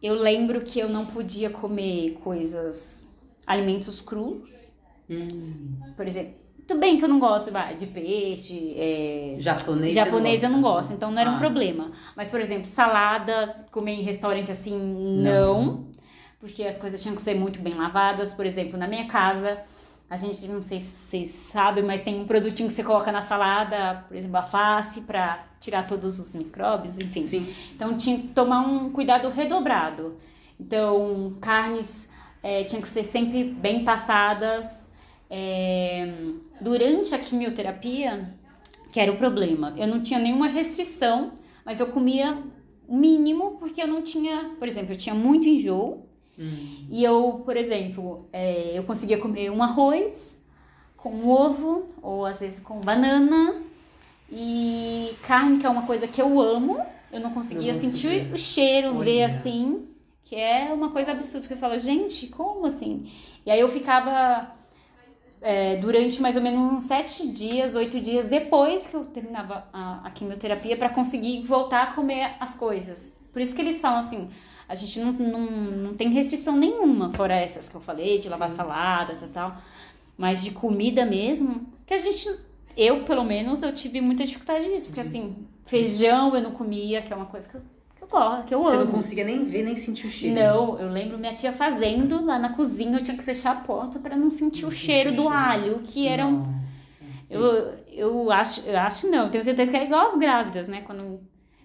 eu 0.00 0.14
lembro 0.14 0.60
que 0.60 0.78
eu 0.78 0.88
não 0.88 1.06
podia 1.06 1.50
comer 1.50 2.20
coisas, 2.22 3.04
alimentos 3.44 4.00
crus. 4.00 4.48
Hum. 5.10 5.74
Por 5.96 6.06
exemplo, 6.06 6.43
tudo 6.66 6.80
bem 6.80 6.98
que 6.98 7.04
eu 7.04 7.08
não 7.08 7.18
gosto 7.18 7.50
de 7.78 7.86
peixe, 7.86 8.74
é, 8.76 9.36
Japonês. 9.38 9.94
japonês 9.94 10.42
eu 10.42 10.50
não 10.50 10.62
gosto, 10.62 10.92
então 10.92 11.10
não 11.10 11.18
era 11.20 11.30
um 11.30 11.36
Ah. 11.36 11.38
problema. 11.38 11.90
Mas, 12.16 12.30
por 12.30 12.40
exemplo, 12.40 12.66
salada, 12.66 13.66
comer 13.70 13.92
em 13.92 14.02
restaurante 14.02 14.50
assim, 14.50 14.78
não. 15.22 15.86
Porque 16.40 16.62
as 16.64 16.76
coisas 16.78 17.02
tinham 17.02 17.16
que 17.16 17.22
ser 17.22 17.34
muito 17.34 17.58
bem 17.60 17.74
lavadas. 17.74 18.34
Por 18.34 18.44
exemplo, 18.44 18.78
na 18.78 18.86
minha 18.86 19.06
casa, 19.06 19.58
a 20.10 20.16
gente, 20.16 20.46
não 20.46 20.62
sei 20.62 20.78
se 20.78 20.94
vocês 20.96 21.28
sabem, 21.28 21.82
mas 21.82 22.02
tem 22.02 22.20
um 22.20 22.26
produtinho 22.26 22.68
que 22.68 22.74
você 22.74 22.84
coloca 22.84 23.10
na 23.10 23.22
salada, 23.22 24.04
por 24.08 24.16
exemplo, 24.16 24.36
a 24.36 24.42
face, 24.42 25.00
pra 25.02 25.44
tirar 25.58 25.86
todos 25.86 26.18
os 26.18 26.34
micróbios, 26.34 26.98
enfim. 26.98 27.22
Sim. 27.22 27.54
Então 27.74 27.96
tinha 27.96 28.18
que 28.18 28.28
tomar 28.28 28.60
um 28.60 28.90
cuidado 28.90 29.28
redobrado. 29.30 30.16
Então, 30.60 31.34
carnes 31.40 32.10
eh, 32.42 32.62
tinham 32.64 32.82
que 32.82 32.88
ser 32.88 33.02
sempre 33.04 33.44
bem 33.44 33.82
passadas. 33.84 34.92
Eh, 35.36 36.06
durante 36.60 37.12
a 37.12 37.18
quimioterapia, 37.18 38.32
que 38.92 39.00
era 39.00 39.10
o 39.10 39.16
problema, 39.16 39.74
eu 39.76 39.88
não 39.88 40.00
tinha 40.00 40.20
nenhuma 40.20 40.46
restrição, 40.46 41.32
mas 41.64 41.80
eu 41.80 41.88
comia 41.88 42.38
o 42.86 42.96
mínimo 42.96 43.56
porque 43.58 43.82
eu 43.82 43.88
não 43.88 44.00
tinha, 44.00 44.52
por 44.60 44.68
exemplo, 44.68 44.92
eu 44.92 44.96
tinha 44.96 45.14
muito 45.14 45.48
enjoo. 45.48 46.06
E 46.90 47.02
eu, 47.02 47.42
por 47.44 47.56
exemplo, 47.56 48.28
eh, 48.32 48.72
eu 48.78 48.84
conseguia 48.84 49.18
comer 49.18 49.50
um 49.50 49.60
arroz 49.62 50.44
com 50.96 51.28
ovo, 51.28 51.86
ou 52.00 52.24
às 52.26 52.38
vezes 52.40 52.60
com 52.60 52.80
banana. 52.80 53.60
E 54.30 55.14
carne, 55.22 55.58
que 55.58 55.66
é 55.66 55.68
uma 55.68 55.82
coisa 55.82 56.06
que 56.06 56.20
eu 56.20 56.40
amo, 56.40 56.78
eu 57.12 57.20
não 57.20 57.32
conseguia 57.32 57.72
Não 57.72 57.80
sentir 57.80 58.32
o 58.32 58.38
cheiro, 58.38 58.94
ver 58.94 59.24
Olha. 59.24 59.26
assim, 59.26 59.86
que 60.22 60.34
é 60.36 60.72
uma 60.72 60.90
coisa 60.90 61.12
absurda. 61.12 61.46
Que 61.46 61.54
eu 61.54 61.58
falo, 61.58 61.78
gente, 61.78 62.28
como 62.28 62.66
assim? 62.66 63.10
E 63.46 63.50
aí 63.50 63.60
eu 63.60 63.68
ficava 63.68 64.52
é, 65.44 65.76
durante 65.76 66.22
mais 66.22 66.36
ou 66.36 66.42
menos 66.42 66.72
uns 66.72 66.84
sete 66.84 67.28
dias, 67.28 67.74
oito 67.74 68.00
dias 68.00 68.28
depois 68.28 68.86
que 68.86 68.94
eu 68.94 69.04
terminava 69.04 69.68
a, 69.70 70.00
a 70.06 70.10
quimioterapia 70.10 70.74
para 70.74 70.88
conseguir 70.88 71.42
voltar 71.42 71.82
a 71.82 71.86
comer 71.88 72.34
as 72.40 72.54
coisas. 72.54 73.14
Por 73.30 73.42
isso 73.42 73.54
que 73.54 73.60
eles 73.60 73.78
falam 73.78 73.98
assim, 73.98 74.30
a 74.66 74.74
gente 74.74 74.98
não, 74.98 75.12
não, 75.12 75.40
não 75.40 75.94
tem 75.94 76.08
restrição 76.08 76.56
nenhuma, 76.56 77.12
fora 77.12 77.34
essas 77.34 77.68
que 77.68 77.74
eu 77.74 77.80
falei, 77.82 78.16
de 78.16 78.26
lavar 78.30 78.48
salada, 78.48 79.14
tal, 79.16 79.28
tal. 79.28 79.56
Mas 80.16 80.42
de 80.42 80.52
comida 80.52 81.04
mesmo, 81.04 81.66
que 81.84 81.92
a 81.92 81.98
gente, 81.98 82.26
eu 82.74 83.04
pelo 83.04 83.22
menos, 83.22 83.62
eu 83.62 83.74
tive 83.74 84.00
muita 84.00 84.24
dificuldade 84.24 84.66
nisso. 84.66 84.86
Porque 84.86 85.00
assim, 85.00 85.36
feijão 85.66 86.34
eu 86.34 86.40
não 86.40 86.52
comia, 86.52 87.02
que 87.02 87.12
é 87.12 87.16
uma 87.16 87.26
coisa 87.26 87.46
que 87.50 87.56
eu, 87.56 87.62
que 88.06 88.14
eu 88.14 88.20
gosto, 88.20 88.44
que 88.44 88.54
eu 88.54 88.62
Você 88.64 88.76
amo. 88.76 88.84
não 88.86 88.92
conseguia 88.92 89.24
nem 89.24 89.44
ver, 89.44 89.62
nem 89.64 89.76
sentir 89.76 90.06
o 90.06 90.10
cheiro. 90.10 90.34
Não, 90.34 90.78
eu 90.78 90.88
lembro 90.88 91.18
minha 91.18 91.32
tia 91.32 91.52
fazendo 91.52 92.24
lá 92.24 92.38
na 92.38 92.50
cozinha, 92.50 92.96
eu 92.98 93.02
tinha 93.02 93.16
que 93.16 93.22
fechar 93.22 93.52
a 93.52 93.60
porta 93.60 93.98
pra 93.98 94.16
não 94.16 94.30
sentir 94.30 94.62
Não 94.62 94.68
o 94.68 94.72
cheiro 94.72 95.10
do 95.10 95.22
cheiro. 95.22 95.34
alho, 95.34 95.80
que 95.84 96.06
era 96.08 96.26
um 96.26 96.38
Nossa, 96.38 96.50
sim. 97.26 97.34
Eu, 97.34 97.74
eu 97.92 98.30
acho, 98.30 98.60
eu 98.66 98.78
acho 98.78 99.08
não, 99.10 99.30
tenho 99.30 99.42
certeza 99.42 99.70
que 99.70 99.76
é 99.76 99.84
igual 99.84 100.06
as 100.06 100.16
grávidas, 100.18 100.68
né? 100.68 100.82
Quando, 100.82 101.20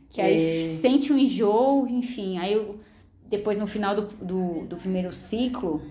que 0.09 0.21
aí 0.21 0.61
É. 0.61 0.63
sente 0.63 1.11
um 1.13 1.17
enjoo, 1.17 1.87
enfim. 1.87 2.37
Aí 2.37 2.53
eu, 2.53 2.79
depois 3.27 3.57
no 3.57 3.67
final 3.67 3.93
do, 3.95 4.01
do, 4.23 4.65
do 4.65 4.77
primeiro 4.77 5.11
ciclo, 5.13 5.81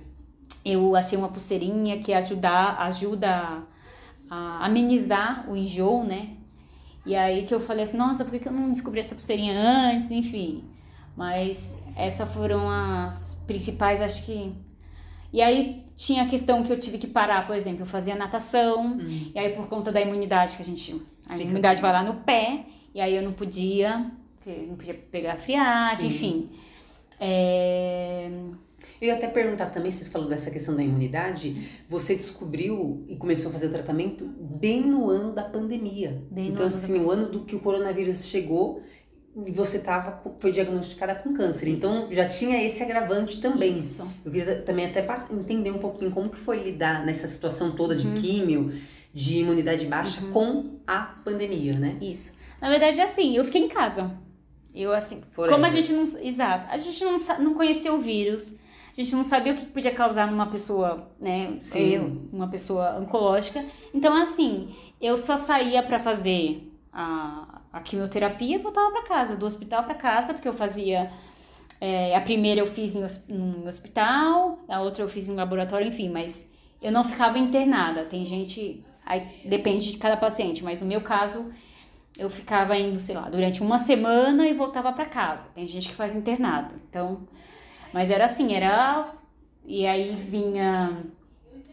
eu 0.65 0.97
achei 0.97 1.17
uma 1.19 1.29
pulseirinha 1.29 1.99
que 1.99 2.13
ajuda, 2.13 2.51
ajuda 2.83 3.63
a 4.31 4.65
amenizar 4.67 5.49
o 5.51 5.57
enjoo, 5.57 6.05
né? 6.05 6.31
E 7.09 7.17
aí 7.17 7.47
que 7.47 7.55
eu 7.55 7.61
falei 7.61 7.85
assim, 7.85 7.97
nossa, 7.97 8.25
por 8.25 8.39
que 8.39 8.47
eu 8.47 8.53
não 8.53 8.71
descobri 8.71 9.01
essa 9.01 9.15
pulseirinha 9.15 9.59
antes? 9.59 10.11
Enfim. 10.11 10.65
Mas 11.17 11.77
essas 11.97 12.31
foram 12.33 12.71
as 12.71 13.43
principais, 13.47 14.01
acho 14.03 14.25
que. 14.27 14.53
E 15.33 15.41
aí 15.43 15.85
tinha 15.97 16.23
a 16.23 16.27
questão 16.27 16.63
que 16.63 16.71
eu 16.73 16.79
tive 16.79 16.99
que 16.99 17.07
parar, 17.07 17.47
por 17.47 17.57
exemplo, 17.57 17.83
eu 17.83 17.87
fazia 17.87 18.15
natação, 18.15 18.99
e 19.35 19.39
aí 19.39 19.55
por 19.57 19.67
conta 19.69 19.91
da 19.91 20.01
imunidade 20.01 20.57
que 20.57 20.63
a 20.63 20.65
gente. 20.65 20.93
A 21.27 21.33
Fica- 21.33 21.43
imunidade 21.45 21.81
vai 21.83 21.93
lá 21.93 22.03
no 22.03 22.15
pé, 22.21 22.67
e 22.95 23.01
aí 23.01 23.15
eu 23.17 23.23
não 23.23 23.33
podia, 23.33 24.11
porque 24.37 24.51
não 24.69 24.77
podia 24.77 24.95
pegar 24.95 25.37
friagem, 25.37 26.09
Sim. 26.11 26.15
enfim. 26.15 26.51
É, 27.21 28.31
Eu 29.01 29.09
ia 29.09 29.15
até 29.15 29.27
perguntar 29.29 29.67
também, 29.67 29.91
você 29.91 30.05
falou 30.05 30.29
dessa 30.29 30.51
questão 30.51 30.75
da 30.75 30.83
imunidade, 30.83 31.69
você 31.89 32.15
descobriu 32.15 33.05
e 33.09 33.17
começou 33.17 33.49
a 33.49 33.53
fazer 33.53 33.67
o 33.67 33.71
tratamento 33.71 34.25
bem 34.27 34.81
no 34.83 35.09
ano 35.09 35.33
da 35.33 35.45
pandemia. 35.45 36.23
Bem 36.31 36.47
no 36.47 36.51
então, 36.53 36.67
assim, 36.67 36.99
o 36.99 37.11
ano 37.11 37.29
do 37.29 37.41
que 37.45 37.55
o 37.55 37.61
coronavírus 37.61 38.25
chegou 38.25 38.83
e 39.47 39.53
você 39.53 39.79
tava, 39.79 40.21
foi 40.41 40.51
diagnosticada 40.51 41.15
com 41.15 41.33
câncer. 41.33 41.69
Então, 41.69 42.09
já 42.11 42.27
tinha 42.27 42.61
esse 42.65 42.83
agravante 42.83 43.41
também. 43.41 43.73
Isso. 43.73 44.09
Eu 44.25 44.33
queria 44.33 44.63
também 44.63 44.87
até 44.87 45.07
entender 45.31 45.71
um 45.71 45.79
pouquinho 45.79 46.11
como 46.11 46.29
que 46.29 46.37
foi 46.39 46.61
lidar 46.63 47.07
nessa 47.07 47.29
situação 47.29 47.71
toda 47.73 47.95
Uhum. 47.95 48.15
de 48.15 48.21
químio, 48.21 48.73
de 49.15 49.39
imunidade 49.39 49.87
baixa 49.87 50.21
com 50.33 50.81
a 50.87 51.01
pandemia, 51.25 51.75
né? 51.75 51.97
Isso. 52.01 52.33
Na 52.61 52.69
verdade, 52.69 53.01
assim, 53.01 53.37
eu 53.37 53.45
fiquei 53.45 53.63
em 53.63 53.69
casa. 53.69 54.11
Eu, 54.75 54.93
assim, 54.93 55.23
Forever. 55.31 55.55
como 55.55 55.67
a 55.67 55.69
gente 55.69 55.93
não. 55.93 56.03
Exato. 56.03 56.67
A 56.71 56.77
gente 56.77 57.05
não, 57.05 57.17
não 57.39 57.55
conhecia 57.55 57.93
o 57.93 57.99
vírus. 57.99 58.57
A 58.99 59.01
gente 59.01 59.15
não 59.15 59.23
sabia 59.23 59.53
o 59.53 59.57
que 59.57 59.67
podia 59.67 59.95
causar 59.95 60.29
numa 60.29 60.47
pessoa, 60.47 61.09
né? 61.21 61.57
Sim. 61.61 61.95
Eu, 61.95 62.23
uma 62.33 62.49
pessoa 62.49 62.99
oncológica. 62.99 63.65
Então, 63.95 64.13
assim, 64.21 64.75
eu 65.01 65.17
só 65.17 65.37
saía 65.37 65.85
pra 65.85 66.01
fazer 66.01 66.69
a, 66.93 67.61
a 67.73 67.81
quimioterapia 67.81 68.57
e 68.57 68.59
voltava 68.59 68.91
pra 68.91 69.03
casa, 69.05 69.37
do 69.37 69.47
hospital 69.47 69.85
pra 69.85 69.95
casa, 69.95 70.35
porque 70.35 70.49
eu 70.49 70.53
fazia. 70.53 71.13
é, 71.81 72.17
a 72.17 72.21
primeira 72.21 72.61
eu 72.61 72.67
fiz 72.67 72.97
em, 72.97 73.07
em 73.29 73.69
hospital, 73.69 74.59
a 74.69 74.81
outra 74.81 75.05
eu 75.05 75.09
fiz 75.09 75.29
em 75.29 75.35
laboratório, 75.37 75.87
enfim, 75.87 76.09
mas 76.09 76.51
eu 76.83 76.91
não 76.91 77.05
ficava 77.05 77.39
internada. 77.39 78.05
Tem 78.05 78.25
gente. 78.25 78.85
Aí 79.07 79.43
depende 79.45 79.93
de 79.93 79.97
cada 79.97 80.17
paciente, 80.17 80.65
mas 80.65 80.83
no 80.83 80.89
meu 80.89 81.03
caso, 81.03 81.53
eu 82.19 82.29
ficava 82.29 82.77
indo, 82.77 82.99
sei 82.99 83.15
lá, 83.15 83.29
durante 83.31 83.63
uma 83.63 83.79
semana 83.79 84.49
e 84.49 84.55
voltava 84.55 84.93
pra 84.93 85.07
casa. 85.07 85.51
Tem 85.55 85.65
gente 85.65 85.89
que 85.89 85.95
faz 85.95 86.17
internado. 86.17 86.75
Então, 86.91 87.21
mas 87.93 88.11
era 88.11 88.25
assim, 88.25 88.53
era 88.55 89.13
e 89.67 89.87
aí 89.87 90.15
vinha 90.17 91.03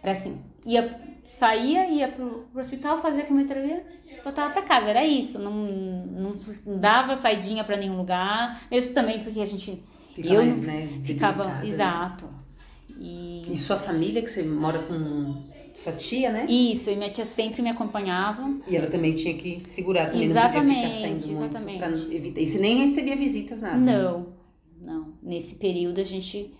era 0.03 0.11
assim, 0.11 0.41
ia 0.65 0.99
saía, 1.29 1.87
ia 1.89 2.07
pro, 2.09 2.45
pro 2.51 2.61
hospital, 2.61 2.99
fazia 3.01 3.23
quimioterapia, 3.23 3.83
voltava 4.23 4.53
pra 4.53 4.61
casa. 4.61 4.89
Era 4.89 5.03
isso, 5.05 5.39
não, 5.39 5.51
não, 5.51 6.33
não 6.65 6.79
dava 6.79 7.15
saidinha 7.15 7.63
pra 7.63 7.75
nenhum 7.77 7.97
lugar, 7.97 8.61
mesmo 8.69 8.93
também 8.93 9.23
porque 9.23 9.39
a 9.41 9.45
gente 9.45 9.81
Fica 10.13 10.29
eu 10.29 10.41
mais, 10.43 10.61
né, 10.61 10.87
ficava 11.03 11.45
né? 11.45 11.61
exato. 11.65 12.25
E 12.97 13.43
E 13.49 13.55
sua 13.57 13.77
família, 13.77 14.21
que 14.21 14.29
você 14.29 14.43
mora 14.43 14.79
com 14.79 15.43
sua 15.73 15.91
tia, 15.91 16.31
né? 16.31 16.45
isso, 16.47 16.89
e 16.89 16.95
minha 16.95 17.09
tia 17.09 17.25
sempre 17.25 17.61
me 17.61 17.69
acompanhava. 17.69 18.49
E 18.67 18.75
ela 18.77 18.87
também 18.87 19.13
tinha 19.13 19.33
que 19.35 19.61
segurar, 19.69 20.05
também 20.05 20.23
Exatamente, 20.23 20.63
não 20.65 20.73
podia 20.73 20.89
ficar 20.89 21.01
saindo 21.01 21.31
exatamente. 21.43 21.79
muito 21.79 22.05
pra 22.05 22.15
evitar. 22.15 22.41
E 22.41 22.45
você 22.45 22.59
nem 22.59 22.77
recebia 22.87 23.15
visitas, 23.17 23.59
nada. 23.59 23.75
Não, 23.77 24.27
não. 24.85 25.13
Nesse 25.21 25.55
período 25.55 25.99
a 25.99 26.03
gente. 26.03 26.53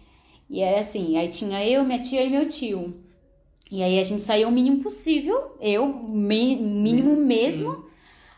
E 0.50 0.62
era 0.62 0.80
assim, 0.80 1.18
aí 1.18 1.28
tinha 1.28 1.64
eu, 1.66 1.84
minha 1.84 2.00
tia 2.00 2.24
e 2.24 2.30
meu 2.30 2.46
tio. 2.48 2.96
E 3.72 3.82
aí 3.82 4.00
a 4.00 4.04
gente 4.04 4.22
saía 4.22 4.48
o 4.48 4.52
mínimo 4.52 4.84
possível, 4.84 5.56
eu, 5.60 5.88
mi- 5.92 6.56
mínimo 6.56 7.16
Sim. 7.16 7.22
mesmo. 7.26 7.86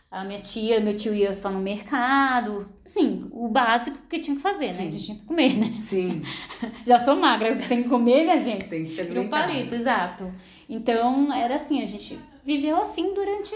A 0.10 0.24
minha 0.24 0.40
tia, 0.40 0.80
meu 0.80 0.96
tio 0.96 1.14
ia 1.14 1.34
só 1.34 1.52
no 1.52 1.60
mercado. 1.60 2.66
Sim, 2.86 3.28
o 3.30 3.50
básico 3.50 3.98
que 4.10 4.18
tinha 4.20 4.38
que 4.38 4.42
fazer, 4.42 4.68
né? 4.68 4.74
Sim. 4.74 4.88
A 4.88 4.92
gente 4.92 5.06
tinha 5.06 5.18
que 5.18 5.26
comer, 5.26 5.54
né? 5.58 5.74
Sim. 5.82 6.22
Já 6.86 6.98
sou 6.98 7.18
magra, 7.18 7.54
tem 7.58 7.84
que 7.84 7.90
comer, 7.90 8.24
minha 8.24 8.38
gente. 8.38 8.70
Tem 8.70 8.86
que 8.86 8.92
se 8.92 9.04
Vira 9.04 9.08
um 9.20 9.24
alimentar. 9.24 9.48
palito, 9.48 9.76
exato. 9.76 10.34
Então, 10.70 11.32
era 11.34 11.56
assim, 11.56 11.82
a 11.82 11.86
gente 11.86 12.18
viveu 12.46 12.78
assim 12.78 13.14
durante. 13.14 13.54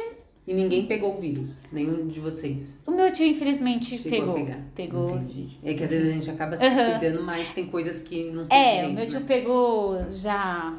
E 0.48 0.54
ninguém 0.54 0.88
pegou 0.88 1.16
o 1.16 1.22
vírus, 1.22 1.60
nenhum 1.72 2.08
de 2.08 2.20
vocês. 2.20 2.74
O 2.86 2.92
meu 2.92 3.12
tio, 3.12 3.28
infelizmente, 3.28 3.98
Chegou 3.98 4.10
pegou. 4.20 4.32
a 4.32 4.40
pegar. 4.40 4.60
Pegou. 4.76 5.16
Entendi. 5.18 5.58
É 5.64 5.74
que 5.76 5.84
às 5.84 5.90
vezes 5.92 6.10
a 6.10 6.14
gente 6.14 6.32
acaba 6.32 6.58
se 6.58 6.66
Aham. 6.66 7.00
cuidando, 7.00 7.24
mas 7.24 7.48
tem 7.50 7.68
coisas 7.68 8.02
que 8.02 8.32
não 8.32 8.48
tem 8.48 8.58
É, 8.58 8.80
jeito, 8.80 8.92
o 8.92 8.94
meu 8.96 9.06
tio 9.08 9.20
né? 9.20 9.26
pegou 9.28 10.10
já 10.10 10.74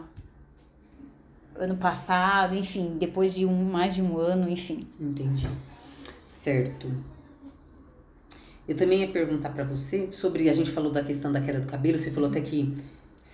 ano 1.57 1.77
passado, 1.77 2.57
enfim, 2.57 2.97
depois 2.99 3.35
de 3.35 3.47
um, 3.47 3.65
mais 3.65 3.95
de 3.95 4.03
um 4.03 4.17
ano, 4.19 4.51
enfim. 4.51 4.87
Entendi. 5.01 5.49
Certo. 6.27 6.89
Eu 8.67 8.75
também 8.77 9.01
ia 9.01 9.09
perguntar 9.09 9.51
pra 9.51 9.65
você 9.65 10.09
sobre. 10.13 10.49
A 10.49 10.53
gente 10.53 10.71
falou 10.71 10.91
da 10.91 11.03
questão 11.05 11.31
da 11.33 11.41
queda 11.41 11.61
do 11.61 11.67
cabelo, 11.69 11.97
você 11.99 12.11
falou 12.11 12.29
até 12.31 12.41
que 12.41 12.75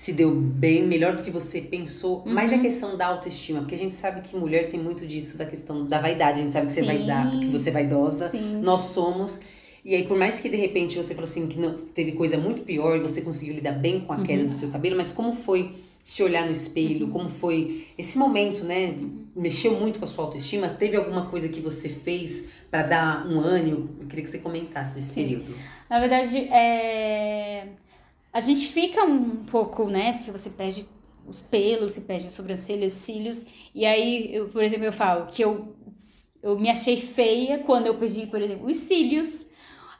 se 0.00 0.12
deu 0.12 0.30
bem, 0.32 0.86
melhor 0.86 1.16
do 1.16 1.24
que 1.24 1.30
você 1.30 1.60
pensou. 1.60 2.22
Mas 2.24 2.52
Uhum. 2.52 2.58
a 2.58 2.62
questão 2.62 2.96
da 2.96 3.06
autoestima, 3.08 3.58
porque 3.60 3.74
a 3.74 3.78
gente 3.78 3.92
sabe 3.94 4.20
que 4.20 4.36
mulher 4.36 4.66
tem 4.66 4.78
muito 4.78 5.04
disso, 5.04 5.36
da 5.36 5.44
questão 5.44 5.84
da 5.84 5.98
vaidade. 6.00 6.38
A 6.38 6.42
gente 6.42 6.52
sabe 6.52 6.66
que 6.68 6.72
você 6.72 6.82
vai 6.84 6.98
Sim. 6.98 7.06
dar, 7.06 7.30
que 7.40 7.46
você 7.48 7.68
é 7.68 7.72
vaidosa. 7.72 8.28
Sim. 8.28 8.60
Nós 8.62 8.82
somos. 8.82 9.40
E 9.84 9.96
aí, 9.96 10.04
por 10.04 10.16
mais 10.16 10.38
que 10.38 10.48
de 10.48 10.56
repente 10.56 10.96
você 10.96 11.14
falou 11.16 11.28
assim 11.28 11.48
que 11.48 11.58
não 11.58 11.74
teve 11.78 12.12
coisa 12.12 12.36
muito 12.36 12.62
pior 12.62 12.96
e 12.96 13.00
você 13.00 13.22
conseguiu 13.22 13.54
lidar 13.56 13.72
bem 13.72 13.98
com 13.98 14.12
a 14.12 14.22
queda 14.22 14.44
Uhum. 14.44 14.50
do 14.50 14.56
seu 14.56 14.68
cabelo, 14.70 14.96
mas 14.96 15.10
como 15.10 15.32
foi 15.32 15.74
se 16.04 16.22
olhar 16.22 16.46
no 16.46 16.52
espelho? 16.52 17.08
Como 17.08 17.28
foi 17.28 17.88
esse 17.98 18.16
momento, 18.16 18.64
né? 18.64 18.94
Mexeu 19.34 19.72
muito 19.80 19.98
com 19.98 20.04
a 20.04 20.08
sua 20.08 20.26
autoestima? 20.26 20.68
Teve 20.68 20.96
alguma 20.96 21.26
coisa 21.26 21.48
que 21.48 21.60
você 21.60 21.88
fez 21.88 22.44
pra 22.70 22.84
dar 22.84 23.26
um 23.26 23.40
ânimo? 23.40 23.90
Eu 24.00 24.06
queria 24.06 24.24
que 24.24 24.30
você 24.30 24.38
comentasse 24.38 24.94
desse 24.94 25.08
Sim. 25.14 25.22
período. 25.24 25.54
Na 25.90 25.98
verdade, 25.98 26.36
é... 26.52 27.66
a 28.32 28.40
gente 28.40 28.66
fica 28.66 29.04
um 29.04 29.44
pouco, 29.44 29.84
né? 29.88 30.14
Porque 30.14 30.30
você 30.30 30.50
perde 30.50 30.86
os 31.26 31.40
pelos, 31.40 31.92
você 31.92 32.00
perde 32.02 32.26
a 32.26 32.30
sobrancelha, 32.30 32.86
os 32.86 32.92
cílios. 32.92 33.44
E 33.74 33.84
aí, 33.84 34.34
eu, 34.34 34.48
por 34.48 34.62
exemplo, 34.62 34.84
eu 34.86 34.92
falo 34.92 35.26
que 35.26 35.42
eu, 35.42 35.74
eu 36.42 36.58
me 36.58 36.70
achei 36.70 36.96
feia 36.96 37.58
quando 37.58 37.86
eu 37.86 37.94
perdi, 37.96 38.26
por 38.26 38.40
exemplo, 38.40 38.66
os 38.66 38.76
cílios, 38.76 39.48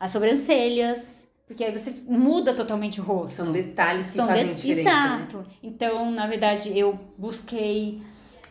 as 0.00 0.10
sobrancelhas. 0.10 1.26
Porque 1.46 1.64
aí 1.64 1.72
você 1.76 1.90
muda 2.06 2.52
totalmente 2.54 3.00
o 3.00 3.04
rosto. 3.04 3.36
São 3.36 3.52
detalhes 3.52 4.08
que 4.10 4.16
São 4.16 4.26
fazem 4.26 4.48
de- 4.48 4.54
diferença. 4.54 4.90
Né? 4.90 5.16
Exato. 5.28 5.46
Então, 5.62 6.10
na 6.10 6.26
verdade, 6.26 6.78
eu 6.78 6.98
busquei 7.16 8.02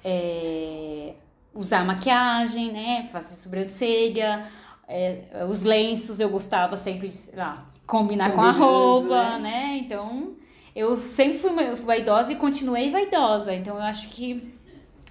é, 0.03 1.13
usar 1.53 1.85
maquiagem, 1.85 2.71
né? 2.71 3.07
Fazer 3.11 3.35
sobrancelha. 3.35 4.45
é, 4.87 5.45
os 5.49 5.63
lenços 5.63 6.19
eu 6.19 6.29
gostava 6.29 6.75
sempre 6.77 7.07
de, 7.07 7.13
sei 7.13 7.37
lá, 7.37 7.59
combinar 7.87 8.31
com 8.33 8.41
a 8.41 8.51
roupa, 8.51 9.37
né? 9.37 9.39
né? 9.39 9.77
Então, 9.77 10.33
eu 10.75 10.95
sempre 10.97 11.39
fui 11.39 11.49
vaidosa 11.77 12.31
e 12.33 12.35
continuei 12.35 12.91
vaidosa. 12.91 13.53
Então, 13.55 13.77
eu 13.77 13.81
acho 13.81 14.09
que 14.09 14.53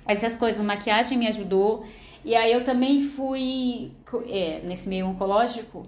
essas 0.06 0.36
coisas, 0.36 0.64
maquiagem 0.64 1.18
me 1.18 1.26
ajudou. 1.26 1.84
E 2.24 2.34
aí 2.36 2.52
eu 2.52 2.64
também 2.64 3.00
fui, 3.00 3.92
é, 4.28 4.60
nesse 4.64 4.88
meio 4.88 5.06
oncológico, 5.06 5.84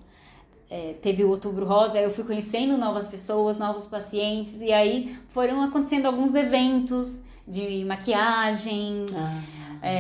é, 0.70 0.94
teve 1.00 1.24
o 1.24 1.30
Outubro 1.30 1.66
Rosa, 1.66 1.98
aí 1.98 2.04
eu 2.04 2.10
fui 2.10 2.24
conhecendo 2.24 2.76
novas 2.76 3.08
pessoas, 3.08 3.58
novos 3.58 3.86
pacientes, 3.86 4.60
e 4.60 4.72
aí 4.72 5.16
foram 5.28 5.62
acontecendo 5.62 6.06
alguns 6.06 6.34
eventos 6.34 7.24
de 7.46 7.84
maquiagem. 7.84 9.06
Ah, 9.14 9.40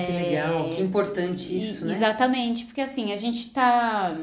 que 0.04 0.12
legal, 0.12 0.68
que 0.70 0.82
importante 0.82 1.56
isso, 1.56 1.84
É. 1.84 1.86
E- 1.86 1.88
né? 1.88 1.94
Exatamente, 1.94 2.64
porque 2.66 2.80
assim, 2.82 3.12
a 3.12 3.16
gente 3.16 3.50
tá 3.50 4.14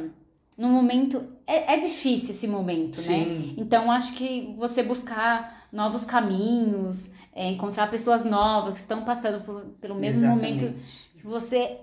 num 0.57 0.69
momento. 0.69 1.23
É, 1.47 1.73
é 1.75 1.77
difícil 1.77 2.31
esse 2.31 2.47
momento, 2.47 2.97
né? 2.97 3.03
Sim. 3.03 3.53
Então 3.57 3.91
acho 3.91 4.13
que 4.13 4.53
você 4.57 4.81
buscar 4.83 5.67
novos 5.71 6.05
caminhos, 6.05 7.09
é, 7.33 7.49
encontrar 7.51 7.89
pessoas 7.91 8.23
novas 8.23 8.73
que 8.73 8.79
estão 8.79 9.03
passando 9.03 9.43
por- 9.43 9.61
pelo 9.81 9.95
mesmo 9.95 10.21
Exatamente. 10.21 10.63
momento 10.65 10.79
que 11.17 11.25
você 11.25 11.79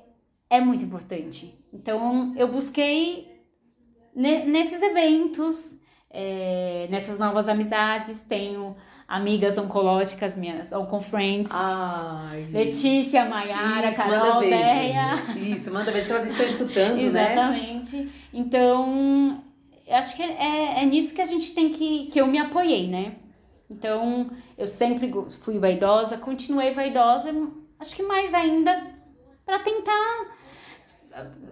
é 0.49 0.61
muito 0.61 0.85
importante. 0.85 1.55
Então 1.73 2.33
eu 2.37 2.49
busquei 2.51 3.31
ne- 4.15 4.45
nesses 4.45 4.81
eventos, 4.83 5.81
é, 6.11 6.87
nessas 6.91 7.19
novas 7.19 7.49
amizades, 7.49 8.23
tenho 8.29 8.75
amigas 9.13 9.59
oncológicas 9.59 10.37
minhas, 10.37 10.73
Oncofriends, 10.73 11.51
Ai. 11.53 12.49
Letícia, 12.51 13.27
Maiara, 13.27 13.93
Carol. 13.93 14.41
Deia. 14.41 15.13
Isso, 15.37 15.71
manda 15.71 15.93
beijo 15.93 16.07
que 16.07 16.13
elas 16.15 16.31
estão 16.31 16.47
escutando, 16.47 16.97
né? 16.97 17.03
Exatamente. 17.03 18.09
Então, 18.33 19.45
acho 19.91 20.17
que 20.17 20.23
é, 20.23 20.81
é 20.81 20.87
nisso 20.87 21.15
que 21.15 21.21
a 21.21 21.27
gente 21.27 21.53
tem 21.53 21.75
que. 21.75 22.07
que 22.07 22.19
eu 22.19 22.27
me 22.27 22.39
apoiei, 22.39 22.89
né? 22.89 23.17
Então, 23.71 24.31
eu 24.57 24.67
sempre 24.67 25.13
fui 25.43 25.59
vaidosa, 25.59 26.17
continuei 26.17 26.73
vaidosa, 26.73 27.31
acho 27.79 27.95
que 27.95 28.03
mais 28.03 28.33
ainda 28.33 28.95
para 29.45 29.59
tentar 29.59 30.27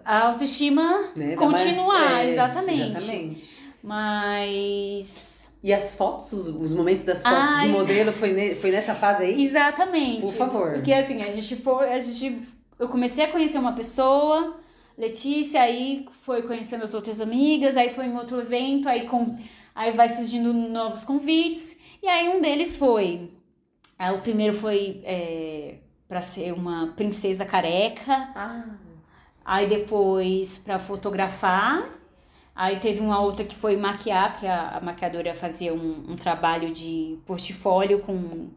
a 0.03 0.29
autoestima 0.29 1.11
né? 1.15 1.35
continuar, 1.35 2.23
é, 2.23 2.29
exatamente. 2.29 2.97
Exatamente. 2.97 3.61
Mas. 3.83 5.30
E 5.63 5.71
as 5.71 5.95
fotos, 5.95 6.33
os 6.33 6.73
momentos 6.73 7.05
das 7.05 7.21
fotos 7.21 7.37
ah, 7.37 7.61
de 7.61 7.67
modelo, 7.67 8.11
foi, 8.11 8.33
ne, 8.33 8.55
foi 8.55 8.71
nessa 8.71 8.95
fase 8.95 9.23
aí? 9.23 9.45
Exatamente. 9.45 10.21
Por 10.21 10.33
favor. 10.33 10.73
Porque 10.73 10.91
assim, 10.91 11.21
a 11.21 11.31
gente 11.31 11.55
foi. 11.55 11.91
A 11.91 11.99
gente, 11.99 12.47
eu 12.79 12.87
comecei 12.87 13.25
a 13.25 13.27
conhecer 13.27 13.59
uma 13.59 13.73
pessoa, 13.73 14.59
Letícia, 14.97 15.61
aí 15.61 16.07
foi 16.23 16.41
conhecendo 16.41 16.83
as 16.83 16.95
outras 16.95 17.21
amigas, 17.21 17.77
aí 17.77 17.89
foi 17.91 18.07
em 18.07 18.17
outro 18.17 18.39
evento, 18.41 18.89
aí, 18.89 19.05
com, 19.05 19.37
aí 19.75 19.91
vai 19.91 20.09
surgindo 20.09 20.51
novos 20.51 21.03
convites. 21.03 21.77
E 22.01 22.07
aí 22.07 22.29
um 22.29 22.41
deles 22.41 22.75
foi. 22.77 23.29
Aí, 23.99 24.15
o 24.15 24.19
primeiro 24.19 24.55
foi 24.55 24.99
é, 25.03 25.75
para 26.07 26.21
ser 26.21 26.53
uma 26.53 26.87
princesa 26.95 27.45
careca. 27.45 28.31
Ah. 28.33 28.63
Aí 29.45 29.67
depois 29.67 30.57
para 30.57 30.79
fotografar. 30.79 32.00
Aí 32.55 32.79
teve 32.79 32.99
uma 32.99 33.19
outra 33.19 33.45
que 33.45 33.55
foi 33.55 33.77
maquiar, 33.77 34.39
que 34.39 34.45
a, 34.45 34.77
a 34.77 34.81
maquiadora 34.81 35.33
fazia 35.33 35.73
um, 35.73 36.03
um 36.09 36.15
trabalho 36.15 36.71
de 36.71 37.17
portfólio 37.25 38.01
com 38.01 38.49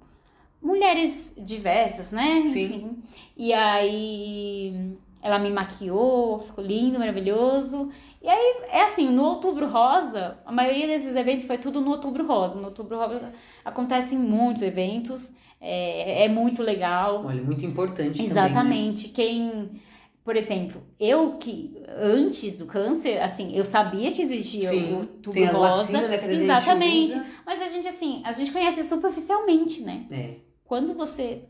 mulheres 0.61 1.35
diversas, 1.39 2.11
né? 2.11 2.43
Sim. 2.43 2.65
Enfim. 2.65 3.03
E 3.37 3.53
aí 3.53 4.97
ela 5.23 5.39
me 5.39 5.51
maquiou, 5.51 6.39
ficou 6.39 6.63
lindo, 6.63 6.99
maravilhoso. 6.99 7.91
E 8.21 8.29
aí, 8.29 8.57
é 8.71 8.83
assim, 8.83 9.11
no 9.11 9.23
Outubro 9.23 9.67
Rosa, 9.67 10.39
a 10.47 10.53
maioria 10.53 10.87
desses 10.87 11.15
eventos 11.15 11.45
foi 11.45 11.59
tudo 11.59 11.81
no 11.81 11.91
Outubro 11.91 12.27
Rosa. 12.27 12.59
No 12.59 12.67
Outubro 12.67 12.99
Rosa 12.99 13.33
acontecem 13.65 14.19
muitos 14.19 14.63
eventos, 14.63 15.35
é, 15.61 16.25
é 16.25 16.29
muito 16.29 16.63
legal. 16.63 17.25
Olha, 17.25 17.43
muito 17.43 17.65
importante 17.67 18.23
Exatamente. 18.23 18.55
Também, 18.55 18.91
né? 18.91 19.13
Quem, 19.15 19.71
por 20.25 20.37
exemplo, 20.37 20.83
eu 20.99 21.37
que 21.37 21.77
antes 21.87 22.57
do 22.57 22.65
câncer, 22.65 23.21
assim, 23.21 23.55
eu 23.55 23.63
sabia 23.63 24.11
que 24.11 24.23
existia 24.23 24.71
Sim, 24.71 25.07
o 25.27 25.31
Rosa. 25.53 25.77
Lacina, 25.77 26.09
né, 26.09 26.33
exatamente. 26.33 27.15
A 27.15 27.25
mas 27.45 27.61
a 27.61 27.67
gente, 27.67 27.87
assim, 27.87 28.23
a 28.25 28.33
gente 28.33 28.51
conhece 28.51 28.83
superficialmente, 28.85 29.83
né? 29.83 30.07
É. 30.11 30.37
Quando 30.65 30.95
você 30.95 31.43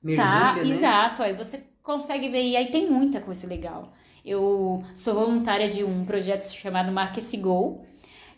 Mergulha, 0.00 0.28
tá, 0.28 0.54
né? 0.54 0.68
exato, 0.68 1.22
aí 1.24 1.32
você 1.32 1.64
consegue 1.82 2.28
ver, 2.28 2.42
e 2.42 2.56
aí 2.56 2.70
tem 2.70 2.88
muita 2.88 3.20
coisa 3.20 3.48
legal. 3.48 3.92
Eu 4.24 4.84
sou 4.94 5.14
voluntária 5.14 5.68
de 5.68 5.82
um 5.82 6.04
projeto 6.04 6.42
chamado 6.42 6.92
Marque 6.92 7.36
Go, 7.38 7.84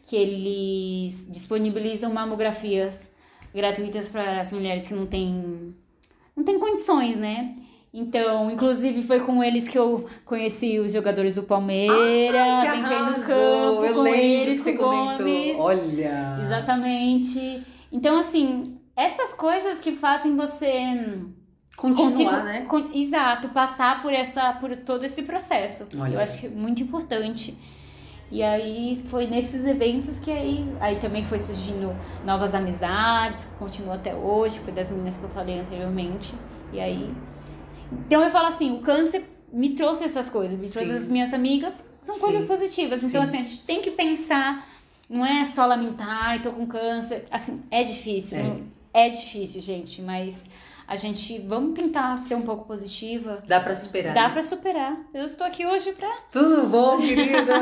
que 0.04 0.16
eles 0.16 1.28
disponibilizam 1.30 2.10
mamografias 2.14 3.14
gratuitas 3.54 4.08
para 4.08 4.40
as 4.40 4.52
mulheres 4.52 4.86
que 4.88 4.94
não 4.94 5.04
têm, 5.04 5.74
não 6.34 6.44
têm 6.44 6.58
condições, 6.58 7.16
né? 7.18 7.54
Então, 7.92 8.50
inclusive 8.50 9.02
foi 9.02 9.18
com 9.20 9.42
eles 9.42 9.66
que 9.66 9.76
eu 9.76 10.08
conheci 10.24 10.78
os 10.78 10.92
jogadores 10.92 11.34
do 11.34 11.42
Palmeiras, 11.42 12.36
ah, 12.36 12.76
entrei 12.76 12.98
no 12.98 13.14
campo 13.14 13.84
eu 13.84 13.94
com 13.94 14.06
eles, 14.06 14.62
com 14.62 14.76
Gomes. 14.76 15.58
Olha! 15.58 16.38
Exatamente. 16.40 17.66
Então, 17.90 18.16
assim, 18.16 18.78
essas 18.94 19.34
coisas 19.34 19.80
que 19.80 19.92
fazem 19.96 20.36
você 20.36 20.68
Continuar, 21.76 22.10
consigo, 22.10 22.30
né? 22.30 22.64
Con, 22.68 22.90
exato, 22.94 23.48
passar 23.48 24.02
por 24.02 24.12
essa 24.12 24.52
por 24.52 24.76
todo 24.76 25.04
esse 25.04 25.22
processo. 25.22 25.88
Olha. 25.98 26.14
Eu 26.14 26.20
acho 26.20 26.38
que 26.38 26.46
é 26.46 26.50
muito 26.50 26.82
importante. 26.82 27.58
E 28.30 28.44
aí 28.44 29.02
foi 29.06 29.26
nesses 29.26 29.64
eventos 29.64 30.20
que 30.20 30.30
aí, 30.30 30.72
aí 30.78 31.00
também 31.00 31.24
foi 31.24 31.40
surgindo 31.40 31.96
novas 32.24 32.54
amizades, 32.54 33.50
continua 33.58 33.96
até 33.96 34.14
hoje, 34.14 34.60
foi 34.60 34.72
das 34.72 34.92
meninas 34.92 35.16
que 35.16 35.24
eu 35.24 35.30
falei 35.30 35.58
anteriormente. 35.58 36.34
E 36.72 36.78
aí. 36.78 37.12
Então 38.06 38.22
eu 38.22 38.30
falo 38.30 38.46
assim, 38.46 38.72
o 38.72 38.80
câncer 38.80 39.24
me 39.52 39.70
trouxe 39.70 40.04
essas 40.04 40.30
coisas, 40.30 40.58
me 40.58 40.68
trouxe 40.68 40.90
Sim. 40.90 40.96
as 40.96 41.08
minhas 41.08 41.34
amigas, 41.34 41.88
são 42.02 42.14
Sim. 42.14 42.20
coisas 42.20 42.44
positivas. 42.44 43.02
Então, 43.02 43.24
Sim. 43.24 43.28
assim, 43.28 43.38
a 43.38 43.42
gente 43.42 43.64
tem 43.64 43.80
que 43.80 43.90
pensar, 43.90 44.66
não 45.08 45.24
é 45.24 45.44
só 45.44 45.66
lamentar, 45.66 46.36
e 46.36 46.40
tô 46.40 46.52
com 46.52 46.66
câncer. 46.66 47.26
Assim, 47.30 47.62
é 47.70 47.82
difícil. 47.82 48.38
É, 48.38 49.06
é 49.06 49.08
difícil, 49.08 49.60
gente, 49.60 50.02
mas 50.02 50.48
a 50.90 50.96
gente 50.96 51.38
vamos 51.38 51.78
tentar 51.78 52.18
ser 52.18 52.34
um 52.34 52.42
pouco 52.42 52.64
positiva. 52.64 53.44
Dá 53.46 53.60
para 53.60 53.76
superar. 53.76 54.12
Dá 54.12 54.22
né? 54.26 54.30
para 54.30 54.42
superar. 54.42 55.00
Eu 55.14 55.24
estou 55.24 55.46
aqui 55.46 55.64
hoje 55.64 55.92
para 55.92 56.10
Tudo 56.32 56.66
bom, 56.66 56.98
querido? 57.00 57.52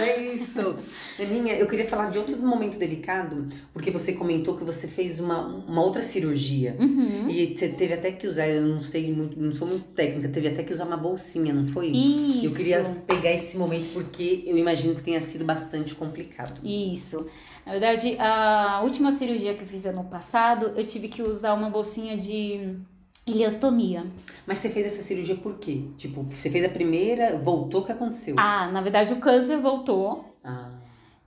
é 0.00 0.22
isso. 0.32 0.74
Aninha, 1.20 1.56
eu 1.56 1.66
queria 1.66 1.86
falar 1.86 2.10
de 2.10 2.16
outro 2.16 2.34
momento 2.38 2.78
delicado, 2.78 3.46
porque 3.74 3.90
você 3.90 4.14
comentou 4.14 4.56
que 4.56 4.64
você 4.64 4.88
fez 4.88 5.20
uma, 5.20 5.38
uma 5.38 5.82
outra 5.82 6.00
cirurgia. 6.00 6.76
Uhum. 6.80 7.28
E 7.28 7.54
você 7.54 7.68
teve 7.68 7.92
até 7.92 8.10
que 8.10 8.26
usar, 8.26 8.48
eu 8.48 8.62
não 8.62 8.82
sei 8.82 9.12
muito, 9.12 9.38
não 9.38 9.52
sou 9.52 9.68
muito 9.68 9.84
técnica, 9.88 10.30
teve 10.30 10.48
até 10.48 10.62
que 10.62 10.72
usar 10.72 10.86
uma 10.86 10.96
bolsinha, 10.96 11.52
não 11.52 11.66
foi? 11.66 11.88
Isso. 11.88 12.46
Eu 12.46 12.54
queria 12.54 12.82
pegar 13.06 13.32
esse 13.32 13.58
momento 13.58 13.92
porque 13.92 14.44
eu 14.46 14.56
imagino 14.56 14.94
que 14.94 15.02
tenha 15.02 15.20
sido 15.20 15.44
bastante 15.44 15.94
complicado. 15.94 16.58
Isso. 16.64 17.28
Na 17.68 17.72
verdade, 17.72 18.16
a 18.18 18.80
última 18.82 19.12
cirurgia 19.12 19.52
que 19.52 19.62
eu 19.62 19.66
fiz 19.66 19.84
ano 19.84 20.02
passado, 20.02 20.72
eu 20.74 20.82
tive 20.82 21.06
que 21.06 21.20
usar 21.20 21.52
uma 21.52 21.68
bolsinha 21.68 22.16
de 22.16 22.78
ileostomia. 23.26 24.06
Mas 24.46 24.56
você 24.56 24.70
fez 24.70 24.86
essa 24.86 25.02
cirurgia 25.02 25.36
por 25.36 25.58
quê? 25.58 25.82
Tipo, 25.98 26.22
você 26.22 26.48
fez 26.48 26.64
a 26.64 26.70
primeira, 26.70 27.36
voltou, 27.36 27.82
o 27.82 27.84
que 27.84 27.92
aconteceu? 27.92 28.36
Ah, 28.38 28.68
na 28.68 28.80
verdade 28.80 29.12
o 29.12 29.16
câncer 29.16 29.58
voltou. 29.58 30.34
Ah. 30.42 30.70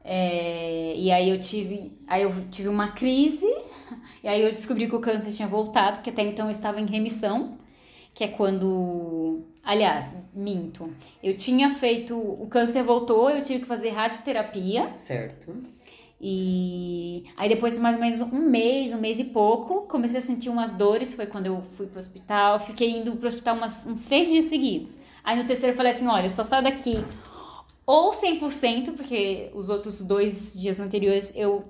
É, 0.04 0.96
e 0.98 1.12
aí 1.12 1.30
eu 1.30 1.39
tive, 1.39 1.96
aí 2.08 2.24
eu 2.24 2.34
tive 2.50 2.70
uma 2.70 2.88
crise, 2.88 3.46
e 4.24 4.28
aí 4.28 4.42
eu 4.42 4.50
descobri 4.52 4.88
que 4.88 4.96
o 4.96 5.00
câncer 5.00 5.32
tinha 5.32 5.48
voltado, 5.48 5.98
porque 5.98 6.10
até 6.10 6.24
então 6.24 6.48
eu 6.48 6.52
estava 6.52 6.82
em 6.82 6.88
remissão, 6.88 7.60
que 8.16 8.24
é 8.24 8.28
quando, 8.28 9.42
aliás, 9.64 10.28
minto. 10.34 10.89
Eu 11.22 11.36
tinha 11.36 11.70
feito, 11.70 12.18
o 12.18 12.48
câncer 12.48 12.82
voltou, 12.82 13.30
eu 13.30 13.44
tive 13.44 13.60
que 13.60 13.68
fazer 13.68 13.89
radioterapia. 13.89 14.89
Certo. 14.96 15.54
E 16.24 17.24
aí 17.36 17.50
depois 17.50 17.74
de 17.74 17.80
mais 17.80 17.96
ou 17.96 18.02
menos 18.02 18.22
um 18.22 18.48
mês, 18.48 18.94
um 18.94 19.00
mês 19.00 19.20
e 19.20 19.24
pouco, 19.24 19.88
comecei 19.88 20.20
a 20.20 20.22
sentir 20.22 20.50
umas 20.50 20.72
dores, 20.72 21.16
foi 21.16 21.26
quando 21.26 21.48
eu 21.48 21.64
fui 21.76 21.88
pro 21.88 21.98
hospital, 21.98 22.60
fiquei 22.60 22.92
indo 22.92 23.16
pro 23.16 23.28
hospital 23.28 23.58
umas, 23.58 23.88
uns 23.88 24.04
três 24.04 24.30
dias 24.30 24.46
seguidos. 24.46 25.00
Aí 25.24 25.36
no 25.36 25.44
terceiro 25.46 25.74
eu 25.74 25.78
falei 25.78 25.92
assim, 25.92 26.06
olha, 26.06 26.28
eu 26.28 26.30
só 26.30 26.44
saio 26.44 26.64
daqui 26.64 27.04
ou 27.88 28.12
100%, 28.12 28.96
porque 28.96 29.50
os 29.56 29.68
outros 29.68 30.04
dois 30.04 30.54
dias 30.62 30.80
anteriores 30.80 31.34
eu 31.36 31.66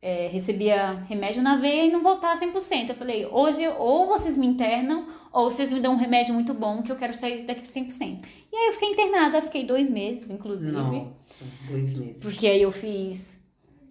é, 0.00 0.28
recebia 0.28 0.92
remédio 1.08 1.42
na 1.42 1.56
veia 1.56 1.86
e 1.86 1.90
não 1.90 2.00
voltava 2.00 2.38
100%. 2.38 2.90
Eu 2.90 2.94
falei, 2.94 3.26
hoje 3.26 3.66
ou 3.76 4.06
vocês 4.06 4.36
me 4.36 4.46
internam 4.46 5.04
ou 5.32 5.50
vocês 5.50 5.68
me 5.68 5.80
dão 5.80 5.94
um 5.94 5.96
remédio 5.96 6.32
muito 6.32 6.54
bom 6.54 6.80
que 6.82 6.92
eu 6.92 6.96
quero 6.96 7.12
sair 7.12 7.42
daqui 7.42 7.62
100%. 7.62 8.24
E 8.52 8.56
aí 8.56 8.68
eu 8.68 8.72
fiquei 8.74 8.90
internada, 8.90 9.42
fiquei 9.42 9.64
dois 9.64 9.90
meses, 9.90 10.30
inclusive. 10.30 10.76
Nossa, 10.76 11.10
dois 11.68 11.98
meses. 11.98 12.22
Porque 12.22 12.46
aí 12.46 12.62
eu 12.62 12.70
fiz 12.70 13.39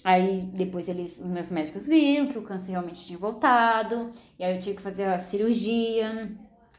Aí 0.03 0.41
depois 0.53 0.87
eles, 0.87 1.19
os 1.19 1.25
meus 1.25 1.51
médicos 1.51 1.87
viram 1.87 2.27
que 2.27 2.37
o 2.37 2.41
câncer 2.41 2.71
realmente 2.71 3.05
tinha 3.05 3.19
voltado, 3.19 4.09
e 4.37 4.43
aí 4.43 4.55
eu 4.55 4.59
tive 4.59 4.77
que 4.77 4.81
fazer 4.81 5.03
a 5.05 5.19
cirurgia, 5.19 6.31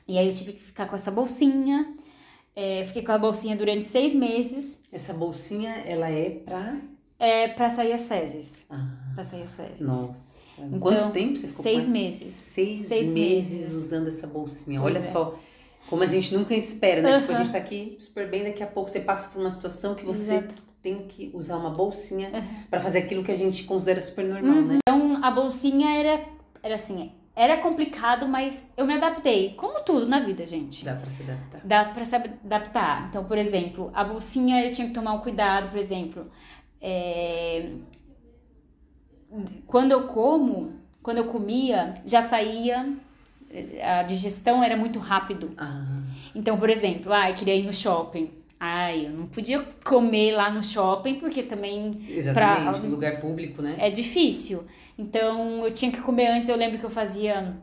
e 0.09 0.19
aí 0.19 0.27
eu 0.27 0.33
tive 0.33 0.53
que 0.53 0.61
ficar 0.61 0.87
com 0.87 0.97
essa 0.97 1.11
bolsinha. 1.11 1.95
É, 2.57 2.85
fiquei 2.87 3.03
com 3.03 3.13
a 3.13 3.19
bolsinha 3.19 3.57
durante 3.57 3.87
seis 3.87 4.15
meses. 4.15 4.83
Essa 4.91 5.13
bolsinha, 5.13 5.71
ela 5.87 6.11
é 6.11 6.31
pra? 6.31 6.81
É 7.19 7.49
pra 7.49 7.71
sair 7.71 7.93
as 7.93 8.09
fezes. 8.09 8.65
Ah, 8.69 9.13
pra 9.15 9.23
sair 9.23 9.43
as 9.43 9.57
fezes. 9.57 9.81
Nossa. 9.81 10.41
Então, 10.59 10.79
Quanto 10.79 11.13
tempo 11.13 11.37
você 11.37 11.47
ficou? 11.47 11.63
Seis 11.63 11.85
com... 11.85 11.91
meses. 11.91 12.33
Seis, 12.35 12.81
seis 12.87 13.15
meses, 13.15 13.51
meses, 13.51 13.75
usando 13.75 14.09
essa 14.09 14.27
bolsinha. 14.27 14.83
Olha 14.83 14.99
é. 14.99 15.03
só 15.03 15.39
como 15.89 16.03
a 16.03 16.07
gente 16.07 16.35
nunca 16.35 16.55
espera, 16.55 17.03
né? 17.03 17.15
Uhum. 17.15 17.21
Tipo, 17.21 17.33
a 17.33 17.37
gente 17.45 17.53
tá 17.53 17.59
aqui 17.59 17.97
super 17.99 18.29
bem, 18.29 18.45
daqui 18.45 18.63
a 18.63 18.67
pouco 18.67 18.91
você 18.91 19.01
passa 19.01 19.29
por 19.29 19.41
uma 19.41 19.51
situação 19.51 19.95
que 19.95 20.05
você 20.05 20.35
Exato. 20.35 20.70
Tem 20.83 21.07
que 21.07 21.31
usar 21.35 21.57
uma 21.59 21.71
bolsinha 21.71 22.31
pra 22.71 22.81
fazer 22.81 22.99
aquilo 23.01 23.23
que 23.23 23.31
a 23.31 23.37
gente 23.37 23.65
considera 23.65 24.01
super 24.01 24.25
normal, 24.25 24.63
né? 24.63 24.79
Então 24.87 25.23
a 25.25 25.31
bolsinha 25.31 25.91
era, 25.99 26.25
era 26.63 26.75
assim, 26.75 27.13
era 27.37 27.59
complicado, 27.59 28.27
mas 28.27 28.71
eu 28.77 28.87
me 28.87 28.95
adaptei. 28.95 29.55
Como 29.55 29.81
tudo 29.85 30.07
na 30.07 30.21
vida, 30.21 30.45
gente. 30.47 30.85
Dá 30.85 30.95
pra 30.95 31.11
se 31.11 31.23
adaptar. 31.23 31.61
Dá 31.65 31.85
pra 31.87 32.05
se 32.05 32.17
adaptar. 32.17 33.07
Então, 33.09 33.25
por 33.25 33.37
exemplo, 33.39 33.91
a 33.95 34.05
bolsinha 34.05 34.65
eu 34.65 34.73
tinha 34.73 34.89
que 34.89 34.95
tomar 34.95 35.13
um 35.13 35.19
cuidado, 35.21 35.71
por 35.71 35.79
exemplo. 35.79 36.31
é, 36.81 37.73
Quando 39.67 39.93
eu 39.93 40.07
como, 40.07 40.73
quando 41.03 41.19
eu 41.19 41.25
comia, 41.27 41.95
já 42.05 42.21
saía. 42.23 42.95
A 43.83 44.05
digestão 44.05 44.63
era 44.63 44.77
muito 44.77 44.99
rápido. 45.01 45.51
Ah, 45.59 45.85
Então, 46.35 46.57
por 46.57 46.71
exemplo, 46.71 47.13
ai, 47.13 47.35
queria 47.35 47.55
ir 47.57 47.65
no 47.65 47.73
shopping. 47.73 48.31
Ai, 48.63 49.07
eu 49.07 49.11
não 49.13 49.27
podia 49.27 49.65
comer 49.87 50.33
lá 50.33 50.51
no 50.51 50.63
shopping, 50.63 51.15
porque 51.15 51.43
também 51.43 51.99
exatamente, 52.11 52.87
lugar 52.87 53.19
público, 53.19 53.63
né? 53.63 53.77
é 53.79 53.89
difícil. 53.89 54.65
Então, 54.99 55.65
eu 55.65 55.71
tinha 55.73 55.91
que 55.91 56.01
comer 56.03 56.27
antes. 56.27 56.47
Eu 56.47 56.57
lembro 56.57 56.79
que 56.79 56.85
eu 56.85 56.91
fazia 56.91 57.57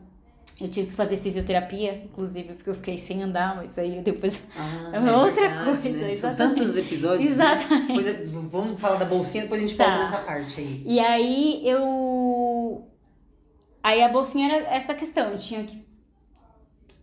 Eu 0.60 0.66
tive 0.68 0.88
que 0.88 0.92
fazer 0.94 1.18
fisioterapia, 1.18 2.02
inclusive, 2.04 2.54
porque 2.54 2.68
eu 2.68 2.74
fiquei 2.74 2.98
sem 2.98 3.22
andar, 3.22 3.54
mas 3.54 3.78
aí 3.78 4.00
depois. 4.02 4.42
Ah, 4.56 4.90
É 4.92 4.98
outra 5.16 5.48
verdade, 5.48 5.82
coisa, 5.82 6.06
né? 6.08 6.16
São 6.16 6.34
tantos 6.34 6.76
episódios. 6.76 7.36
né? 7.36 7.52
Exatamente. 7.54 8.02
Depois, 8.02 8.34
vamos 8.34 8.80
falar 8.80 8.96
da 8.96 9.04
bolsinha, 9.04 9.44
depois 9.44 9.62
a 9.62 9.66
gente 9.68 9.76
Tá. 9.76 9.84
volta 9.86 10.10
nessa 10.10 10.22
parte 10.24 10.60
aí. 10.60 10.82
E 10.84 10.98
aí 10.98 11.62
eu. 11.64 12.84
Aí 13.84 14.02
a 14.02 14.08
bolsinha 14.08 14.52
era 14.52 14.74
essa 14.74 14.94
questão, 14.94 15.30
eu 15.30 15.38
tinha 15.38 15.62
que 15.62 15.86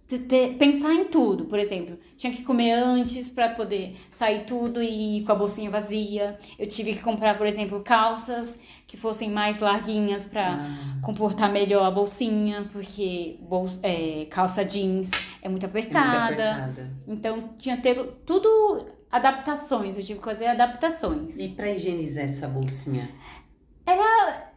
te- 0.07 0.19
te- 0.19 0.49
pensar 0.59 0.93
em 0.93 1.05
tudo, 1.05 1.45
por 1.45 1.57
exemplo, 1.59 1.97
tinha 2.15 2.31
que 2.31 2.43
comer 2.43 2.71
antes 2.73 3.27
para 3.27 3.49
poder 3.49 3.95
sair 4.09 4.45
tudo 4.45 4.81
e 4.81 5.17
ir 5.19 5.23
com 5.23 5.31
a 5.31 5.35
bolsinha 5.35 5.69
vazia. 5.71 6.37
Eu 6.59 6.67
tive 6.67 6.93
que 6.93 7.01
comprar, 7.01 7.37
por 7.37 7.47
exemplo, 7.47 7.81
calças 7.81 8.59
que 8.87 8.95
fossem 8.97 9.29
mais 9.31 9.59
larguinhas 9.61 10.25
para 10.25 10.55
Ah, 10.61 10.97
comportar 11.01 11.51
melhor 11.51 11.83
a 11.85 11.91
bolsinha, 11.91 12.67
porque 12.71 13.39
é, 13.83 14.25
calça 14.29 14.63
jeans 14.63 15.09
é 15.41 15.49
muito 15.49 15.65
é 15.65 15.69
muito 15.69 15.87
apertada. 15.87 16.51
apertada. 16.51 16.91
Então 17.07 17.49
tinha 17.57 17.77
ter 17.77 17.95
tudo 18.25 18.85
adaptações, 19.11 19.97
eu 19.97 20.03
tive 20.03 20.19
que 20.19 20.25
fazer 20.25 20.47
adaptações. 20.47 21.37
E 21.39 21.49
pra 21.49 21.69
higienizar 21.71 22.25
essa 22.25 22.47
bolsinha? 22.47 23.09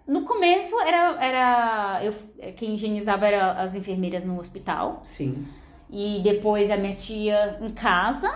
No 0.09 0.23
começo 0.23 0.75
era, 0.81 1.23
era 1.23 2.01
eu, 2.03 2.15
quem 2.55 2.73
higienizava 2.73 3.27
era 3.27 3.53
as 3.53 3.75
enfermeiras 3.77 4.25
no 4.25 4.41
hospital 4.41 5.03
Sim. 5.05 5.47
e 5.91 6.19
depois 6.23 6.71
a 6.71 6.79
minha 6.79 6.95
tia 6.95 7.59
em 7.61 7.69
casa. 7.69 8.35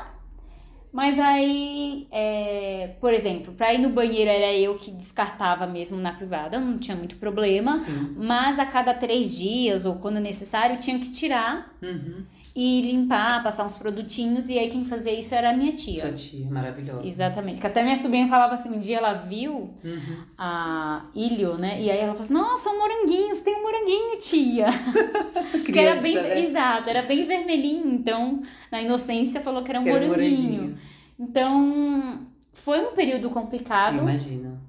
Mas 0.93 1.19
aí, 1.19 2.07
é, 2.13 2.97
por 3.01 3.15
exemplo, 3.15 3.55
para 3.55 3.73
ir 3.73 3.79
no 3.79 3.89
banheiro 3.89 4.31
era 4.31 4.53
eu 4.53 4.77
que 4.77 4.91
descartava 4.91 5.67
mesmo 5.67 5.97
na 5.97 6.13
privada, 6.13 6.61
não 6.61 6.77
tinha 6.77 6.95
muito 6.95 7.17
problema. 7.17 7.79
Sim. 7.79 8.15
Mas 8.19 8.59
a 8.59 8.67
cada 8.67 8.93
três 8.93 9.39
dias 9.39 9.87
ou 9.87 9.95
quando 9.97 10.21
necessário 10.21 10.77
tinha 10.77 10.99
que 10.99 11.11
tirar 11.11 11.73
Uhum. 11.81 12.23
E 12.55 12.83
limpar, 12.83 13.43
passar 13.43 13.65
uns 13.65 13.79
produtinhos 13.79 14.51
e 14.51 14.59
aí 14.59 14.69
quem 14.69 14.85
fazia 14.85 15.19
isso 15.19 15.35
era 15.35 15.51
a 15.51 15.57
minha 15.57 15.73
tia. 15.73 16.03
Sua 16.03 16.13
tia, 16.13 16.47
maravilhosa. 16.51 17.07
Exatamente. 17.07 17.61
Que 17.61 17.67
até 17.67 17.83
minha 17.83 17.97
sobrinha 17.97 18.29
falava 18.29 18.55
assim, 18.55 18.69
um 18.69 18.79
dia 18.79 18.99
ela 18.99 19.15
viu 19.15 19.71
Uhum. 19.83 20.17
a 20.37 21.07
Ilho, 21.15 21.57
né? 21.57 21.81
E 21.81 21.91
aí 21.91 21.99
ela 21.99 22.13
falou 22.13 22.25
assim, 22.25 22.35
nossa, 22.35 22.69
um 22.69 22.79
moranguinho, 22.79 23.35
você 23.35 23.43
tem 23.43 23.57
um 23.57 23.63
moranguinho, 23.63 24.19
tia. 24.19 24.67
Porque 25.51 25.79
era 25.79 25.99
bem, 26.01 26.13
Criança, 26.13 26.35
né? 26.35 26.45
exato, 26.47 26.91
era 26.91 27.03
bem 27.03 27.25
vermelhinho, 27.25 27.91
então 27.95 28.43
na 28.71 28.83
inocência 28.83 29.41
falou 29.41 29.63
que 29.63 29.71
era 29.71 29.81
um 29.81 29.85
Que 29.85 29.91
era 29.91 30.05
um 30.05 30.09
moranguinho. 30.09 30.77
Então, 31.19 32.27
foi 32.53 32.81
um 32.81 32.93
período 32.93 33.31
complicado. 33.31 33.97
Imagina. 33.99 34.61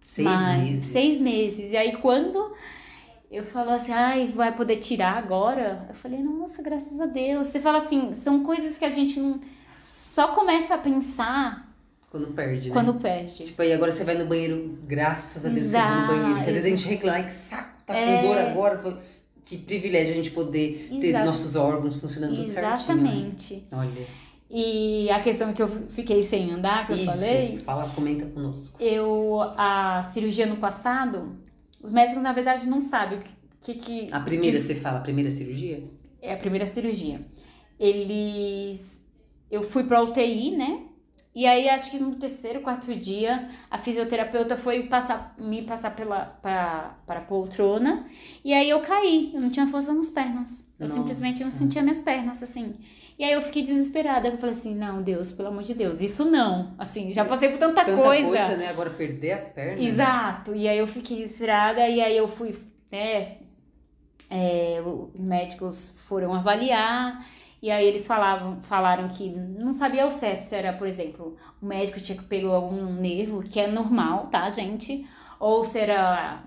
Seis 0.00 0.28
meses. 0.28 0.86
Seis 0.86 1.20
meses. 1.20 1.72
E 1.72 1.76
aí 1.76 1.96
quando 1.96 2.52
eu 3.32 3.44
falo 3.44 3.70
assim, 3.70 3.92
ai, 3.92 4.28
vai 4.28 4.54
poder 4.54 4.76
tirar 4.76 5.16
agora? 5.16 5.86
Eu 5.88 5.94
falei, 5.94 6.20
nossa, 6.22 6.62
graças 6.62 7.00
a 7.00 7.06
Deus. 7.06 7.48
Você 7.48 7.58
fala 7.60 7.78
assim, 7.78 8.14
são 8.14 8.42
coisas 8.44 8.76
que 8.78 8.84
a 8.84 8.88
gente 8.90 9.18
não 9.18 9.40
só 9.78 10.28
começa 10.28 10.74
a 10.74 10.78
pensar 10.78 11.68
Quando 12.10 12.26
perde, 12.28 12.68
né? 12.68 12.72
quando 12.74 12.94
perde. 12.94 13.44
Tipo, 13.44 13.62
aí 13.62 13.72
agora 13.72 13.90
você 13.90 14.04
vai 14.04 14.16
no 14.16 14.26
banheiro, 14.26 14.78
graças 14.86 15.44
a 15.44 15.48
Deus 15.48 15.60
você 15.60 15.68
Exato, 15.68 15.88
vai 15.88 16.00
no 16.00 16.06
banheiro. 16.08 16.34
Porque 16.34 16.50
às 16.50 16.56
vezes 16.56 16.64
a 16.66 16.76
gente 16.76 16.88
reclama, 16.88 17.16
ai 17.18 17.24
que 17.26 17.32
saco, 17.32 17.82
tá 17.86 17.96
É. 17.96 18.16
com 18.20 18.28
dor 18.28 18.38
agora. 18.38 18.98
Que 19.44 19.58
privilégio 19.58 20.12
a 20.12 20.16
gente 20.16 20.30
poder 20.30 20.88
ter 21.00 21.08
Exato. 21.08 21.26
nossos 21.26 21.56
órgãos 21.56 21.96
funcionando 21.96 22.36
tudo 22.36 22.46
certinho. 22.46 22.68
né? 22.68 22.74
Exatamente. 22.76 23.64
Olha. 23.72 24.06
E 24.48 25.10
a 25.10 25.20
questão 25.20 25.52
que 25.52 25.60
eu 25.62 25.66
fiquei 25.66 26.22
sem 26.22 26.52
andar, 26.52 26.86
que 26.86 26.92
eu 26.92 26.96
Isso. 26.96 27.06
falei, 27.06 27.56
Fala, 27.56 27.88
comenta 27.94 28.26
conosco. 28.26 28.76
eu 28.78 29.40
a 29.56 30.02
cirurgia 30.04 30.46
no 30.46 30.58
passado, 30.58 31.34
os 31.82 31.90
médicos 31.92 32.22
na 32.22 32.32
verdade 32.32 32.68
não 32.68 32.80
sabem 32.82 33.18
o 33.18 33.22
que 33.60 33.74
que, 33.74 34.08
A 34.12 34.20
primeira, 34.20 34.58
que 34.60 34.66
você 34.66 34.74
fala, 34.74 34.98
a 34.98 35.02
primeira 35.02 35.30
cirurgia? 35.30 35.84
é 36.20 36.32
a 36.32 36.36
primeira 36.36 36.66
cirurgia. 36.66 37.20
Eles 37.78 39.04
eu 39.50 39.62
fui 39.62 39.84
pra 39.84 40.02
UTI, 40.02 40.56
né? 40.56 40.84
E 41.34 41.46
aí 41.46 41.68
acho 41.68 41.90
que 41.90 41.98
no 41.98 42.14
terceiro, 42.14 42.60
quarto 42.60 42.94
dia, 42.94 43.48
a 43.70 43.78
fisioterapeuta 43.78 44.56
foi 44.56 44.82
passar 44.84 45.34
me 45.38 45.62
passar 45.62 45.96
pela 45.96 46.26
para 46.26 46.98
para 47.06 47.20
poltrona, 47.22 48.06
e 48.44 48.52
aí 48.52 48.68
eu 48.68 48.80
caí, 48.80 49.30
eu 49.34 49.40
não 49.40 49.48
tinha 49.50 49.66
força 49.66 49.92
nas 49.94 50.10
pernas. 50.10 50.66
Eu 50.78 50.82
Nossa. 50.86 50.94
simplesmente 50.94 51.42
não 51.42 51.50
sentia 51.52 51.82
minhas 51.82 52.00
pernas 52.02 52.42
assim. 52.42 52.76
E 53.18 53.24
aí 53.24 53.32
eu 53.32 53.42
fiquei 53.42 53.62
desesperada, 53.62 54.28
eu 54.28 54.38
falei 54.38 54.54
assim: 54.54 54.74
"Não, 54.74 55.02
Deus, 55.02 55.30
pelo 55.32 55.48
amor 55.48 55.62
de 55.62 55.74
Deus, 55.74 56.00
isso 56.00 56.24
não". 56.24 56.74
Assim, 56.78 57.12
já 57.12 57.24
passei 57.24 57.48
por 57.48 57.58
tanta, 57.58 57.84
Tanta 57.84 58.02
coisa. 58.02 58.56
né? 58.56 58.68
Agora 58.68 58.90
perder 58.90 59.32
as 59.32 59.48
pernas. 59.48 59.84
Exato. 59.84 60.54
E 60.54 60.68
aí 60.68 60.78
eu 60.78 60.86
fiquei 60.86 61.18
desesperada 61.18 61.86
e 61.88 62.00
aí 62.00 62.16
eu 62.16 62.28
fui, 62.28 62.54
né? 62.90 63.36
é, 64.32 64.82
os 64.82 65.20
médicos 65.20 65.94
foram 66.06 66.32
avaliar 66.32 67.24
e 67.60 67.70
aí 67.70 67.86
eles 67.86 68.06
falavam, 68.06 68.60
falaram 68.62 69.06
que 69.08 69.28
não 69.28 69.74
sabia 69.74 70.04
ao 70.04 70.10
certo 70.10 70.40
se 70.40 70.56
era, 70.56 70.72
por 70.72 70.88
exemplo, 70.88 71.36
o 71.60 71.66
médico 71.66 72.00
tinha 72.00 72.16
que 72.16 72.24
pegou 72.24 72.52
algum 72.52 72.92
nervo, 72.94 73.42
que 73.42 73.60
é 73.60 73.66
normal, 73.66 74.26
tá, 74.28 74.48
gente? 74.48 75.06
Ou 75.38 75.62
se 75.62 75.78
era 75.78 76.42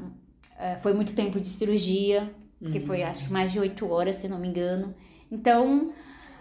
é, 0.58 0.76
foi 0.76 0.94
muito 0.94 1.16
tempo 1.16 1.40
de 1.40 1.48
cirurgia, 1.48 2.34
que 2.72 2.80
foi 2.80 3.04
acho 3.04 3.26
que 3.26 3.32
mais 3.32 3.52
de 3.52 3.60
oito 3.60 3.88
horas, 3.88 4.16
se 4.16 4.28
não 4.28 4.40
me 4.40 4.48
engano. 4.48 4.96
Então, 5.32 5.94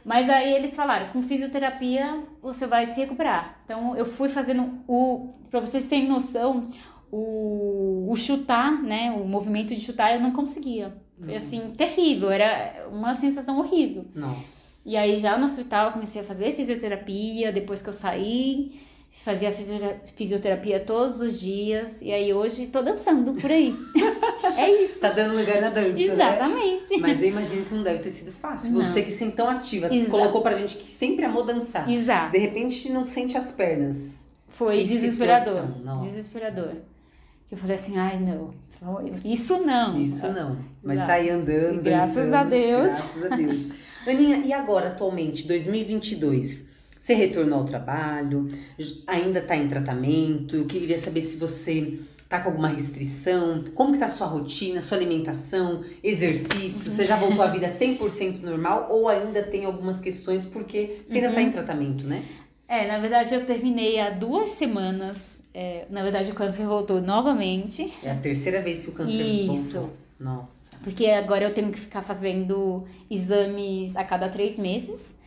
mas 0.04 0.28
aí 0.28 0.52
eles 0.52 0.76
falaram, 0.76 1.08
com 1.12 1.22
fisioterapia 1.22 2.22
você 2.42 2.66
vai 2.66 2.86
se 2.86 3.00
recuperar. 3.00 3.58
Então 3.64 3.96
eu 3.96 4.04
fui 4.04 4.28
fazendo 4.28 4.80
o, 4.86 5.30
para 5.50 5.60
vocês 5.60 5.86
terem 5.86 6.08
noção, 6.08 6.68
o, 7.10 8.06
o 8.10 8.16
chutar, 8.16 8.82
né, 8.82 9.10
o 9.12 9.26
movimento 9.26 9.74
de 9.74 9.80
chutar 9.80 10.14
eu 10.14 10.20
não 10.20 10.32
conseguia. 10.32 10.94
Foi 11.18 11.36
assim, 11.36 11.70
terrível, 11.70 12.30
era 12.30 12.88
uma 12.90 13.14
sensação 13.14 13.58
horrível. 13.58 14.04
Nossa. 14.14 14.64
E 14.84 14.96
aí 14.96 15.16
já 15.16 15.38
no 15.38 15.46
hospital 15.46 15.86
eu 15.86 15.92
comecei 15.92 16.20
a 16.20 16.24
fazer 16.24 16.52
fisioterapia, 16.52 17.50
depois 17.50 17.80
que 17.80 17.88
eu 17.88 17.92
saí, 17.92 18.72
fazia 19.22 19.50
fisio- 19.52 19.78
fisioterapia 20.16 20.80
todos 20.80 21.20
os 21.20 21.40
dias, 21.40 22.02
e 22.02 22.12
aí 22.12 22.32
hoje 22.34 22.66
tô 22.66 22.82
dançando 22.82 23.32
por 23.32 23.50
aí. 23.50 23.74
é 24.56 24.70
isso. 24.82 25.00
Tá 25.00 25.10
dando 25.10 25.36
lugar 25.36 25.60
na 25.60 25.68
dança, 25.70 25.92
né? 25.92 26.02
Exatamente. 26.02 26.98
Mas 26.98 27.22
eu 27.22 27.28
imagino 27.28 27.64
que 27.64 27.74
não 27.74 27.82
deve 27.82 28.00
ter 28.00 28.10
sido 28.10 28.32
fácil. 28.32 28.70
Não. 28.72 28.84
Você 28.84 29.02
que 29.02 29.10
sempre 29.10 29.36
tão 29.36 29.48
ativa, 29.48 29.92
Exato. 29.94 30.10
colocou 30.10 30.42
pra 30.42 30.54
gente 30.54 30.76
que 30.76 30.86
sempre 30.86 31.24
amou 31.24 31.44
dançar. 31.44 31.88
Exato. 31.88 32.32
De 32.32 32.38
repente 32.38 32.90
não 32.90 33.06
sente 33.06 33.36
as 33.36 33.50
pernas. 33.52 34.24
Foi 34.50 34.78
Que 34.78 34.84
desesperador. 34.84 35.64
Desesperador. 36.00 36.72
Que 37.48 37.54
eu 37.54 37.58
falei 37.58 37.74
assim, 37.74 37.96
ai 37.98 38.20
não, 38.20 38.54
isso 39.24 39.64
não. 39.64 39.98
Isso 40.00 40.28
não. 40.28 40.58
Mas 40.82 40.98
Exato. 40.98 41.08
tá 41.08 41.14
aí 41.14 41.30
andando. 41.30 41.82
Graças 41.82 42.14
dançando, 42.14 42.34
a 42.34 42.44
Deus. 42.44 42.86
Graças 42.90 43.32
a 43.32 43.36
Deus. 43.36 43.56
Aninha, 44.06 44.36
e 44.44 44.52
agora, 44.52 44.88
atualmente, 44.88 45.46
2022? 45.48 46.66
Você 47.04 47.12
retornou 47.12 47.58
ao 47.58 47.64
trabalho? 47.66 48.50
Ainda 49.06 49.42
tá 49.42 49.54
em 49.54 49.68
tratamento? 49.68 50.56
Eu 50.56 50.64
queria 50.64 50.98
saber 50.98 51.20
se 51.20 51.36
você 51.36 51.98
tá 52.30 52.40
com 52.40 52.48
alguma 52.48 52.68
restrição. 52.68 53.62
Como 53.74 53.92
que 53.92 53.98
tá 53.98 54.06
a 54.06 54.08
sua 54.08 54.26
rotina, 54.26 54.80
sua 54.80 54.96
alimentação, 54.96 55.84
exercício? 56.02 56.90
Você 56.90 57.04
já 57.04 57.16
voltou 57.16 57.42
à 57.44 57.48
vida 57.48 57.68
100% 57.78 58.40
normal? 58.40 58.86
Ou 58.90 59.06
ainda 59.06 59.42
tem 59.42 59.66
algumas 59.66 60.00
questões 60.00 60.46
porque 60.46 61.02
você 61.06 61.18
ainda 61.18 61.30
tá 61.34 61.40
Uhum. 61.42 61.46
em 61.48 61.52
tratamento, 61.52 62.06
né? 62.06 62.22
É, 62.66 62.86
na 62.86 62.98
verdade 62.98 63.34
eu 63.34 63.44
terminei 63.44 64.00
há 64.00 64.08
duas 64.08 64.52
semanas. 64.52 65.42
é, 65.52 65.84
na 65.90 66.02
verdade 66.02 66.30
o 66.30 66.34
câncer 66.34 66.64
voltou 66.64 67.02
novamente. 67.02 67.92
É 68.02 68.12
a 68.12 68.16
terceira 68.16 68.62
vez 68.62 68.82
que 68.82 68.88
o 68.88 68.92
câncer 68.94 69.20
Isso. 69.20 69.74
voltou. 69.78 69.96
Nossa. 70.18 70.48
Porque 70.82 71.04
agora 71.10 71.44
eu 71.44 71.52
tenho 71.52 71.70
que 71.70 71.78
ficar 71.80 72.00
fazendo 72.00 72.86
exames 73.10 73.94
a 73.94 74.04
cada 74.04 74.30
três 74.30 74.56
meses. 74.56 75.22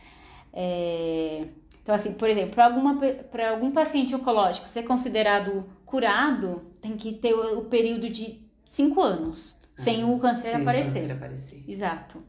É, 0.52 1.44
Então, 1.88 1.94
assim, 1.94 2.12
por 2.12 2.28
exemplo, 2.28 2.54
para 2.54 3.50
algum 3.50 3.70
paciente 3.70 4.14
oncológico 4.14 4.68
ser 4.68 4.82
considerado 4.82 5.64
curado, 5.86 6.60
tem 6.82 6.98
que 6.98 7.14
ter 7.14 7.32
o, 7.32 7.60
o 7.60 7.64
período 7.64 8.10
de 8.10 8.46
cinco 8.66 9.00
anos, 9.00 9.56
sem 9.74 10.04
o 10.04 10.18
câncer 10.18 10.50
Sem 10.50 10.60
aparecer. 10.60 11.00
câncer 11.00 11.12
aparecer. 11.14 11.64
Exato. 11.66 12.22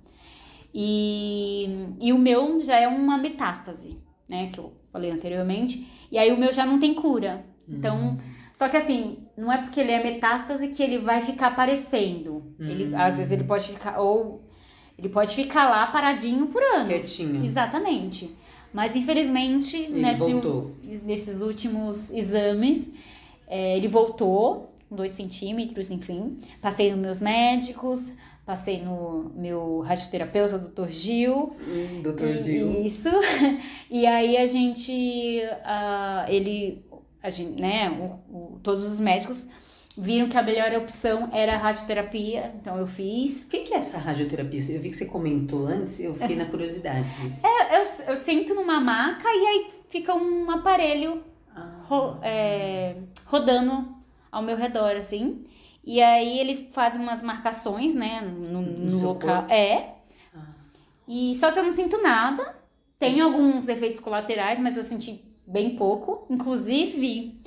E, 0.73 1.93
e 2.01 2.13
o 2.13 2.17
meu 2.17 2.61
já 2.61 2.79
é 2.79 2.87
uma 2.87 3.17
metástase, 3.17 4.01
né? 4.29 4.49
Que 4.49 4.61
eu 4.61 4.71
falei 4.93 5.11
anteriormente. 5.11 5.85
E 6.09 6.17
aí 6.17 6.31
o 6.31 6.37
meu 6.37 6.53
já 6.53 6.65
não 6.65 6.79
tem 6.79 6.93
cura. 6.93 7.45
Então, 7.67 8.17
só 8.53 8.69
que 8.69 8.77
assim, 8.77 9.27
não 9.35 9.51
é 9.51 9.57
porque 9.57 9.81
ele 9.81 9.91
é 9.91 10.01
metástase 10.01 10.69
que 10.69 10.81
ele 10.81 10.99
vai 10.99 11.21
ficar 11.21 11.47
aparecendo. 11.47 12.55
Ele, 12.57 12.95
às 12.95 13.17
vezes 13.17 13.33
ele 13.33 13.43
pode 13.43 13.67
ficar, 13.67 13.99
ou 13.99 14.49
ele 14.97 15.09
pode 15.09 15.35
ficar 15.35 15.69
lá 15.69 15.85
paradinho 15.87 16.47
por 16.47 16.63
anos. 16.63 16.87
Quietinho. 16.87 17.43
Exatamente. 17.43 18.39
Mas 18.73 18.95
infelizmente, 18.95 19.87
nesse, 19.89 20.23
nesses 21.03 21.41
últimos 21.41 22.11
exames, 22.11 22.93
é, 23.47 23.75
ele 23.77 23.87
voltou 23.87 24.71
dois 24.91 25.11
centímetros, 25.11 25.89
enfim. 25.91 26.37
Passei 26.61 26.91
nos 26.91 26.99
meus 26.99 27.21
médicos, 27.21 28.13
passei 28.45 28.81
no 28.83 29.31
meu 29.35 29.79
radioterapeuta, 29.81 30.55
o 30.55 30.59
Dr. 30.59 30.91
Gil. 30.91 31.53
Hum, 31.67 32.01
Doutor 32.03 32.35
Gil. 32.37 32.83
Isso. 32.85 33.09
E 33.89 34.05
aí 34.05 34.37
a 34.37 34.45
gente, 34.45 35.41
ah, 35.63 36.25
ele, 36.29 36.83
a 37.23 37.29
gente, 37.31 37.59
né, 37.59 37.89
o- 37.89 38.35
o- 38.35 38.59
todos 38.61 38.83
os 38.83 38.99
médicos 38.99 39.47
viram 39.99 40.27
que 40.27 40.37
a 40.37 40.41
melhor 40.43 40.73
opção 40.75 41.29
era 41.31 41.53
a 41.55 41.57
radioterapia, 41.57 42.53
então 42.59 42.77
eu 42.77 42.87
fiz. 42.87 43.43
O 43.45 43.49
que 43.49 43.59
que 43.59 43.73
é 43.73 43.77
essa 43.77 43.97
radioterapia? 43.97 44.59
Eu 44.69 44.79
vi 44.81 44.89
que 44.89 44.95
você 44.95 45.05
comentou 45.05 45.67
antes, 45.67 45.99
eu 45.99 46.15
fiquei 46.15 46.35
na 46.35 46.45
curiosidade. 46.45 47.07
É, 47.43 47.77
eu, 47.81 47.83
eu 48.07 48.15
sento 48.15 48.53
numa 48.55 48.79
maca 48.79 49.27
e 49.27 49.45
aí 49.47 49.67
fica 49.89 50.13
um 50.13 50.49
aparelho 50.51 51.23
Ah, 51.55 51.81
ro- 51.83 52.17
é, 52.23 52.95
rodando 53.25 53.95
ao 54.31 54.41
meu 54.41 54.55
redor, 54.57 54.95
assim. 54.95 55.43
E 55.83 56.01
aí 56.01 56.39
eles 56.39 56.69
fazem 56.71 57.01
umas 57.01 57.21
marcações, 57.23 57.93
né, 57.95 58.21
no, 58.21 58.61
no 58.61 58.91
seu 58.97 59.09
local. 59.09 59.37
corpo? 59.39 59.53
É. 59.53 59.93
Ah. 60.35 60.39
E 61.07 61.33
só 61.35 61.51
que 61.51 61.59
eu 61.59 61.63
não 61.63 61.71
sinto 61.71 62.01
nada. 62.01 62.55
Tem 62.97 63.21
alguns 63.21 63.67
efeitos 63.69 63.99
colaterais, 64.01 64.59
mas 64.59 64.75
eu 64.77 64.83
senti 64.83 65.21
bem 65.47 65.75
pouco. 65.75 66.25
Inclusive, 66.29 67.39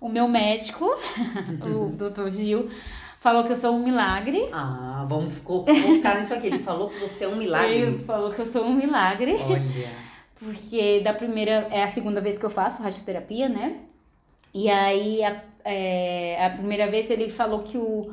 o 0.00 0.08
meu 0.08 0.26
médico, 0.26 0.86
o 1.62 1.90
Dr. 1.90 2.30
Gil, 2.32 2.70
falou 3.20 3.44
que 3.44 3.52
eu 3.52 3.56
sou 3.56 3.74
um 3.74 3.82
milagre. 3.82 4.48
Ah, 4.52 5.04
vamos 5.08 5.38
colocar 5.38 6.18
nisso 6.18 6.34
aqui. 6.34 6.46
Ele 6.46 6.58
falou 6.60 6.88
que 6.88 6.98
você 7.00 7.24
é 7.24 7.28
um 7.28 7.32
Ele 7.32 7.40
milagre. 7.40 7.98
falou 8.04 8.32
que 8.32 8.40
eu 8.40 8.46
sou 8.46 8.64
um 8.64 8.74
milagre. 8.74 9.36
Olha. 9.38 10.10
Porque 10.38 11.00
da 11.00 11.12
primeira 11.12 11.68
é 11.70 11.82
a 11.82 11.88
segunda 11.88 12.20
vez 12.20 12.38
que 12.38 12.46
eu 12.46 12.50
faço 12.50 12.82
radioterapia, 12.82 13.48
né? 13.48 13.76
E 14.54 14.70
aí 14.70 15.22
a, 15.22 15.42
é, 15.64 16.46
a 16.46 16.50
primeira 16.50 16.90
vez 16.90 17.10
ele 17.10 17.30
falou 17.30 17.62
que 17.62 17.76
o, 17.76 18.10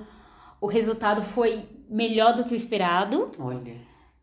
o 0.60 0.68
resultado 0.68 1.22
foi 1.22 1.66
melhor 1.90 2.36
do 2.36 2.44
que 2.44 2.54
o 2.54 2.56
esperado. 2.56 3.32
Olha. 3.40 3.76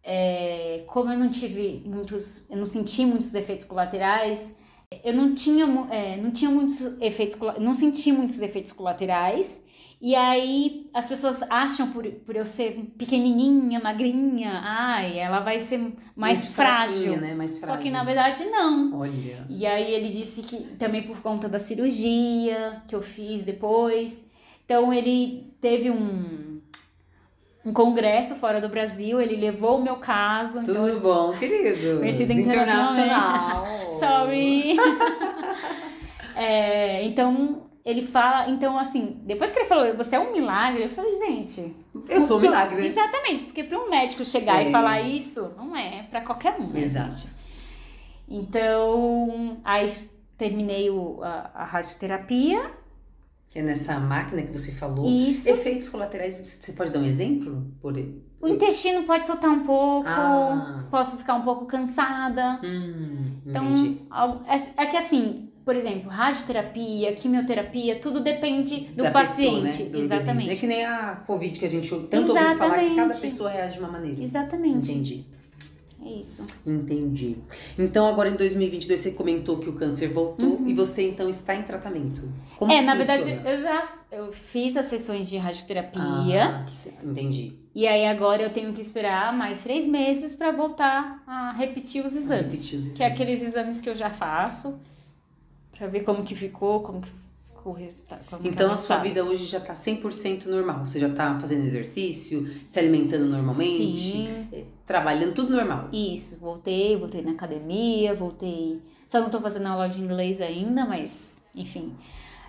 É, 0.02 0.84
como 0.86 1.10
eu 1.10 1.18
não 1.18 1.30
tive 1.30 1.82
muitos, 1.86 2.48
eu 2.50 2.58
não 2.58 2.66
senti 2.66 3.06
muitos 3.06 3.34
efeitos 3.34 3.64
colaterais, 3.64 4.54
eu 5.02 5.14
não 5.14 5.34
tinha, 5.34 5.64
é, 5.90 6.16
não 6.16 6.30
tinha 6.30 6.50
muitos 6.50 6.80
efeitos, 7.00 7.38
não 7.58 7.74
senti 7.74 8.12
muitos 8.12 8.40
efeitos 8.40 8.72
colaterais. 8.72 9.62
E 10.00 10.14
aí 10.14 10.90
as 10.92 11.08
pessoas 11.08 11.40
acham 11.48 11.90
por, 11.90 12.04
por 12.06 12.36
eu 12.36 12.44
ser 12.44 12.92
pequenininha, 12.98 13.80
magrinha, 13.80 14.60
ai, 14.62 15.18
ela 15.18 15.40
vai 15.40 15.58
ser 15.58 15.94
mais 16.14 16.48
frágil. 16.48 17.04
fraquinha, 17.14 17.20
Né? 17.20 17.34
Mais 17.34 17.52
Só 17.52 17.66
frágil. 17.66 17.82
que 17.82 17.90
na 17.90 18.04
verdade 18.04 18.44
não. 18.44 18.98
Olha. 18.98 19.46
E 19.48 19.64
aí 19.66 19.94
ele 19.94 20.08
disse 20.08 20.42
que 20.42 20.56
também 20.76 21.02
por 21.04 21.20
conta 21.22 21.48
da 21.48 21.58
cirurgia 21.58 22.82
que 22.86 22.94
eu 22.94 23.00
fiz 23.00 23.42
depois. 23.42 24.26
Então 24.66 24.92
ele 24.92 25.54
teve 25.60 25.90
um, 25.90 26.53
um 27.64 27.72
congresso 27.72 28.34
fora 28.36 28.60
do 28.60 28.68
Brasil, 28.68 29.20
ele 29.20 29.36
levou 29.36 29.78
o 29.78 29.82
meu 29.82 29.96
caso. 29.96 30.60
então 30.60 30.74
Tudo 30.86 31.00
bom, 31.00 31.32
querido? 31.32 31.98
Conhecido 31.98 32.32
Internacional. 32.32 33.64
Sorry. 33.98 34.76
É, 36.36 37.02
então 37.04 37.62
ele 37.84 38.02
fala, 38.02 38.48
então 38.50 38.78
assim, 38.78 39.20
depois 39.24 39.52
que 39.52 39.58
ele 39.58 39.66
falou, 39.68 39.94
você 39.96 40.16
é 40.16 40.20
um 40.20 40.32
milagre, 40.32 40.84
eu 40.84 40.90
falei, 40.90 41.14
gente. 41.14 41.76
Eu 42.08 42.20
sou 42.20 42.38
um 42.38 42.40
milagre. 42.40 42.84
Exatamente, 42.86 43.44
porque 43.44 43.62
para 43.64 43.78
um 43.78 43.88
médico 43.90 44.24
chegar 44.24 44.62
É. 44.62 44.68
e 44.68 44.72
falar 44.72 45.00
isso, 45.02 45.54
não 45.56 45.76
é 45.76 46.02
para 46.10 46.20
qualquer 46.22 46.56
um. 46.58 46.66
né, 46.68 46.80
Exato. 46.80 47.16
gente? 47.16 47.34
Então, 48.28 49.58
aí 49.64 49.92
terminei 50.36 50.90
o, 50.90 51.20
a, 51.22 51.50
a 51.54 51.64
radioterapia. 51.64 52.70
Que 53.54 53.60
é 53.60 53.62
nessa 53.62 54.00
máquina 54.00 54.42
que 54.42 54.50
você 54.50 54.72
falou. 54.72 55.06
Isso. 55.08 55.48
Efeitos 55.48 55.88
colaterais, 55.88 56.38
você 56.60 56.72
pode 56.72 56.90
dar 56.90 56.98
um 56.98 57.04
exemplo? 57.04 57.64
Por... 57.80 57.94
O 58.40 58.48
intestino 58.48 59.04
pode 59.04 59.24
soltar 59.24 59.48
um 59.48 59.60
pouco, 59.64 60.08
Ah. 60.08 60.84
posso 60.90 61.16
ficar 61.16 61.34
um 61.36 61.42
pouco 61.42 61.64
cansada. 61.64 62.58
Hum, 62.64 63.36
Então, 63.46 63.64
entendi. 63.64 64.00
é, 64.48 64.82
é 64.82 64.86
que 64.86 64.96
assim, 64.96 65.50
por 65.64 65.76
exemplo, 65.76 66.10
radioterapia, 66.10 67.12
quimioterapia, 67.14 67.94
tudo 68.00 68.18
depende 68.20 68.88
do 68.88 69.04
Da 69.04 69.12
paciente. 69.12 69.62
pessoa, 69.66 69.84
né? 69.84 69.90
Do 69.92 69.98
Exatamente. 69.98 70.28
organismo. 70.30 70.52
É 70.52 70.56
que 70.56 70.66
nem 70.66 70.84
a 70.84 71.14
Covid 71.24 71.58
que 71.60 71.64
a 71.64 71.70
gente 71.70 71.88
tanto 71.88 72.16
ouviu 72.16 72.34
falar 72.34 72.54
que 72.56 72.66
cada 72.66 72.80
Exatamente. 72.82 73.20
pessoa 73.20 73.48
reage 73.50 73.74
de 73.74 73.80
uma 73.80 73.88
maneira. 73.92 74.20
Exatamente. 74.20 74.90
Entendi. 74.92 75.26
É 76.04 76.08
isso. 76.20 76.46
Entendi. 76.66 77.36
Então, 77.78 78.06
agora 78.06 78.28
em 78.28 78.34
2022, 78.36 79.00
você 79.00 79.10
comentou 79.10 79.58
que 79.58 79.68
o 79.70 79.72
câncer 79.72 80.08
voltou 80.12 80.60
e 80.66 80.74
você 80.74 81.08
então 81.08 81.30
está 81.30 81.54
em 81.54 81.62
tratamento. 81.62 82.22
Como 82.56 82.70
Uhum. 82.70 82.76
é, 82.76 82.80
que 82.80 82.86
na 82.86 82.94
verdade, 82.94 83.22
funciona? 83.22 83.50
eu 83.50 83.56
já 83.56 83.88
eu 84.12 84.32
fiz 84.32 84.76
as 84.76 84.84
sessões 84.86 85.28
de 85.28 85.36
radioterapia. 85.38 86.64
Ah, 86.66 86.66
entendi. 87.02 87.54
E 87.74 87.88
aí 87.88 88.04
agora 88.06 88.42
eu 88.42 88.50
tenho 88.52 88.72
que 88.74 88.80
esperar 88.82 89.36
mais 89.36 89.62
três 89.62 89.86
meses 89.86 90.34
para 90.34 90.52
voltar 90.52 91.22
a 91.26 91.52
repetir 91.52 92.04
os 92.04 92.12
exames. 92.14 92.44
repetir 92.70 92.78
os 92.78 92.84
Que 92.96 93.02
é 93.02 93.06
exames. 93.06 93.12
aqueles 93.12 93.42
exames 93.42 93.80
que 93.80 93.88
eu 93.88 93.96
já 93.96 94.10
faço. 94.10 94.78
Pra 95.76 95.86
ver 95.88 96.00
como 96.04 96.22
que 96.22 96.34
ficou, 96.36 96.80
como 96.80 97.00
que 97.00 97.08
ficou 97.64 97.72
o 97.72 97.76
resultado. 97.76 98.20
Então 98.44 98.68
é 98.68 98.72
a 98.72 98.76
sua 98.76 98.98
vida 98.98 99.24
hoje 99.24 99.46
já 99.46 99.58
tá 99.58 99.72
100% 99.72 100.46
normal. 100.46 100.84
Você 100.84 101.00
já 101.00 101.08
tá 101.08 101.38
fazendo 101.40 101.64
exercício, 101.64 102.46
se 102.68 102.78
alimentando 102.78 103.24
normalmente, 103.24 103.98
Sim. 103.98 104.48
eh, 104.52 104.64
trabalhando, 104.84 105.32
tudo 105.32 105.56
normal. 105.56 105.88
Isso, 105.90 106.38
voltei, 106.38 106.94
voltei 106.96 107.22
na 107.22 107.30
academia, 107.30 108.14
voltei. 108.14 108.82
Só 109.06 109.20
não 109.20 109.30
tô 109.30 109.40
fazendo 109.40 109.66
aula 109.66 109.88
de 109.88 109.98
inglês 109.98 110.42
ainda, 110.42 110.84
mas 110.84 111.46
enfim. 111.54 111.94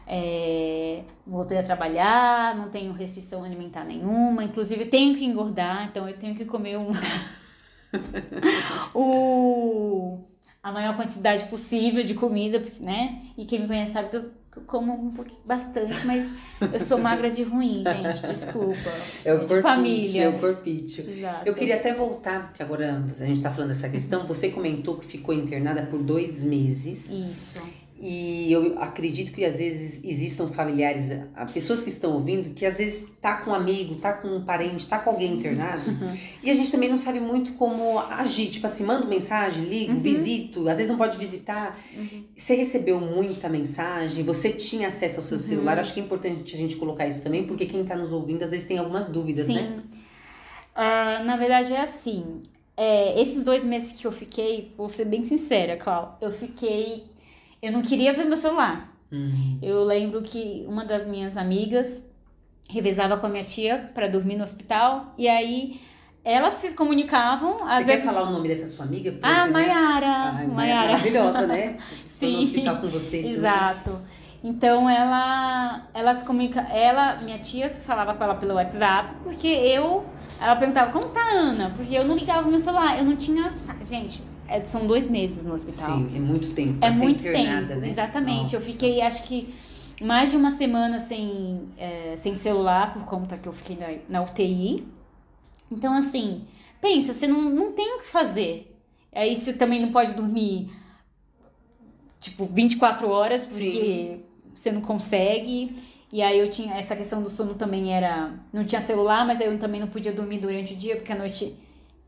É, 0.08 1.04
voltei 1.26 1.58
a 1.58 1.64
trabalhar, 1.64 2.56
não 2.56 2.70
tenho 2.70 2.94
restrição 2.94 3.44
alimentar 3.44 3.84
nenhuma, 3.84 4.44
inclusive 4.44 4.86
tenho 4.86 5.18
que 5.18 5.26
engordar, 5.26 5.88
então 5.88 6.08
eu 6.08 6.16
tenho 6.16 6.36
que 6.36 6.46
comer 6.46 6.78
um. 6.78 6.90
o, 8.94 10.20
a 10.62 10.72
maior 10.72 10.96
quantidade 10.96 11.46
possível 11.46 12.04
de 12.04 12.14
comida, 12.14 12.64
né? 12.80 13.24
E 13.36 13.46
quem 13.46 13.62
me 13.62 13.68
conhece 13.68 13.94
sabe 13.94 14.10
que 14.10 14.18
eu, 14.18 14.32
eu 14.56 14.64
como 14.64 14.94
um 14.94 15.12
pouquinho, 15.12 15.40
bastante, 15.46 16.06
mas 16.06 16.34
eu 16.74 16.80
sou 16.80 16.98
magra 16.98 17.30
de 17.30 17.44
ruim, 17.44 17.84
gente, 17.86 18.28
desculpa. 18.28 18.92
É 19.24 19.34
o 19.34 19.40
de 19.40 19.48
corpite, 19.48 19.62
família. 19.62 20.24
é 20.24 20.30
o 20.30 20.40
corpite. 20.40 21.02
Exato. 21.02 21.42
Eu 21.46 21.54
queria 21.54 21.76
até 21.76 21.94
voltar, 21.94 22.54
que 22.54 22.64
agora 22.64 23.04
a 23.20 23.26
gente 23.26 23.42
tá 23.42 23.52
falando 23.52 23.70
dessa 23.70 23.90
questão. 23.90 24.26
Você 24.28 24.50
comentou 24.50 24.96
que 24.98 25.06
ficou 25.06 25.34
internada 25.34 25.84
por 25.84 26.02
dois 26.02 26.44
meses. 26.44 27.10
Isso. 27.10 27.62
E 27.98 28.52
eu 28.52 28.78
acredito 28.82 29.32
que 29.32 29.46
às 29.46 29.56
vezes 29.58 30.02
existam 30.04 30.50
familiares, 30.50 31.06
pessoas 31.54 31.80
que 31.80 31.90
estão 31.90 32.12
ouvindo, 32.14 32.50
que 32.50 32.66
às 32.66 32.76
vezes 32.76 33.08
tá 33.22 33.38
com 33.38 33.52
um 33.52 33.54
amigo, 33.54 33.96
tá 33.96 34.12
com 34.12 34.28
um 34.28 34.44
parente, 34.44 34.86
tá 34.86 35.00
com 35.00 35.12
alguém 35.12 35.34
internado, 35.34 35.84
e 36.44 36.52
a 36.52 36.54
gente 36.54 36.70
também 36.70 36.90
não 36.90 36.98
sabe 36.98 37.22
muito 37.22 37.54
como 37.54 37.98
agir. 38.00 38.50
Tipo 38.50 38.68
assim, 38.68 38.84
mando 38.84 39.08
mensagem, 39.08 39.64
ligo, 39.64 39.96
visito, 39.96 40.68
às 40.68 40.76
vezes 40.76 40.90
não 40.90 40.98
pode 40.98 41.18
visitar. 41.18 41.80
Você 42.36 42.56
recebeu 42.56 43.00
muita 43.00 43.48
mensagem, 43.48 44.26
você 44.26 44.50
tinha 44.50 44.90
acesso 44.90 45.22
ao 45.22 45.24
seu 45.24 45.40
celular. 45.40 45.80
Acho 45.80 45.94
que 45.94 46.02
é 46.02 46.04
importante 46.04 46.54
a 46.54 46.58
gente 46.58 46.76
colocar 46.76 47.08
isso 47.08 47.24
também, 47.24 47.48
porque 47.48 47.66
quem 47.66 47.86
tá 47.86 47.96
nos 47.96 48.12
ouvindo 48.12 48.44
às 48.44 48.52
vezes 48.52 48.68
tem 48.68 48.78
algumas 48.78 49.08
dúvidas, 49.08 49.46
Sim. 49.46 49.56
né? 49.56 49.84
Ah, 50.76 51.24
na 51.24 51.38
verdade 51.38 51.72
é 51.72 51.80
assim. 51.80 52.44
é, 52.78 53.20
esses 53.22 53.44
dois 53.44 53.64
meses 53.64 53.94
que 53.94 54.06
eu 54.06 54.12
fiquei, 54.12 54.72
vou 54.76 54.90
ser 54.90 55.06
bem 55.06 55.24
sincera, 55.24 55.78
Clau, 55.78 56.18
eu 56.22 56.32
fiquei. 56.32 57.15
Eu 57.62 57.72
não 57.72 57.82
queria 57.82 58.14
ver 58.14 58.26
meu 58.26 58.38
celular. 58.38 58.92
Hum. 59.12 59.58
Eu 59.62 59.84
lembro 59.84 60.22
que 60.22 60.66
uma 60.68 60.84
das 60.86 61.08
minhas 61.08 61.38
amigas 61.38 62.08
revezava 62.70 63.18
com 63.18 63.28
a 63.28 63.30
minha 63.30 63.44
tia 63.44 63.92
para 63.94 64.08
dormir 64.08 64.36
no 64.36 64.44
hospital 64.44 65.14
e 65.18 65.28
aí 65.28 65.80
elas 66.24 66.54
se 66.54 66.76
comunicavam, 66.76 67.58
às 67.68 67.80
Você 67.80 67.84
vezes. 67.86 68.04
quer 68.04 68.12
falar 68.14 68.28
o 68.28 68.32
nome 68.32 68.48
dessa 68.48 68.66
sua 68.66 68.86
amiga? 68.86 69.12
Porque, 69.12 69.26
Ah, 69.28 69.46
né? 69.46 69.52
Maiara! 69.54 70.32
Ai, 70.36 70.48
Maiara. 70.48 70.88
Maravilhosa, 70.94 71.46
né? 71.48 71.78
Tô 72.20 72.26
no 72.26 72.38
Sim. 72.40 72.44
hospital 72.46 72.78
com 72.78 72.88
você. 72.88 73.18
Exato. 73.28 74.02
Então 74.44 74.90
ela, 74.90 75.88
ela 75.94 76.14
se 76.14 76.24
comunica, 76.26 76.62
ela, 76.62 77.18
minha 77.22 77.38
tia 77.40 77.70
falava 77.72 78.14
com 78.16 78.24
ela 78.24 78.36
pelo 78.36 78.56
WhatsApp, 78.56 79.16
porque 79.24 79.48
eu, 79.48 80.06
ela 80.40 80.56
perguntava 80.56 80.92
como 80.92 81.06
tá 81.10 81.20
a 81.22 81.34
Ana, 81.34 81.74
porque 81.76 81.94
eu 81.96 82.04
não 82.06 82.16
ligava 82.16 82.48
o 82.48 82.50
meu 82.50 82.60
celular, 82.60 82.98
eu 82.98 83.04
não 83.06 83.16
tinha, 83.16 83.52
gente, 83.84 84.24
é, 84.48 84.64
são 84.64 84.86
dois 84.86 85.10
meses 85.10 85.46
no 85.46 85.54
hospital. 85.54 85.98
Sim, 85.98 86.16
é 86.16 86.20
muito 86.20 86.54
tempo. 86.54 86.78
É 86.86 86.92
muito 86.92 87.24
tempo, 87.24 87.76
né? 87.76 87.88
exatamente. 87.88 88.54
Eu 88.54 88.60
Nossa. 88.60 88.72
fiquei, 88.72 89.02
acho 89.02 89.24
que 89.24 89.54
mais 90.02 90.32
de 90.32 90.38
uma 90.38 90.52
semana 90.52 91.00
sem, 91.00 91.70
é, 91.78 92.16
sem 92.18 92.36
celular 92.36 92.94
por 92.94 93.06
conta 93.06 93.38
que 93.38 93.48
eu 93.48 93.54
fiquei 93.54 93.78
na, 93.78 94.20
na 94.20 94.26
UTI. 94.26 94.86
Então 95.72 95.94
assim, 95.94 96.46
pensa, 96.82 97.14
você 97.14 97.28
não, 97.28 97.42
não 97.50 97.72
tem 97.72 97.96
o 97.96 98.00
que 98.02 98.08
fazer. 98.08 98.72
Aí 99.14 99.34
você 99.34 99.54
também 99.54 99.82
não 99.82 99.90
pode 99.90 100.14
dormir 100.14 100.70
tipo 102.20 102.46
24 102.46 103.10
horas 103.10 103.46
porque 103.46 103.72
Sim. 103.72 104.24
você 104.54 104.72
não 104.72 104.82
consegue. 104.82 105.76
E 106.12 106.22
aí 106.22 106.40
eu 106.40 106.48
tinha 106.48 106.76
essa 106.76 106.96
questão 106.96 107.22
do 107.22 107.30
sono 107.30 107.56
também 107.56 107.94
era, 107.94 108.34
não 108.54 108.64
tinha 108.64 108.80
celular, 108.80 109.26
mas 109.26 109.42
aí 109.42 109.48
eu 109.48 109.58
também 109.58 109.82
não 109.82 109.88
podia 109.88 110.14
dormir 110.14 110.40
durante 110.40 110.74
o 110.74 110.76
dia 110.78 110.96
porque 110.96 111.12
à 111.12 111.16
noite 111.16 111.58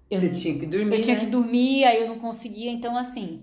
eu, 0.10 0.20
Você 0.20 0.30
tinha 0.30 0.58
que 0.58 0.66
dormir, 0.66 0.96
eu 0.98 1.02
tinha 1.04 1.16
né? 1.18 1.22
que 1.26 1.28
dormir, 1.30 1.84
aí 1.86 2.02
eu 2.02 2.08
não 2.08 2.20
conseguia, 2.20 2.72
então 2.72 2.98
assim. 2.98 3.42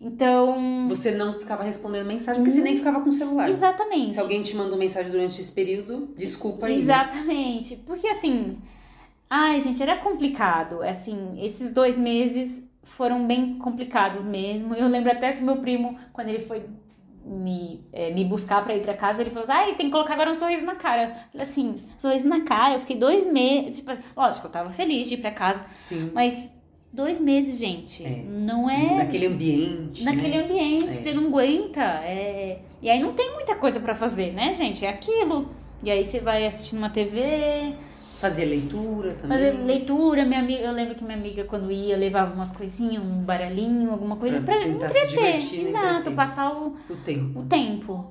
Então, 0.00 0.88
Você 0.88 1.12
não 1.12 1.34
ficava 1.38 1.62
respondendo 1.62 2.04
mensagem 2.06 2.42
porque 2.42 2.56
você 2.56 2.60
nem 2.62 2.76
ficava 2.76 3.00
com 3.00 3.08
o 3.08 3.12
celular. 3.12 3.48
exatamente. 3.48 4.14
Se 4.14 4.18
alguém 4.20 4.42
te 4.42 4.56
mandou 4.56 4.76
mensagem 4.76 5.12
durante 5.12 5.40
esse 5.40 5.52
período, 5.52 6.12
desculpa 6.16 6.66
aí. 6.66 6.74
né? 6.74 6.80
Exatamente. 6.80 7.76
Porque 7.86 8.08
assim, 8.08 8.58
ai, 9.30 9.60
gente, 9.60 9.80
era 9.80 9.96
complicado. 9.98 10.82
Assim, 10.82 11.36
esses 11.40 11.72
dois 11.72 11.96
meses 11.96 12.68
foram 12.82 13.24
bem 13.28 13.58
complicados 13.58 14.24
mesmo. 14.24 14.74
Eu 14.74 14.88
lembro 14.88 15.12
até 15.12 15.34
que 15.34 15.42
meu 15.42 15.58
primo, 15.58 15.96
quando 16.12 16.28
ele 16.30 16.40
foi 16.40 16.64
me, 17.24 17.84
é, 17.92 18.10
me 18.12 18.24
buscar 18.24 18.62
pra 18.64 18.74
ir 18.74 18.82
pra 18.82 18.94
casa, 18.94 19.22
ele 19.22 19.30
falou 19.30 19.42
assim, 19.44 19.52
ai, 19.52 19.74
tem 19.74 19.86
que 19.86 19.92
colocar 19.92 20.14
agora 20.14 20.30
um 20.30 20.34
sorriso 20.34 20.64
na 20.64 20.74
cara. 20.76 21.14
Falei 21.32 21.46
assim, 21.46 21.76
sorriso 21.98 22.28
na 22.28 22.42
cara, 22.42 22.74
eu 22.74 22.80
fiquei 22.80 22.96
dois 22.96 23.26
meses, 23.30 23.76
tipo, 23.78 23.90
lógico, 24.16 24.46
eu 24.46 24.50
tava 24.50 24.70
feliz 24.70 25.08
de 25.08 25.14
ir 25.14 25.18
pra 25.18 25.30
casa, 25.30 25.64
Sim. 25.76 26.10
mas 26.14 26.52
dois 26.92 27.18
meses, 27.20 27.58
gente, 27.58 28.04
É. 28.04 28.22
não 28.28 28.68
é... 28.68 28.96
Naquele 28.96 29.26
ambiente. 29.26 30.04
Naquele 30.04 30.36
né? 30.38 30.44
ambiente, 30.44 30.88
É. 30.88 30.92
você 30.92 31.12
não 31.12 31.26
aguenta. 31.28 31.80
é- 32.04 32.60
E 32.82 32.90
aí 32.90 33.00
não 33.00 33.12
tem 33.14 33.32
muita 33.32 33.54
coisa 33.56 33.80
pra 33.80 33.94
fazer, 33.94 34.32
né, 34.32 34.52
gente? 34.52 34.84
É 34.84 34.88
aquilo. 34.90 35.50
E 35.82 35.90
aí 35.90 36.04
você 36.04 36.20
vai 36.20 36.46
assistindo 36.46 36.78
uma 36.78 36.90
TV, 36.90 37.74
Fazia 38.22 38.46
leitura 38.46 39.12
também. 39.14 39.36
fazer 39.36 39.50
leitura. 39.64 40.24
Minha 40.24 40.40
amiga, 40.40 40.62
eu 40.62 40.72
lembro 40.72 40.94
que 40.94 41.04
minha 41.04 41.16
amiga, 41.18 41.44
quando 41.44 41.70
ia, 41.70 41.96
levava 41.96 42.32
umas 42.32 42.56
coisinhas, 42.56 43.02
um 43.02 43.18
baralhinho, 43.18 43.90
alguma 43.90 44.16
coisa 44.16 44.40
Pra 44.40 44.54
pra, 44.54 44.62
se 44.62 44.68
entreter. 44.68 45.08
divertir, 45.08 45.62
né, 45.64 45.68
Exato, 45.68 46.12
passar 46.12 46.52
o, 46.54 46.76
O 46.88 46.96
tempo. 47.04 47.40
o 47.40 47.42
tempo. 47.44 48.06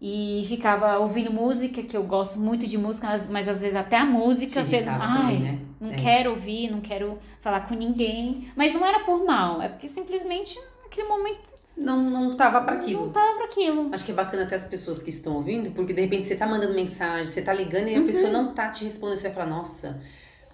E 0.00 0.44
ficava 0.46 0.96
ouvindo 1.00 1.32
música, 1.32 1.82
que 1.82 1.96
eu 1.96 2.04
gosto 2.04 2.38
muito 2.38 2.68
de 2.68 2.78
música, 2.78 3.08
mas, 3.08 3.28
mas 3.28 3.48
às 3.48 3.60
vezes 3.60 3.74
até 3.76 3.96
a 3.96 4.04
música 4.04 4.62
Te 4.62 4.66
você. 4.68 4.84
Ai, 4.86 5.18
também, 5.22 5.40
né? 5.40 5.58
não 5.80 5.90
É. 5.90 5.94
quero 5.96 6.30
ouvir, 6.30 6.70
não 6.70 6.80
quero 6.80 7.18
falar 7.40 7.62
com 7.66 7.74
ninguém. 7.74 8.48
Mas 8.56 8.72
não 8.72 8.86
era 8.86 9.00
por 9.00 9.24
mal, 9.26 9.60
é 9.60 9.68
porque 9.68 9.88
simplesmente 9.88 10.56
naquele 10.84 11.08
momento 11.08 11.57
Não, 11.78 12.02
não 12.10 12.36
tava 12.36 12.60
pra 12.62 12.74
aquilo. 12.74 13.06
não 13.06 13.10
tava 13.12 13.34
pra 13.36 13.44
aquilo. 13.44 13.88
Acho 13.92 14.04
que 14.04 14.10
é 14.10 14.14
bacana 14.14 14.42
até 14.42 14.56
as 14.56 14.64
pessoas 14.64 15.00
que 15.02 15.10
estão 15.10 15.36
ouvindo, 15.36 15.70
porque 15.70 15.92
de 15.92 16.00
repente 16.00 16.26
você 16.26 16.34
tá 16.36 16.46
mandando 16.46 16.74
mensagem, 16.74 17.30
você 17.30 17.40
tá 17.40 17.52
ligando 17.52 17.88
e 17.88 17.96
Uhum. 17.96 18.02
a 18.02 18.06
pessoa 18.06 18.32
não 18.32 18.52
tá 18.52 18.70
te 18.70 18.84
respondendo, 18.84 19.18
você 19.18 19.28
vai 19.28 19.34
falar, 19.44 19.46
nossa, 19.50 20.00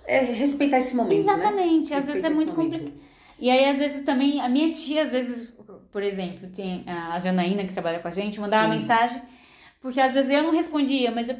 é 0.06 0.18
respeitar 0.20 0.78
esse 0.78 0.94
momento, 0.94 1.12
né? 1.14 1.32
Exatamente, 1.32 1.94
às 1.94 2.06
vezes 2.06 2.22
é 2.24 2.28
muito 2.30 2.52
complicado. 2.52 2.92
E 3.38 3.50
aí, 3.50 3.64
às 3.64 3.78
vezes, 3.78 4.04
também, 4.04 4.40
a 4.40 4.48
minha 4.48 4.70
tia, 4.72 5.02
às 5.02 5.10
vezes, 5.10 5.56
por 5.90 6.02
exemplo, 6.02 6.48
tem 6.54 6.84
a 6.86 7.18
Janaína 7.18 7.64
que 7.64 7.72
trabalha 7.72 7.98
com 7.98 8.08
a 8.08 8.10
gente, 8.10 8.38
mandava 8.38 8.70
Sim. 8.72 8.78
mensagem, 8.78 9.22
porque 9.80 10.00
às 10.00 10.14
vezes 10.14 10.30
eu 10.30 10.42
não 10.42 10.50
respondia, 10.52 11.10
mas 11.10 11.28
eu 11.28 11.36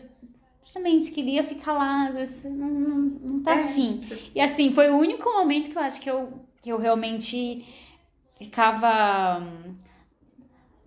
justamente 0.63 1.11
queria 1.13 1.45
ficar 1.45 1.73
lá, 1.75 2.09
às 2.09 2.15
vezes 2.17 2.45
não, 2.51 2.69
não, 2.69 2.99
não 2.99 3.43
tá 3.43 3.53
É, 3.55 3.65
afim. 3.65 4.01
você- 4.03 4.19
E 4.35 4.41
assim, 4.41 4.73
foi 4.73 4.89
o 4.91 4.97
único 4.97 5.31
momento 5.31 5.71
que 5.71 5.77
eu 5.79 5.83
acho 5.83 6.01
que 6.01 6.11
eu, 6.11 6.33
que 6.61 6.71
eu 6.71 6.79
realmente 6.79 7.65
ficava. 8.45 9.41
hum, 9.41 9.75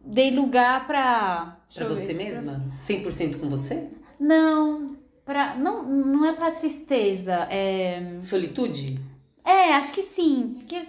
Dei 0.03 0.31
lugar 0.31 0.87
pra. 0.87 1.57
Pra 1.73 1.87
você 1.87 2.13
ver, 2.13 2.13
mesma? 2.13 2.63
100% 2.79 3.39
com 3.39 3.49
você? 3.49 3.89
Não, 4.19 4.95
pra, 5.25 5.55
não, 5.55 5.83
não 5.83 6.25
é 6.25 6.33
pra 6.33 6.51
tristeza, 6.51 7.33
é. 7.49 8.17
Solitude? 8.21 8.99
É, 9.43 9.73
acho 9.73 9.93
que 9.93 10.01
sim. 10.01 10.55
Porque, 10.59 10.81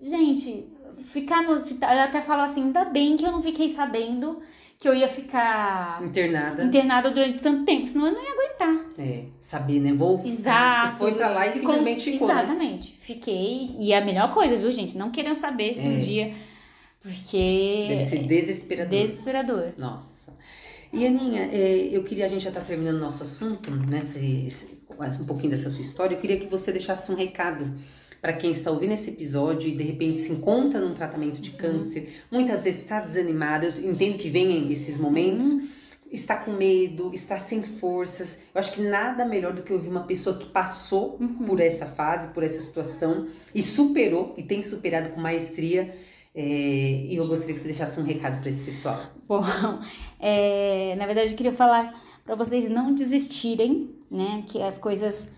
gente, 0.00 0.66
ficar 0.98 1.42
no 1.42 1.52
hospital. 1.52 1.92
Eu 1.92 2.02
até 2.02 2.20
falo 2.20 2.42
assim, 2.42 2.64
ainda 2.64 2.84
bem 2.84 3.16
que 3.16 3.24
eu 3.24 3.32
não 3.32 3.42
fiquei 3.42 3.68
sabendo 3.68 4.40
que 4.84 4.88
eu 4.90 4.94
ia 4.94 5.08
ficar 5.08 6.02
Internada? 6.04 6.62
internada 6.62 7.10
durante 7.10 7.40
tanto 7.40 7.64
tempo, 7.64 7.88
senão 7.88 8.06
eu 8.08 8.12
não 8.12 8.22
ia 8.22 8.32
aguentar. 8.32 8.84
É, 8.98 9.24
saber, 9.40 9.80
né? 9.80 9.94
Vou. 9.94 10.20
Exato. 10.22 10.92
Você 10.92 10.98
foi 10.98 11.14
pra 11.14 11.30
lá 11.30 11.46
e 11.46 11.52
Ficou- 11.52 11.70
simplesmente 11.70 12.12
ficou, 12.12 12.28
né? 12.28 12.34
Exatamente. 12.34 12.98
Fiquei. 13.00 13.70
E 13.78 13.92
é 13.94 13.98
a 13.98 14.04
melhor 14.04 14.32
coisa, 14.34 14.58
viu, 14.58 14.70
gente? 14.70 14.98
Não 14.98 15.10
queriam 15.10 15.32
saber 15.34 15.72
se 15.72 15.88
um 15.88 15.96
É. 15.96 15.98
dia. 15.98 16.34
Porque. 17.02 17.86
Deve 17.88 18.02
ser 18.02 18.18
desesperador. 18.24 18.90
Desesperador. 19.00 19.72
Nossa. 19.78 20.36
E 20.92 21.06
Aninha, 21.06 21.48
é, 21.50 21.88
eu 21.90 22.04
queria, 22.04 22.26
a 22.26 22.28
gente 22.28 22.44
já 22.44 22.52
tá 22.52 22.60
terminando 22.60 22.98
nosso 23.00 23.22
assunto, 23.24 23.70
né? 23.70 24.00
esse- 24.46 24.78
um 25.20 25.24
pouquinho 25.26 25.50
dessa 25.50 25.70
sua 25.70 25.80
história. 25.82 26.14
Eu 26.14 26.20
queria 26.20 26.38
que 26.38 26.46
você 26.46 26.70
deixasse 26.70 27.10
um 27.10 27.16
recado 27.16 27.74
para 28.24 28.32
quem 28.32 28.52
está 28.52 28.70
ouvindo 28.70 28.92
esse 28.94 29.10
episódio 29.10 29.68
e 29.68 29.72
de 29.76 29.82
repente 29.82 30.20
se 30.20 30.32
encontra 30.32 30.80
num 30.80 30.94
tratamento 30.94 31.36
Uhum. 31.36 31.42
de 31.42 31.50
câncer, 31.50 32.08
muitas 32.32 32.64
vezes 32.64 32.80
está 32.80 32.98
desanimado. 33.00 33.66
Eu 33.66 33.90
entendo 33.92 34.16
que 34.16 34.30
venham 34.30 34.66
esses 34.70 34.96
momentos. 34.96 35.44
Está 36.10 36.36
com 36.36 36.52
medo, 36.52 37.10
está 37.12 37.38
sem 37.38 37.62
forças. 37.62 38.38
Eu 38.54 38.60
acho 38.60 38.72
que 38.72 38.80
nada 38.80 39.26
melhor 39.26 39.52
do 39.52 39.62
que 39.62 39.70
ouvir 39.74 39.90
uma 39.90 40.04
pessoa 40.04 40.38
que 40.38 40.46
passou 40.46 41.18
Uhum. 41.20 41.44
por 41.44 41.60
essa 41.60 41.84
fase, 41.84 42.28
por 42.28 42.42
essa 42.42 42.62
situação 42.62 43.26
e 43.54 43.62
superou 43.62 44.32
e 44.38 44.42
tem 44.42 44.62
superado 44.62 45.10
com 45.10 45.20
maestria. 45.20 45.94
É, 46.34 46.40
e 47.10 47.14
eu 47.16 47.26
gostaria 47.28 47.52
que 47.52 47.60
você 47.60 47.66
deixasse 47.68 48.00
um 48.00 48.04
recado 48.04 48.40
para 48.40 48.48
esse 48.48 48.64
pessoal. 48.64 49.02
Bom, 49.28 49.44
é, 50.18 50.94
na 50.96 51.04
verdade 51.04 51.32
eu 51.32 51.36
queria 51.36 51.52
falar 51.52 51.92
para 52.24 52.34
vocês 52.36 52.70
não 52.70 52.94
desistirem, 52.94 53.90
né? 54.10 54.44
Que 54.48 54.62
as 54.62 54.78
coisas 54.78 55.30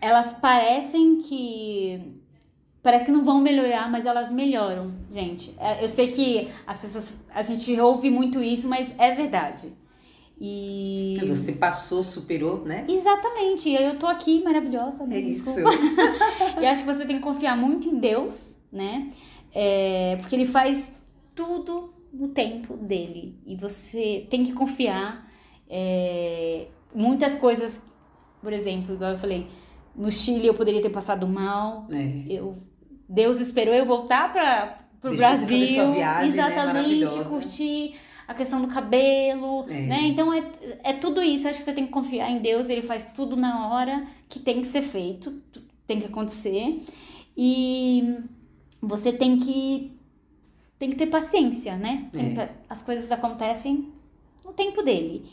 elas 0.00 0.32
parecem 0.32 1.20
que 1.20 2.14
parece 2.82 3.04
que 3.06 3.10
não 3.12 3.24
vão 3.24 3.40
melhorar, 3.40 3.90
mas 3.90 4.06
elas 4.06 4.30
melhoram, 4.32 4.92
gente. 5.10 5.54
É, 5.58 5.82
Eu 5.82 5.88
sei 5.88 6.08
que 6.08 6.48
as 6.66 6.80
pessoas 6.80 7.20
a 7.34 7.42
gente 7.42 7.78
ouve 7.80 8.10
muito 8.10 8.42
isso, 8.42 8.68
mas 8.68 8.94
é 8.98 9.14
verdade. 9.14 9.72
E 10.40 11.18
Você 11.26 11.52
passou, 11.52 12.02
superou, 12.02 12.64
né? 12.64 12.84
exatamente, 12.88 13.68
e 13.70 13.76
aí 13.76 13.84
eu 13.84 13.98
tô 13.98 14.06
aqui 14.06 14.42
maravilhosa, 14.44 15.04
né? 15.04 15.16
É 15.16 15.20
isso. 15.20 15.44
Desculpa. 15.44 15.70
E 16.62 16.66
acho 16.66 16.82
que 16.84 16.86
você 16.94 17.04
tem 17.04 17.16
que 17.16 17.22
confiar 17.22 17.56
muito 17.56 17.88
em 17.88 17.98
Deus, 17.98 18.56
né? 18.72 19.10
É, 19.52 20.16
porque 20.20 20.36
ele 20.36 20.46
faz 20.46 20.96
tudo 21.34 21.92
no 22.12 22.28
tempo 22.28 22.76
dele. 22.76 23.36
E 23.46 23.56
você 23.56 24.26
tem 24.30 24.44
que 24.44 24.52
confiar. 24.52 25.28
É, 25.68 26.68
muitas 26.94 27.34
coisas, 27.36 27.82
por 28.40 28.52
exemplo, 28.52 28.94
igual 28.94 29.10
eu 29.12 29.18
falei, 29.18 29.46
no 29.98 30.10
Chile 30.10 30.46
eu 30.46 30.54
poderia 30.54 30.80
ter 30.80 30.90
passado 30.90 31.26
mal. 31.28 31.86
É. 31.90 32.22
Eu, 32.32 32.56
Deus 33.08 33.40
esperou 33.40 33.74
eu 33.74 33.84
voltar 33.84 34.32
para 34.32 35.10
o 35.12 35.16
Brasil. 35.16 35.46
viagem, 35.48 35.86
né? 35.92 36.26
exatamente, 36.28 36.66
Maravilhosa. 36.66 37.24
curtir 37.24 37.94
a 38.26 38.34
questão 38.34 38.60
do 38.60 38.68
cabelo, 38.68 39.64
É. 39.68 39.80
né? 39.86 40.00
Então 40.04 40.32
é, 40.32 40.42
é 40.84 40.92
tudo 40.92 41.22
isso. 41.22 41.48
Acho 41.48 41.58
que 41.58 41.64
você 41.64 41.72
tem 41.72 41.86
que 41.86 41.92
confiar 41.92 42.30
em 42.30 42.40
Deus, 42.40 42.68
ele 42.68 42.82
faz 42.82 43.12
tudo 43.14 43.34
na 43.36 43.68
hora 43.68 44.06
que 44.28 44.38
tem 44.38 44.60
que 44.60 44.66
ser 44.66 44.82
feito, 44.82 45.32
tem 45.86 45.98
que 45.98 46.06
acontecer. 46.06 46.82
E 47.36 48.16
você 48.80 49.12
tem 49.12 49.38
que 49.38 49.92
tem 50.78 50.90
que 50.90 50.96
ter 50.96 51.06
paciência, 51.06 51.76
né? 51.76 52.08
É. 52.14 52.50
as 52.68 52.80
coisas 52.82 53.10
acontecem 53.10 53.88
no 54.44 54.52
tempo 54.52 54.80
dele. 54.82 55.24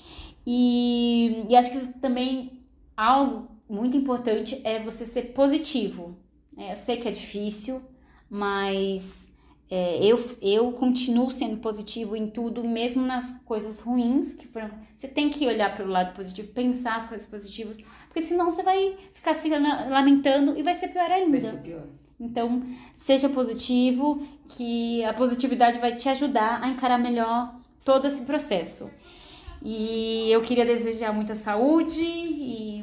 E, 0.48 1.46
e 1.50 1.56
acho 1.56 1.72
que 1.72 2.00
também 2.00 2.62
algo 2.98 3.48
muito 3.70 3.98
importante 3.98 4.62
é 4.64 4.80
você 4.82 5.06
ser 5.06 5.34
positivo. 5.34 6.18
É, 6.58 6.72
eu 6.74 6.78
sei 6.78 6.98
que 6.98 7.08
é 7.08 7.12
difícil, 7.12 7.82
mas 8.30 9.34
é, 9.70 9.98
eu, 10.06 10.24
eu 10.42 10.72
continuo 10.74 11.30
sendo 11.32 11.58
positivo 11.58 12.16
em 12.16 12.30
tudo, 12.30 12.64
mesmo 12.64 13.06
nas 13.06 13.32
coisas 13.44 13.82
ruins 13.82 14.34
que 14.34 14.48
foram. 14.48 14.70
Você 14.96 15.08
tem 15.08 15.30
que 15.30 15.48
olhar 15.48 15.74
para 15.76 15.86
o 15.86 15.90
lado 15.90 16.14
positivo, 16.16 16.50
pensar 16.54 16.96
as 16.98 17.06
coisas 17.06 17.28
positivas, 17.28 17.78
porque 18.08 18.22
senão 18.22 18.50
você 18.52 18.64
vai 18.64 18.96
ficar 19.14 19.34
se 19.34 19.50
la- 19.50 19.88
lamentando 19.90 20.58
e 20.58 20.64
vai 20.64 20.74
ser 20.76 20.90
pior 20.90 21.10
ainda. 21.12 21.40
Vai 21.40 21.52
ser 21.52 21.62
pior. 21.62 21.84
Então, 22.18 22.64
seja 22.94 23.28
positivo, 23.28 24.26
que 24.48 25.04
a 25.04 25.14
positividade 25.14 25.80
vai 25.80 25.96
te 25.96 26.08
ajudar 26.08 26.64
a 26.64 26.70
encarar 26.70 26.98
melhor 26.98 27.60
todo 27.84 28.08
esse 28.08 28.22
processo. 28.22 28.90
E 29.62 30.30
eu 30.32 30.42
queria 30.42 30.66
desejar 30.66 31.12
muita 31.12 31.36
saúde 31.36 32.02
e 32.02 32.75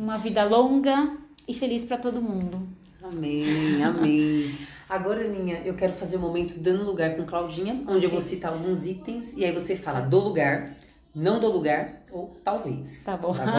uma 0.00 0.16
vida 0.16 0.42
longa 0.44 1.14
e 1.46 1.52
feliz 1.52 1.84
para 1.84 1.98
todo 1.98 2.22
mundo. 2.22 2.66
Amém, 3.02 3.84
amém. 3.84 4.58
Agora, 4.88 5.26
Aninha, 5.26 5.60
eu 5.62 5.74
quero 5.76 5.92
fazer 5.92 6.16
o 6.16 6.20
momento 6.20 6.58
dando 6.58 6.84
lugar 6.84 7.16
com 7.16 7.26
Claudinha, 7.26 7.84
onde 7.86 8.06
eu 8.06 8.10
vou 8.10 8.20
citar 8.20 8.50
alguns 8.50 8.86
itens 8.86 9.34
e 9.36 9.44
aí 9.44 9.52
você 9.52 9.76
fala 9.76 10.00
do 10.00 10.18
lugar, 10.18 10.74
não 11.14 11.38
do 11.38 11.52
lugar 11.52 12.02
ou 12.10 12.34
talvez. 12.42 13.04
Tá 13.04 13.14
bom. 13.14 13.34
Tá 13.34 13.44
bom? 13.44 13.56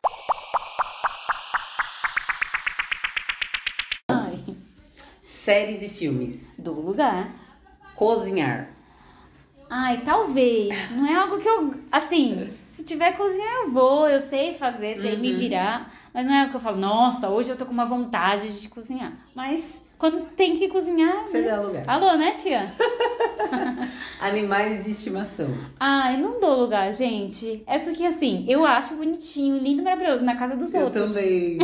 Séries 5.24 5.82
e 5.84 5.90
filmes. 5.90 6.56
do 6.58 6.72
lugar. 6.74 7.34
Cozinhar. 7.96 8.70
Ai, 9.74 10.02
talvez. 10.04 10.92
Não 10.92 11.06
é 11.08 11.16
algo 11.16 11.40
que 11.40 11.48
eu. 11.48 11.74
Assim, 11.90 12.50
se 12.58 12.84
tiver 12.84 13.14
cozinha, 13.14 13.64
eu 13.64 13.72
vou, 13.72 14.06
eu 14.06 14.20
sei 14.20 14.54
fazer, 14.54 14.96
sei 14.96 15.16
me 15.16 15.32
virar. 15.34 15.90
Mas 16.14 16.28
não 16.28 16.34
é 16.34 16.40
algo 16.40 16.52
que 16.52 16.58
eu 16.58 16.62
falo, 16.62 16.76
nossa, 16.76 17.30
hoje 17.30 17.52
eu 17.52 17.58
tô 17.58 17.66
com 17.66 17.72
uma 17.72 17.86
vontade 17.86 18.60
de 18.60 18.68
cozinhar. 18.68 19.14
Mas 19.34 19.88
quando 20.02 20.26
tem 20.36 20.58
que 20.58 20.68
cozinhar. 20.68 21.28
Você 21.28 21.42
né? 21.42 21.48
dá 21.52 21.62
lugar. 21.62 21.84
Alô, 21.86 22.18
né, 22.18 22.32
tia? 22.32 22.74
Animais 24.20 24.84
de 24.84 24.90
estimação. 24.90 25.48
Ai, 25.80 26.18
não 26.20 26.40
dou 26.40 26.60
lugar, 26.60 26.92
gente. 26.92 27.62
É 27.68 27.78
porque 27.78 28.04
assim, 28.06 28.44
eu 28.48 28.66
acho 28.66 28.96
bonitinho, 28.96 29.60
lindo, 29.60 29.84
maravilhoso 29.84 30.24
na 30.24 30.36
casa 30.36 30.56
dos 30.56 30.74
Eu 30.74 30.86
outros. 30.86 31.14
também. 31.14 31.60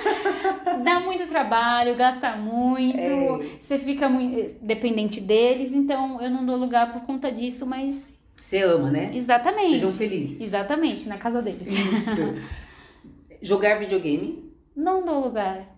Dá 0.82 0.98
muito 1.00 1.26
trabalho, 1.26 1.94
gasta 1.94 2.34
muito, 2.36 2.98
É. 2.98 3.58
você 3.60 3.78
fica 3.78 4.08
muito 4.08 4.56
dependente 4.62 5.20
deles, 5.20 5.72
então 5.74 6.22
eu 6.22 6.30
não 6.30 6.44
dou 6.46 6.56
lugar 6.56 6.90
por 6.90 7.02
conta 7.02 7.30
disso, 7.30 7.66
mas 7.66 8.14
Você 8.34 8.62
ama, 8.62 8.90
né? 8.90 9.10
exatamente. 9.14 9.72
Sejam 9.74 9.90
felizes. 9.90 10.40
Exatamente, 10.40 11.06
na 11.06 11.18
casa 11.18 11.42
deles. 11.42 11.68
Jogar 13.42 13.78
videogame. 13.78 14.50
Não 14.74 15.04
dou 15.04 15.20
lugar. 15.20 15.68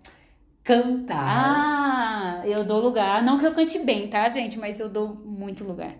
Cantar. 0.66 2.42
Ah, 2.42 2.42
eu 2.44 2.64
dou 2.64 2.80
lugar. 2.80 3.22
Não 3.22 3.38
que 3.38 3.46
eu 3.46 3.54
cante 3.54 3.78
bem, 3.78 4.08
tá, 4.08 4.28
gente? 4.28 4.58
Mas 4.58 4.80
eu 4.80 4.88
dou 4.88 5.14
muito 5.14 5.62
lugar. 5.62 5.94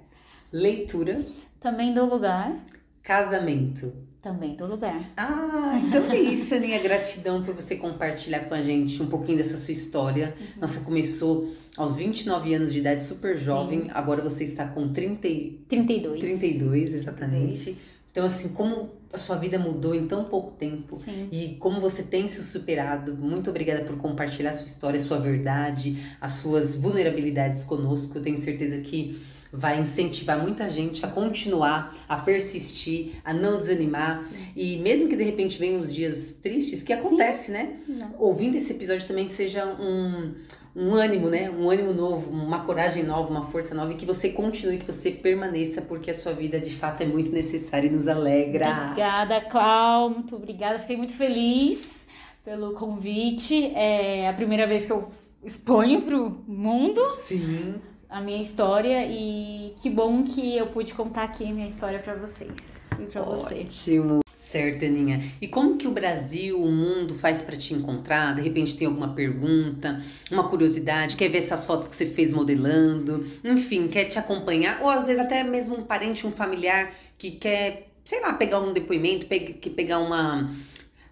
Leitura. 0.52 1.24
Também 1.60 1.94
dou 1.94 2.04
lugar. 2.04 2.52
Casamento. 3.00 3.92
Também 4.20 4.56
dou 4.56 4.66
lugar. 4.66 5.08
Ah, 5.16 5.80
então 5.80 6.10
é 6.10 6.18
isso, 6.18 6.52
Aninha. 6.52 6.82
Gratidão 6.82 7.44
por 7.44 7.54
você 7.54 7.76
compartilhar 7.76 8.40
com 8.48 8.54
a 8.54 8.60
gente 8.60 9.00
um 9.00 9.06
pouquinho 9.06 9.38
dessa 9.38 9.56
sua 9.56 9.70
história. 9.70 10.34
Uhum. 10.36 10.46
Nossa, 10.62 10.80
começou 10.80 11.54
aos 11.76 11.96
29 11.96 12.52
anos 12.52 12.72
de 12.72 12.80
idade, 12.80 13.04
super 13.04 13.36
Sim. 13.36 13.44
jovem. 13.44 13.90
Agora 13.94 14.20
você 14.20 14.42
está 14.42 14.66
com 14.66 14.92
30... 14.92 15.28
32. 15.68 16.18
32, 16.18 16.92
exatamente. 16.92 17.62
32. 17.62 17.78
Então, 18.10 18.26
assim, 18.26 18.48
como 18.48 18.90
a 19.12 19.18
sua 19.18 19.36
vida 19.36 19.58
mudou 19.58 19.94
em 19.94 20.06
tão 20.06 20.24
pouco 20.24 20.52
tempo 20.52 20.96
Sim. 20.96 21.28
e 21.30 21.56
como 21.60 21.80
você 21.80 22.02
tem 22.02 22.28
se 22.28 22.42
superado. 22.42 23.16
Muito 23.16 23.50
obrigada 23.50 23.84
por 23.84 23.96
compartilhar 23.96 24.52
sua 24.52 24.66
história, 24.66 25.00
sua 25.00 25.18
verdade, 25.18 25.98
as 26.20 26.32
suas 26.32 26.76
vulnerabilidades 26.76 27.64
conosco. 27.64 28.18
Eu 28.18 28.22
tenho 28.22 28.36
certeza 28.36 28.78
que 28.78 29.18
vai 29.52 29.80
incentivar 29.80 30.38
muita 30.40 30.68
gente 30.68 31.04
a 31.04 31.08
continuar, 31.08 31.94
a 32.08 32.16
persistir, 32.16 33.16
a 33.24 33.32
não 33.32 33.58
desanimar. 33.58 34.18
Sim. 34.18 34.36
E 34.54 34.76
mesmo 34.78 35.08
que 35.08 35.16
de 35.16 35.24
repente 35.24 35.58
venham 35.58 35.80
os 35.80 35.92
dias 35.92 36.38
tristes, 36.42 36.82
que 36.82 36.92
acontece, 36.92 37.46
Sim. 37.46 37.52
né? 37.52 37.76
Não. 37.88 38.14
Ouvindo 38.18 38.56
esse 38.56 38.72
episódio 38.72 39.06
também 39.06 39.28
seja 39.28 39.64
um, 39.66 40.34
um 40.74 40.94
ânimo, 40.94 41.28
né? 41.28 41.50
Um 41.50 41.70
ânimo 41.70 41.92
novo, 41.92 42.30
uma 42.30 42.64
coragem 42.64 43.02
nova, 43.02 43.30
uma 43.30 43.46
força 43.46 43.74
nova 43.74 43.92
e 43.92 43.96
que 43.96 44.04
você 44.04 44.30
continue, 44.30 44.78
que 44.78 44.86
você 44.86 45.10
permaneça, 45.10 45.80
porque 45.80 46.10
a 46.10 46.14
sua 46.14 46.32
vida 46.32 46.58
de 46.58 46.70
fato 46.70 47.02
é 47.02 47.06
muito 47.06 47.30
necessária 47.32 47.88
e 47.88 47.90
nos 47.90 48.08
alegra. 48.08 48.84
Obrigada, 48.84 49.40
Clau. 49.42 50.10
Muito 50.10 50.36
obrigada. 50.36 50.78
Fiquei 50.78 50.96
muito 50.96 51.14
feliz 51.14 52.06
pelo 52.44 52.72
convite. 52.74 53.72
É 53.74 54.28
a 54.28 54.32
primeira 54.32 54.66
vez 54.66 54.86
que 54.86 54.92
eu 54.92 55.08
exponho 55.44 56.02
pro 56.02 56.44
mundo. 56.46 57.00
Sim 57.22 57.74
a 58.08 58.20
minha 58.20 58.40
história 58.40 59.06
e 59.06 59.74
que 59.80 59.90
bom 59.90 60.24
que 60.24 60.56
eu 60.56 60.66
pude 60.68 60.94
contar 60.94 61.24
aqui 61.24 61.44
a 61.44 61.52
minha 61.52 61.66
história 61.66 61.98
para 61.98 62.14
vocês 62.14 62.80
e 62.98 63.04
para 63.04 63.22
você. 63.22 63.60
Ótimo. 63.60 64.20
Certo, 64.34 64.84
Aninha. 64.84 65.22
E 65.40 65.48
como 65.48 65.76
que 65.76 65.88
o 65.88 65.90
Brasil, 65.90 66.62
o 66.62 66.70
mundo 66.70 67.14
faz 67.14 67.42
para 67.42 67.56
te 67.56 67.74
encontrar? 67.74 68.34
De 68.34 68.42
repente 68.42 68.76
tem 68.76 68.86
alguma 68.86 69.08
pergunta, 69.08 70.00
uma 70.30 70.48
curiosidade, 70.48 71.16
quer 71.16 71.28
ver 71.28 71.38
essas 71.38 71.66
fotos 71.66 71.88
que 71.88 71.96
você 71.96 72.06
fez 72.06 72.30
modelando, 72.30 73.26
enfim, 73.42 73.88
quer 73.88 74.04
te 74.04 74.18
acompanhar, 74.18 74.80
ou 74.82 74.88
às 74.88 75.06
vezes 75.06 75.20
até 75.20 75.42
mesmo 75.42 75.76
um 75.76 75.82
parente, 75.82 76.26
um 76.26 76.30
familiar 76.30 76.92
que 77.18 77.32
quer, 77.32 77.88
sei 78.04 78.20
lá, 78.20 78.34
pegar 78.34 78.60
um 78.60 78.72
depoimento, 78.72 79.26
que 79.26 79.68
pegar 79.70 79.98
uma 79.98 80.54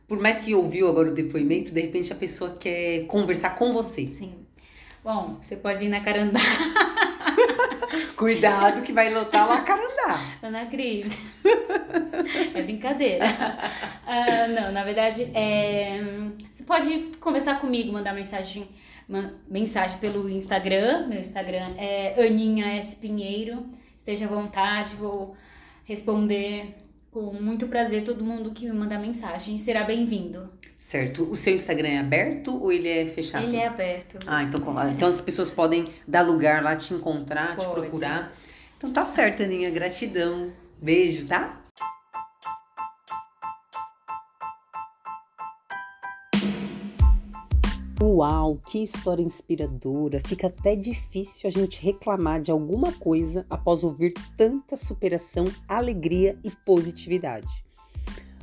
por 0.06 0.20
mais 0.20 0.38
que 0.38 0.54
ouviu 0.54 0.88
agora 0.88 1.08
o 1.08 1.14
depoimento, 1.14 1.72
de 1.72 1.80
repente 1.80 2.12
a 2.12 2.16
pessoa 2.16 2.56
quer 2.60 3.06
conversar 3.06 3.56
com 3.56 3.72
você. 3.72 4.06
Sim. 4.10 4.43
Bom, 5.04 5.36
você 5.38 5.54
pode 5.54 5.84
ir 5.84 5.88
na 5.90 6.00
Carandá. 6.00 6.40
Cuidado 8.16 8.80
que 8.80 8.90
vai 8.90 9.12
lotar 9.12 9.46
lá 9.46 9.60
Carandá. 9.60 10.38
Ana 10.42 10.64
Cris. 10.64 11.10
É 12.54 12.62
brincadeira. 12.62 13.26
Uh, 13.26 14.54
não, 14.54 14.72
na 14.72 14.82
verdade, 14.82 15.30
é, 15.34 16.00
você 16.50 16.64
pode 16.64 16.98
conversar 17.20 17.60
comigo, 17.60 17.92
mandar 17.92 18.14
mensagem, 18.14 18.66
mensagem 19.46 19.98
pelo 19.98 20.26
Instagram. 20.26 21.06
Meu 21.06 21.20
Instagram 21.20 21.74
é 21.76 22.14
Aninha 22.26 22.78
S. 22.78 22.98
Pinheiro. 22.98 23.66
Esteja 23.98 24.24
à 24.24 24.28
vontade, 24.28 24.94
vou 24.94 25.36
responder 25.84 26.76
com 27.14 27.32
muito 27.32 27.68
prazer 27.68 28.02
todo 28.02 28.24
mundo 28.24 28.50
que 28.50 28.66
me 28.66 28.72
mandar 28.72 28.98
mensagem. 28.98 29.56
Será 29.56 29.84
bem-vindo. 29.84 30.50
Certo. 30.76 31.22
O 31.30 31.36
seu 31.36 31.54
Instagram 31.54 31.88
é 31.90 31.98
aberto 31.98 32.60
ou 32.60 32.72
ele 32.72 32.88
é 32.88 33.06
fechado? 33.06 33.44
Ele 33.44 33.56
é 33.56 33.68
aberto. 33.68 34.18
Ah, 34.26 34.42
então, 34.42 34.60
então 34.90 35.08
as 35.08 35.20
pessoas 35.20 35.48
podem 35.48 35.84
dar 36.08 36.22
lugar 36.22 36.60
lá, 36.60 36.74
te 36.74 36.92
encontrar, 36.92 37.54
Pode. 37.54 37.68
te 37.68 37.72
procurar. 37.72 38.36
Então 38.76 38.90
tá 38.90 39.04
certo, 39.04 39.44
Aninha. 39.44 39.70
Gratidão. 39.70 40.52
Beijo, 40.82 41.24
tá? 41.24 41.63
Uau, 48.06 48.60
que 48.68 48.82
história 48.82 49.22
inspiradora! 49.22 50.20
Fica 50.26 50.48
até 50.48 50.76
difícil 50.76 51.48
a 51.48 51.50
gente 51.50 51.82
reclamar 51.82 52.38
de 52.38 52.50
alguma 52.50 52.92
coisa 52.92 53.46
após 53.48 53.82
ouvir 53.82 54.12
tanta 54.36 54.76
superação, 54.76 55.46
alegria 55.66 56.38
e 56.44 56.50
positividade. 56.50 57.64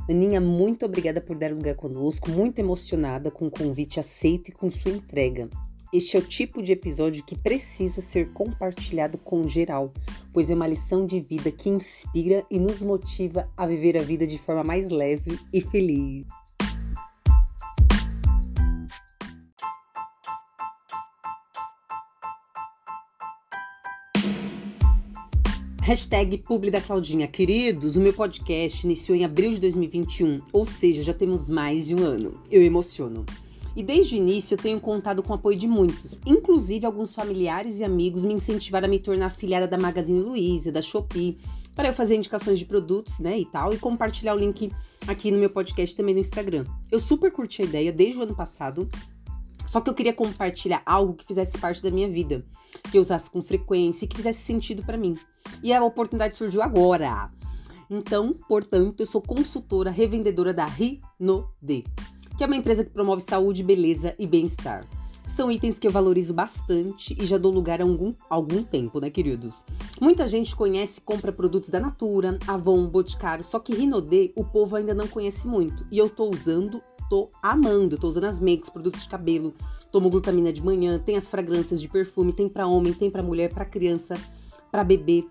Aninha, 0.09 0.41
muito 0.41 0.83
obrigada 0.83 1.21
por 1.21 1.37
dar 1.37 1.53
lugar 1.53 1.75
conosco, 1.75 2.31
muito 2.31 2.57
emocionada 2.57 3.29
com 3.29 3.45
o 3.45 3.51
convite 3.51 3.99
aceito 3.99 4.49
e 4.49 4.51
com 4.51 4.71
sua 4.71 4.93
entrega. 4.93 5.47
Este 5.93 6.17
é 6.17 6.19
o 6.19 6.23
tipo 6.23 6.63
de 6.63 6.71
episódio 6.71 7.23
que 7.23 7.37
precisa 7.37 8.01
ser 8.01 8.33
compartilhado 8.33 9.19
com 9.19 9.47
geral, 9.47 9.93
pois 10.33 10.49
é 10.49 10.55
uma 10.55 10.65
lição 10.65 11.05
de 11.05 11.19
vida 11.19 11.51
que 11.51 11.69
inspira 11.69 12.43
e 12.49 12.59
nos 12.59 12.81
motiva 12.81 13.47
a 13.55 13.67
viver 13.67 13.95
a 13.95 14.01
vida 14.01 14.25
de 14.25 14.39
forma 14.39 14.63
mais 14.63 14.89
leve 14.89 15.37
e 15.53 15.61
feliz. 15.61 16.40
Hashtag 25.81 26.37
Publi 26.37 26.69
da 26.69 26.79
Claudinha. 26.79 27.27
Queridos, 27.27 27.97
o 27.97 28.01
meu 28.01 28.13
podcast 28.13 28.85
iniciou 28.85 29.17
em 29.17 29.25
abril 29.25 29.49
de 29.49 29.59
2021, 29.59 30.39
ou 30.53 30.63
seja, 30.63 31.01
já 31.01 31.11
temos 31.11 31.49
mais 31.49 31.87
de 31.87 31.95
um 31.95 32.03
ano. 32.03 32.39
Eu 32.51 32.61
emociono. 32.61 33.25
E 33.75 33.81
desde 33.81 34.15
o 34.15 34.17
início 34.17 34.53
eu 34.53 34.59
tenho 34.59 34.79
contado 34.79 35.23
com 35.23 35.31
o 35.31 35.35
apoio 35.35 35.57
de 35.57 35.67
muitos, 35.67 36.21
inclusive 36.23 36.85
alguns 36.85 37.15
familiares 37.15 37.79
e 37.79 37.83
amigos 37.83 38.23
me 38.23 38.35
incentivaram 38.35 38.85
a 38.85 38.89
me 38.89 38.99
tornar 38.99 39.25
afiliada 39.25 39.67
da 39.67 39.77
Magazine 39.77 40.19
Luiza, 40.19 40.71
da 40.71 40.83
Shopee, 40.83 41.39
para 41.73 41.87
eu 41.87 41.93
fazer 41.93 42.15
indicações 42.15 42.59
de 42.59 42.65
produtos, 42.65 43.17
né, 43.17 43.39
e 43.39 43.45
tal, 43.45 43.73
e 43.73 43.79
compartilhar 43.79 44.35
o 44.35 44.39
link 44.39 44.71
aqui 45.07 45.31
no 45.31 45.39
meu 45.39 45.49
podcast 45.49 45.95
também 45.95 46.13
no 46.13 46.21
Instagram. 46.21 46.63
Eu 46.91 46.99
super 46.99 47.31
curti 47.31 47.63
a 47.63 47.65
ideia 47.65 47.91
desde 47.91 48.19
o 48.19 48.23
ano 48.23 48.35
passado, 48.35 48.87
só 49.71 49.79
que 49.79 49.89
eu 49.89 49.93
queria 49.93 50.11
compartilhar 50.11 50.81
algo 50.85 51.13
que 51.13 51.25
fizesse 51.25 51.57
parte 51.57 51.81
da 51.81 51.89
minha 51.89 52.09
vida 52.09 52.43
que 52.91 52.97
eu 52.97 53.01
usasse 53.01 53.31
com 53.31 53.41
frequência 53.41 54.03
e 54.03 54.07
que 54.09 54.17
fizesse 54.17 54.41
sentido 54.41 54.83
para 54.83 54.97
mim. 54.97 55.17
E 55.63 55.71
a 55.71 55.81
oportunidade 55.81 56.35
surgiu 56.35 56.61
agora. 56.61 57.31
Então, 57.89 58.33
portanto, 58.49 58.99
eu 58.99 59.05
sou 59.05 59.21
consultora 59.21 59.89
revendedora 59.89 60.53
da 60.53 60.65
Rinode, 60.65 61.85
que 62.37 62.43
é 62.43 62.47
uma 62.47 62.57
empresa 62.57 62.83
que 62.83 62.89
promove 62.89 63.21
saúde, 63.21 63.63
beleza 63.63 64.13
e 64.19 64.27
bem-estar. 64.27 64.85
São 65.25 65.49
itens 65.49 65.79
que 65.79 65.87
eu 65.87 65.91
valorizo 65.91 66.33
bastante 66.33 67.15
e 67.17 67.25
já 67.25 67.37
dou 67.37 67.53
lugar 67.53 67.79
há 67.79 67.85
algum, 67.85 68.13
algum 68.29 68.63
tempo, 68.63 68.99
né, 68.99 69.09
queridos? 69.09 69.63
Muita 70.01 70.27
gente 70.27 70.53
conhece 70.53 70.99
e 70.99 71.03
compra 71.03 71.31
produtos 71.31 71.69
da 71.69 71.79
Natura, 71.79 72.37
Avon, 72.45 72.85
Boticário, 72.87 73.45
só 73.45 73.57
que 73.57 73.73
Rinode 73.73 74.33
o 74.35 74.43
povo 74.43 74.75
ainda 74.75 74.93
não 74.93 75.07
conhece 75.07 75.47
muito. 75.47 75.87
E 75.89 75.97
eu 75.97 76.09
tô 76.09 76.29
usando 76.29 76.83
tô 77.11 77.29
amando. 77.43 77.97
Tô 77.97 78.07
usando 78.07 78.23
as 78.23 78.39
makes, 78.39 78.69
produtos 78.69 79.03
de 79.03 79.09
cabelo, 79.09 79.53
tomo 79.91 80.09
glutamina 80.09 80.53
de 80.53 80.63
manhã, 80.63 80.97
tem 80.97 81.17
as 81.17 81.27
fragrâncias 81.27 81.81
de 81.81 81.89
perfume, 81.89 82.31
tem 82.31 82.47
para 82.47 82.65
homem, 82.65 82.93
tem 82.93 83.11
para 83.11 83.21
mulher, 83.21 83.53
para 83.53 83.65
criança, 83.65 84.15
para 84.71 84.81
bebê. 84.81 85.25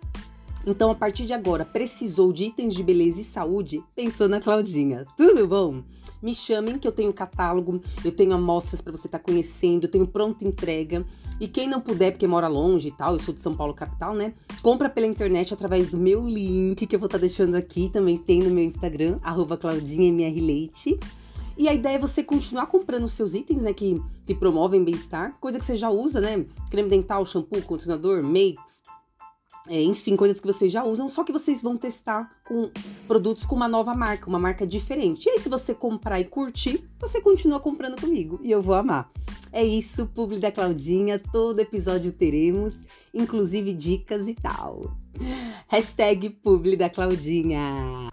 Então, 0.67 0.91
a 0.91 0.95
partir 0.95 1.25
de 1.25 1.33
agora, 1.33 1.65
precisou 1.65 2.35
de 2.35 2.45
itens 2.45 2.75
de 2.75 2.83
beleza 2.83 3.23
e 3.23 3.25
saúde? 3.25 3.83
Pensou 3.97 4.29
na 4.29 4.41
Claudinha. 4.41 5.07
Tudo 5.17 5.49
bom? 5.49 5.83
Me 6.21 6.35
chamem 6.35 6.79
que 6.79 6.87
eu 6.87 6.93
tenho 6.93 7.15
catálogo, 7.15 7.81
eu 8.05 8.13
tenho 8.13 8.35
amostras 8.35 8.83
para 8.83 8.95
você 8.95 9.09
estar 9.09 9.19
tá 9.19 9.25
conhecendo, 9.25 9.85
eu 9.85 9.91
tenho 9.91 10.07
pronta 10.07 10.47
entrega. 10.47 11.07
E 11.41 11.49
quem 11.49 11.67
não 11.67 11.81
puder, 11.81 12.11
porque 12.11 12.27
mora 12.27 12.47
longe 12.47 12.89
e 12.89 12.93
tal, 12.93 13.15
eu 13.15 13.19
sou 13.19 13.33
de 13.33 13.41
São 13.41 13.55
Paulo 13.55 13.73
capital, 13.73 14.13
né? 14.13 14.35
Compra 14.61 14.91
pela 14.91 15.07
internet 15.07 15.55
através 15.55 15.89
do 15.89 15.97
meu 15.97 16.21
link 16.29 16.87
que 16.87 16.95
eu 16.95 17.01
vou 17.01 17.07
estar 17.07 17.17
tá 17.17 17.23
deixando 17.23 17.55
aqui, 17.55 17.89
também 17.89 18.19
tem 18.19 18.41
no 18.41 18.51
meu 18.51 18.65
Instagram, 18.65 19.19
arroba 19.23 19.57
claudinhamrleite. 19.57 20.99
E 21.61 21.69
a 21.69 21.75
ideia 21.75 21.97
é 21.97 21.99
você 21.99 22.25
continuar 22.25 22.69
comprando 22.69 23.07
seus 23.07 23.35
itens, 23.35 23.61
né, 23.61 23.75
que, 23.75 24.03
que 24.25 24.35
promovem 24.35 24.83
bem-estar, 24.83 25.37
coisa 25.39 25.59
que 25.59 25.65
você 25.67 25.77
já 25.77 25.91
usa, 25.91 26.19
né? 26.19 26.47
Creme 26.71 26.89
dental, 26.89 27.27
shampoo, 27.27 27.61
condicionador, 27.61 28.23
makes, 28.23 28.81
é, 29.69 29.83
enfim, 29.83 30.17
coisas 30.17 30.41
que 30.41 30.47
vocês 30.47 30.73
já 30.73 30.83
usam, 30.83 31.07
só 31.07 31.23
que 31.23 31.31
vocês 31.31 31.61
vão 31.61 31.77
testar 31.77 32.35
com 32.49 32.71
produtos 33.07 33.45
com 33.45 33.55
uma 33.55 33.69
nova 33.69 33.95
marca, 33.95 34.27
uma 34.27 34.39
marca 34.39 34.67
diferente. 34.67 35.27
E 35.27 35.33
aí, 35.33 35.39
se 35.39 35.51
você 35.51 35.75
comprar 35.75 36.19
e 36.19 36.25
curtir, 36.25 36.83
você 36.99 37.21
continua 37.21 37.61
comprando 37.61 38.01
comigo 38.01 38.41
e 38.43 38.51
eu 38.51 38.63
vou 38.63 38.75
amar. 38.75 39.11
É 39.53 39.63
isso, 39.63 40.07
publi 40.07 40.39
da 40.39 40.51
Claudinha, 40.51 41.19
todo 41.19 41.61
episódio 41.61 42.11
teremos, 42.11 42.75
inclusive 43.13 43.75
dicas 43.75 44.29
e 44.29 44.35
tal. 44.35 44.97
Hashtag 45.69 46.31
publi 46.31 46.75
da 46.75 46.89
Claudinha. 46.89 48.09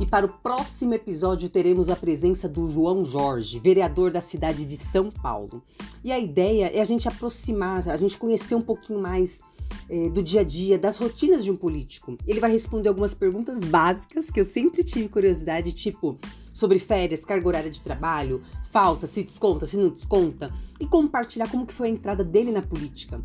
E 0.00 0.06
para 0.06 0.26
o 0.26 0.28
próximo 0.28 0.92
episódio 0.92 1.48
teremos 1.48 1.88
a 1.88 1.94
presença 1.94 2.48
do 2.48 2.68
João 2.68 3.04
Jorge, 3.04 3.60
vereador 3.60 4.10
da 4.10 4.20
cidade 4.20 4.66
de 4.66 4.76
São 4.76 5.08
Paulo. 5.08 5.62
E 6.02 6.10
a 6.10 6.18
ideia 6.18 6.66
é 6.74 6.80
a 6.80 6.84
gente 6.84 7.06
aproximar, 7.06 7.88
a 7.88 7.96
gente 7.96 8.18
conhecer 8.18 8.56
um 8.56 8.60
pouquinho 8.60 9.00
mais 9.00 9.40
é, 9.88 10.08
do 10.08 10.20
dia 10.20 10.40
a 10.40 10.44
dia, 10.44 10.76
das 10.76 10.96
rotinas 10.96 11.44
de 11.44 11.50
um 11.50 11.56
político. 11.56 12.16
Ele 12.26 12.40
vai 12.40 12.50
responder 12.50 12.88
algumas 12.88 13.14
perguntas 13.14 13.60
básicas 13.60 14.30
que 14.30 14.40
eu 14.40 14.44
sempre 14.44 14.82
tive 14.82 15.08
curiosidade, 15.08 15.72
tipo 15.72 16.18
sobre 16.52 16.78
férias, 16.78 17.24
carga 17.24 17.46
horária 17.46 17.70
de 17.70 17.80
trabalho, 17.80 18.42
falta, 18.70 19.06
se 19.06 19.22
desconta, 19.22 19.64
se 19.64 19.76
não 19.76 19.88
desconta, 19.88 20.52
e 20.80 20.86
compartilhar 20.86 21.48
como 21.48 21.66
que 21.66 21.74
foi 21.74 21.88
a 21.88 21.90
entrada 21.90 22.24
dele 22.24 22.52
na 22.52 22.62
política 22.62 23.20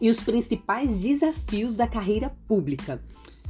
e 0.00 0.10
os 0.10 0.20
principais 0.20 0.98
desafios 0.98 1.76
da 1.76 1.86
carreira 1.86 2.30
pública. 2.46 3.02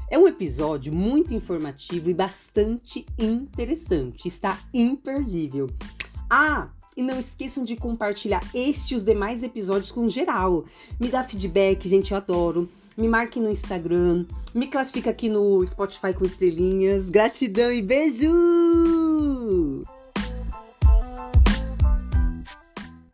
É 0.09 0.19
um 0.19 0.29
episódio 0.29 0.93
muito 0.93 1.35
informativo 1.35 2.09
e 2.09 2.15
bastante 2.15 3.05
interessante, 3.19 4.29
está 4.29 4.59
imperdível. 4.73 5.69
Ah, 6.31 6.69
e 6.97 7.03
não 7.03 7.19
esqueçam 7.19 7.65
de 7.65 7.75
compartilhar 7.77 8.43
este 8.55 8.95
e 8.95 8.97
os 8.97 9.05
demais 9.05 9.43
episódios 9.43 9.91
com 9.91 10.09
geral. 10.09 10.65
Me 10.99 11.09
dá 11.09 11.25
feedback, 11.25 11.89
gente, 11.89 12.13
eu 12.13 12.17
adoro. 12.17 12.69
Me 12.97 13.09
marque 13.09 13.39
no 13.39 13.51
Instagram, 13.51 14.25
me 14.55 14.69
classifica 14.69 15.11
aqui 15.11 15.29
no 15.29 15.67
Spotify 15.67 16.15
com 16.15 16.25
estrelinhas. 16.25 17.11
Gratidão 17.11 17.71
e 17.71 17.83
beijo! 17.83 18.27